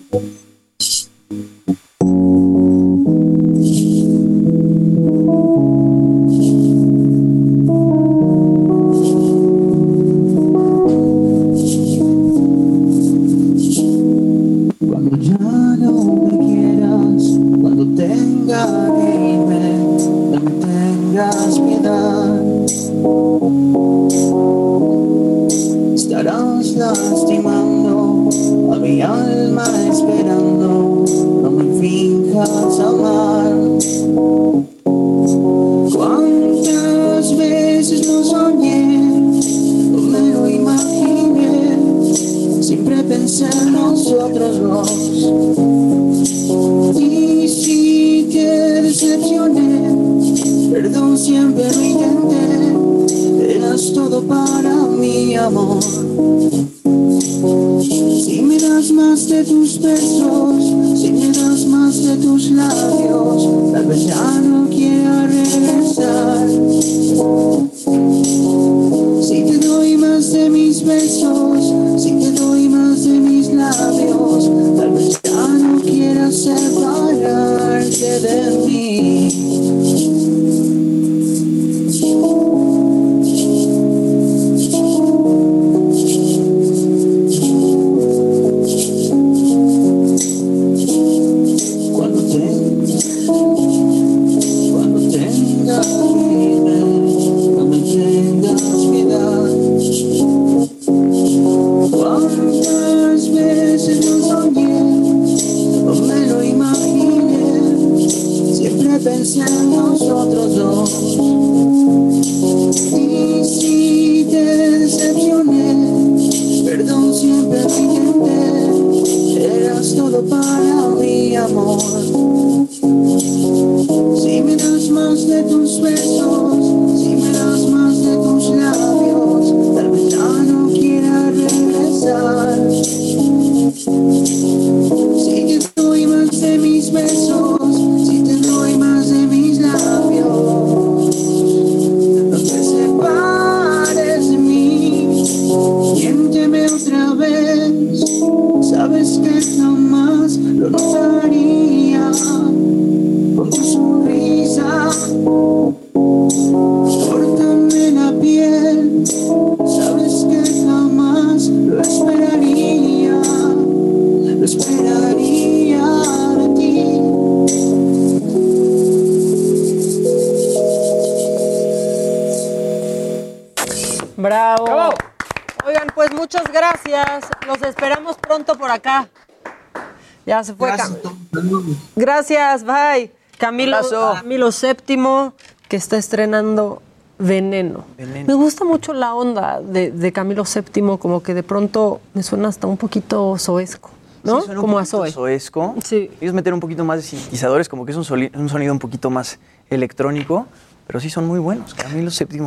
[183.44, 183.78] Camilo.
[184.14, 185.32] Camilo VII,
[185.68, 186.80] que está estrenando
[187.18, 187.84] Veneno.
[187.98, 188.26] Veneno.
[188.26, 192.48] Me gusta mucho la onda de, de Camilo VII, como que de pronto me suena
[192.48, 193.90] hasta un poquito soesco,
[194.22, 194.40] ¿no?
[194.40, 195.10] Sí, suena un como a Zoe.
[195.10, 195.74] soesco.
[195.84, 196.10] Sí.
[196.20, 199.38] Ellos meten un poquito más de sintetizadores, como que es un, sonido un poquito más
[199.68, 200.46] electrónico,
[200.86, 201.74] pero sí son muy buenos.
[201.74, 202.40] Camilo VII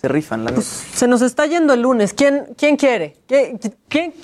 [0.00, 0.62] se rifan, la neta.
[0.62, 2.12] Se nos está yendo el lunes.
[2.12, 3.16] ¿Quién, quién quiere?
[3.26, 3.58] ¿Quién,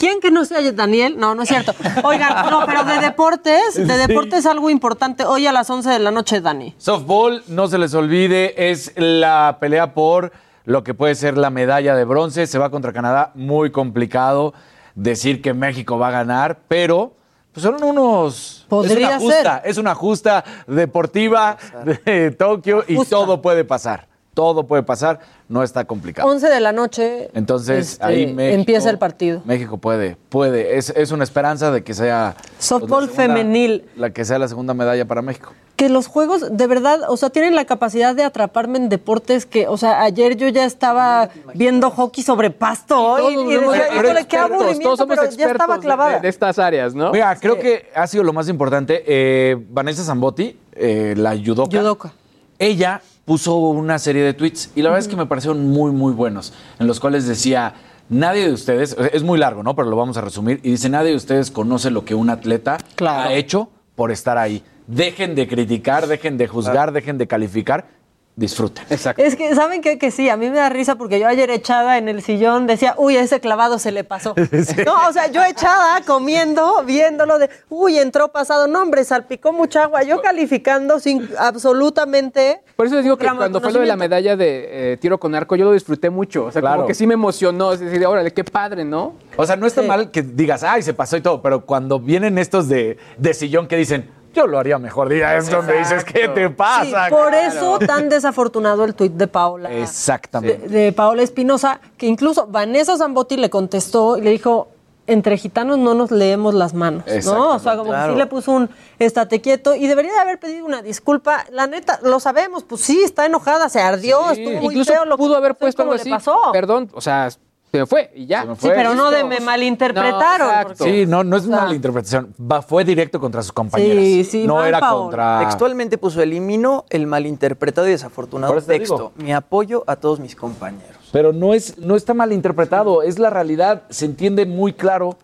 [0.05, 1.17] quién, que no sea Daniel?
[1.17, 1.75] No, no es cierto.
[2.03, 4.07] Oigan, no, pero de deportes, de Sí.
[4.07, 5.25] deportes algo importante.
[5.25, 6.75] Hoy a las 11 de la noche, Dani.
[6.77, 10.33] Softball, no se les olvide, es la pelea por
[10.67, 12.47] lo que puede ser la medalla de bronce.
[12.47, 14.53] Se va contra Canadá, muy complicado
[14.95, 17.15] decir que México va a ganar, pero
[17.53, 18.67] pues son unos...
[18.69, 19.71] Podría es una justa, ser.
[19.71, 21.57] es una justa deportiva
[22.05, 24.09] de Tokio y todo puede pasar.
[24.35, 26.29] Todo puede pasar, no está complicado.
[26.29, 27.31] 11 de la noche.
[27.35, 29.41] Entonces este, ahí México, empieza el partido.
[29.45, 30.77] México puede, puede.
[30.77, 33.85] Es, es una esperanza de que sea pues, Softball la segunda- femenil.
[33.97, 35.53] La que sea la segunda medalla para México.
[35.77, 39.67] Que los juegos, de verdad, o sea, tienen la capacidad de atraparme en deportes que,
[39.67, 44.05] o sea, ayer yo ya estaba viendo hockey sobre pasto hoy y, somos decía, híjole,
[44.05, 46.19] qué expertos, aburrimiento, todos somos pero ya estaba expertos de- clavada.
[46.21, 47.11] de estas áreas, ¿no?
[47.11, 49.03] Mira, creo que ha sido lo más importante.
[49.07, 52.13] eh, Vanessa Zambotti, eh, la judoka,
[52.59, 56.13] ella puso una serie de tweets y la verdad es que me parecieron muy, muy
[56.13, 57.75] buenos, en los cuales decía,
[58.09, 59.75] nadie de ustedes, es muy largo, ¿no?
[59.75, 62.79] Pero lo vamos a resumir, y dice, nadie de ustedes conoce lo que un atleta
[63.07, 64.63] ha hecho por estar ahí.
[64.87, 67.89] Dejen de criticar, dejen de juzgar, dejen de calificar,
[68.37, 68.85] disfruten.
[68.91, 69.23] Exacto.
[69.23, 69.97] Es que, ¿saben qué?
[69.99, 72.95] Que sí, a mí me da risa porque yo ayer echada en el sillón decía,
[72.99, 74.35] uy, ese clavado se le pasó.
[74.85, 78.67] No, o sea, yo echada, comiendo, viéndolo de, uy, entró pasado.
[78.67, 80.03] No, hombre, salpicó mucha agua.
[80.03, 82.61] Yo calificando sin absolutamente.
[82.77, 85.35] Por eso les digo que cuando fue lo de la medalla de eh, tiro con
[85.35, 86.47] arco, yo lo disfruté mucho.
[86.47, 86.77] O sea, Claro.
[86.79, 87.73] como que sí me emocionó.
[87.73, 89.15] Es decir, órale, qué padre, ¿no?
[89.37, 92.39] O sea, no está mal que digas, ay, se pasó y todo, pero cuando vienen
[92.39, 96.29] estos de, de sillón que dicen, yo lo haría mejor, día es donde dices, ¿qué
[96.29, 96.85] te pasa?
[96.85, 97.37] Sí, por Claro.
[97.37, 99.71] eso tan desafortunado el tuit de Paola.
[99.73, 100.69] Exactamente.
[100.69, 104.69] de Paola Espinosa, que incluso Vanessa Zambotti le contestó y le dijo,
[105.07, 107.55] entre gitanos no nos leemos las manos, ¿no?
[107.57, 108.09] O sea, como Claro.
[108.09, 111.45] que sí le puso un estate quieto y debería de haber pedido una disculpa.
[111.51, 115.19] La neta, lo sabemos, pues sí, está enojada, se ardió, estuvo muy Incluso feo lo
[115.19, 116.09] pudo haber puesto algo le así.
[116.11, 116.39] pasó.
[116.53, 117.29] Perdón, o sea,
[117.75, 118.43] se me fue y ya.
[118.57, 120.49] Sí, pero no de me malinterpretaron.
[120.63, 122.33] porque- Sí, no, no es una O sea, mala interpretación.
[122.41, 123.97] Va- fue directo contra sus compañeras.
[124.05, 125.41] Sí, sí, no era contra.
[125.41, 129.13] Textualmente puso, elimino el malinterpretado y desafortunado texto.
[129.17, 130.97] Mi apoyo a todos mis compañeros.
[131.11, 133.83] Pero no es, no está mal interpretado, es la realidad.
[133.91, 135.17] Se entiende muy claro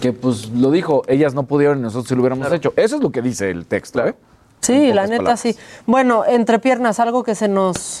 [0.00, 2.72] que, pues, lo dijo, ellas no pudieron y nosotros sí lo hubiéramos hecho.
[2.76, 4.14] Eso es lo que dice el texto, ¿eh?
[4.66, 5.40] Sí, la neta palabras.
[5.40, 5.56] sí.
[5.86, 8.00] Bueno, entre piernas, algo que se nos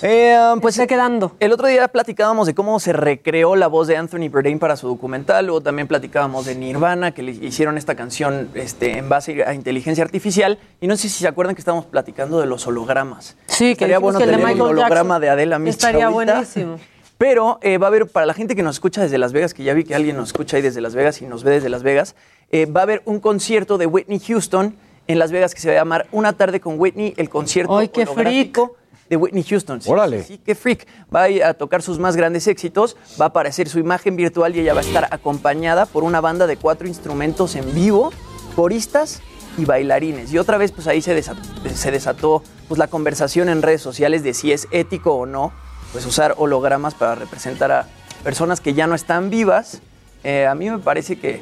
[0.60, 1.32] pues esté quedando.
[1.40, 4.88] El otro día platicábamos de cómo se recreó la voz de Anthony Bourdain para su
[4.88, 9.54] documental, luego también platicábamos de Nirvana, que le hicieron esta canción este, en base a
[9.54, 13.36] inteligencia artificial, y no sé si se acuerdan que estábamos platicando de los hologramas.
[13.46, 16.06] Sí, que Estaría dijimos bueno que el de un holograma Jackson de Adela Micha Estaría
[16.06, 16.32] ahorita.
[16.34, 16.78] buenísimo.
[17.18, 19.62] Pero eh, va a haber, para la gente que nos escucha desde Las Vegas, que
[19.64, 21.82] ya vi que alguien nos escucha ahí desde Las Vegas y nos ve desde Las
[21.82, 22.14] Vegas,
[22.50, 24.76] eh, va a haber un concierto de Whitney Houston
[25.06, 27.88] en Las Vegas que se va a llamar Una tarde con Whitney, el concierto ¡Ay,
[27.88, 28.06] qué
[29.08, 29.80] de Whitney Houston.
[29.80, 30.22] Sí, Órale.
[30.22, 30.86] Sí, sí, qué freak.
[31.14, 34.56] Va a ir a tocar sus más grandes éxitos, va a aparecer su imagen virtual
[34.56, 38.12] y ella va a estar acompañada por una banda de cuatro instrumentos en vivo,
[38.56, 39.22] coristas
[39.58, 40.32] y bailarines.
[40.32, 41.40] Y otra vez, pues ahí se desató,
[41.72, 45.52] se desató pues, la conversación en redes sociales de si es ético o no
[45.92, 47.86] pues usar hologramas para representar a
[48.22, 49.80] personas que ya no están vivas.
[50.24, 51.40] Eh, a mí me parece que,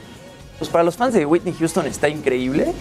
[0.59, 2.73] pues para los fans de Whitney Houston está increíble.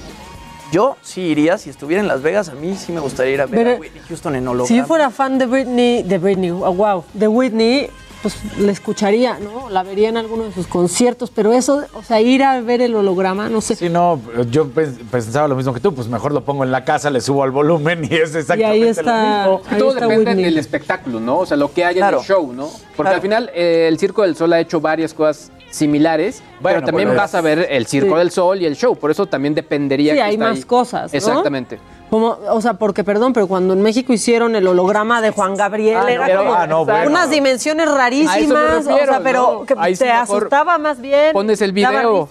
[0.73, 3.45] Yo sí iría, si estuviera en Las Vegas, a mí sí me gustaría ir a
[3.45, 4.67] ver Pero- a Whitney Houston en holograma.
[4.67, 7.89] Si yo fuera fan de Britney, de Britney, oh, wow, de Whitney,
[8.23, 9.69] pues le escucharía, ¿no?
[9.69, 12.95] La vería en alguno de sus conciertos, pero eso, o sea, ir a ver el
[12.95, 13.75] holograma, no sé.
[13.75, 14.19] Sí, no,
[14.49, 17.21] yo pens- pensaba lo mismo que tú, pues mejor lo pongo en la casa, le
[17.21, 19.61] subo al volumen y es exactamente Y ahí lo mismo.
[19.69, 20.45] ahí Todo está depende Whitney.
[20.45, 21.37] del espectáculo, ¿no?
[21.37, 22.17] O sea, lo que haya Claro.
[22.17, 22.65] en el show, ¿no?
[22.95, 23.15] Porque Claro.
[23.17, 27.09] al final eh, el Circo del Sol ha hecho varias cosas similares, Bueno, pero también
[27.09, 28.19] bueno, vas a ver el Circo Sí.
[28.19, 28.95] del Sol y el show.
[28.95, 30.63] Por eso también dependería Sí, que hay está más ahí.
[30.63, 31.17] cosas, ¿no?
[31.17, 31.79] Exactamente.
[32.09, 35.97] Como, o sea, porque perdón, pero cuando en México hicieron el holograma de Juan Gabriel,
[35.99, 37.09] Ah, era no, como ah, no, bueno.
[37.09, 39.65] unas dimensiones rarísimas, o sea, pero ¿no?
[39.65, 41.33] que te asustaba más bien.
[41.33, 42.29] pones el video.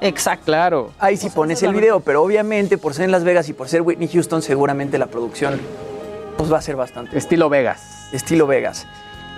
[0.00, 0.44] Exacto.
[0.44, 0.90] Claro.
[1.00, 3.82] Ahí sí pones el video, pero obviamente por ser en Las Vegas y por ser
[3.82, 5.60] Whitney Houston, seguramente la producción
[6.36, 7.16] pues va a ser bastante.
[7.18, 8.08] Estilo Vegas.
[8.12, 8.86] Estilo Vegas.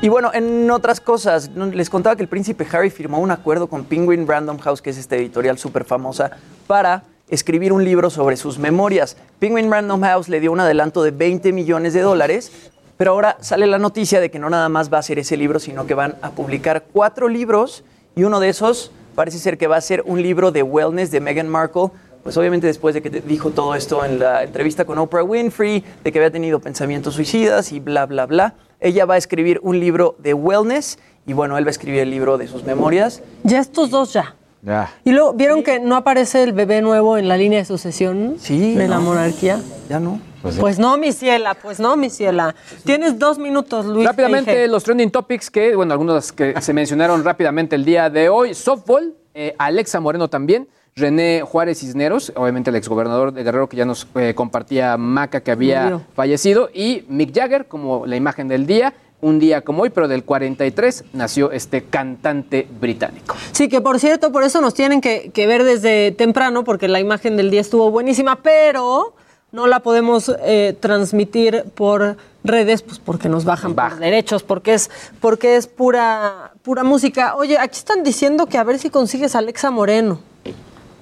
[0.03, 3.85] Y bueno, en otras cosas, les contaba que el príncipe Harry firmó un acuerdo con
[3.85, 6.33] Penguin Random House, que es esta editorial súper famosa,
[6.67, 9.17] para escribir un libro sobre sus memorias.
[9.39, 13.67] Penguin Random House le dio un adelanto de 20 millones de dólares, pero ahora sale
[13.67, 16.17] la noticia de que no nada más va a ser ese libro, sino que van
[16.21, 17.83] a publicar cuatro libros
[18.15, 21.21] y uno de esos parece ser que va a ser un libro de wellness de
[21.21, 21.89] Meghan Markle.
[22.27, 26.11] Pues obviamente después de que dijo todo esto en la entrevista con Oprah Winfrey, de
[26.11, 30.17] que había tenido pensamientos suicidas y bla, bla, bla, ella va a escribir un libro
[30.19, 33.23] de wellness y bueno, él va a escribir el libro de sus memorias.
[33.45, 34.35] Ya estos dos ya.
[34.63, 34.93] Ya.
[35.05, 38.75] Y luego, ¿vieron que no aparece el bebé nuevo en la línea de sucesión Sí,
[38.75, 39.03] de la no.
[39.03, 39.61] monarquía?
[39.89, 40.21] Ya no.
[40.59, 42.57] Pues, no, mi ciela, pues no, mi ciela.
[42.85, 44.05] Tienes dos minutos, Luis.
[44.05, 48.53] Rápidamente, los trending topics que, bueno, algunos que se mencionaron rápidamente el día de hoy.
[48.53, 50.67] Softball, eh, Alexa Moreno también.
[51.01, 55.51] René Juárez Cisneros, obviamente el exgobernador de Guerrero que ya nos eh, compartía Maca que
[55.51, 56.03] había Murió.
[56.15, 56.71] fallecido.
[56.73, 58.95] Y Mick Jagger como la imagen del día.
[59.21, 63.35] Un día como hoy, pero del 43 nació este cantante británico.
[63.53, 67.01] Sí, que por cierto, por eso nos tienen que, que ver desde temprano, porque la
[67.01, 69.15] imagen del día estuvo buenísima, pero
[69.53, 74.91] no la podemos eh, transmitir por redes, pues porque nos bajan por derechos, porque es,
[75.21, 77.37] porque es pura, pura música.
[77.37, 80.21] Oye, aquí están diciendo que a ver si consigues a Alexa Moreno.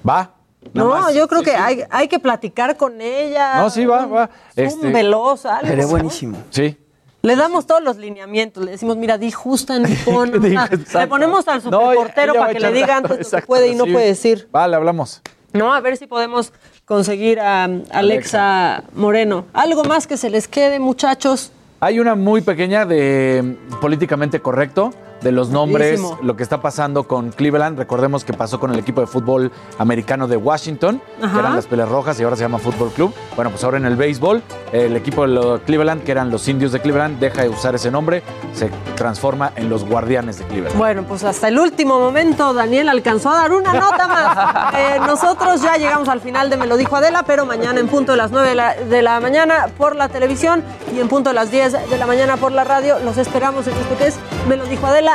[0.07, 0.31] Va.
[0.73, 1.13] No, más.
[1.13, 3.61] yo creo que hay, hay que platicar con ella.
[3.61, 4.29] No, sí, va, va.
[4.57, 5.75] Un veloz, algo.
[5.75, 5.87] ¿no?
[5.87, 6.37] buenísimo.
[6.49, 6.77] Sí.
[7.21, 9.87] Le damos todos los lineamientos, le decimos, mira, di justa en
[10.85, 13.85] sea, le ponemos al superportero para que le diga antes lo que puede y no
[13.85, 13.93] sí.
[13.93, 14.47] puede decir.
[14.51, 15.23] Vale, hablamos.
[15.51, 16.53] No, a ver si podemos
[16.85, 19.45] conseguir a um, Alexa, Moreno.
[19.53, 21.51] Algo más que se les quede, muchachos.
[21.79, 24.91] Hay una muy pequeña de políticamente correcto,
[25.25, 26.19] de los nombres, Buenísimo.
[26.23, 27.79] lo que está pasando con Cleveland.
[27.79, 31.33] Recordemos que pasó con el equipo de fútbol americano de Washington, Ajá.
[31.33, 33.11] que eran las Peles Rojas y ahora se llama Fútbol Club.
[33.35, 36.79] Bueno, pues ahora en el béisbol, el equipo de Cleveland, que eran los indios de
[36.79, 38.21] Cleveland, deja de usar ese nombre,
[38.53, 40.77] se transforma en los guardianes de Cleveland.
[40.77, 44.35] Bueno, pues hasta el último momento Daniel alcanzó a dar una nota más.
[44.75, 48.11] Eh, nosotros ya llegamos al final de Me lo dijo Adela, pero mañana en punto
[48.11, 50.63] de las 9 de la, de la mañana por la televisión
[50.95, 52.99] y en punto de las 10 de la mañana por la radio.
[52.99, 54.15] Los esperamos en esto que es
[54.49, 55.14] Me lo dijo Adela.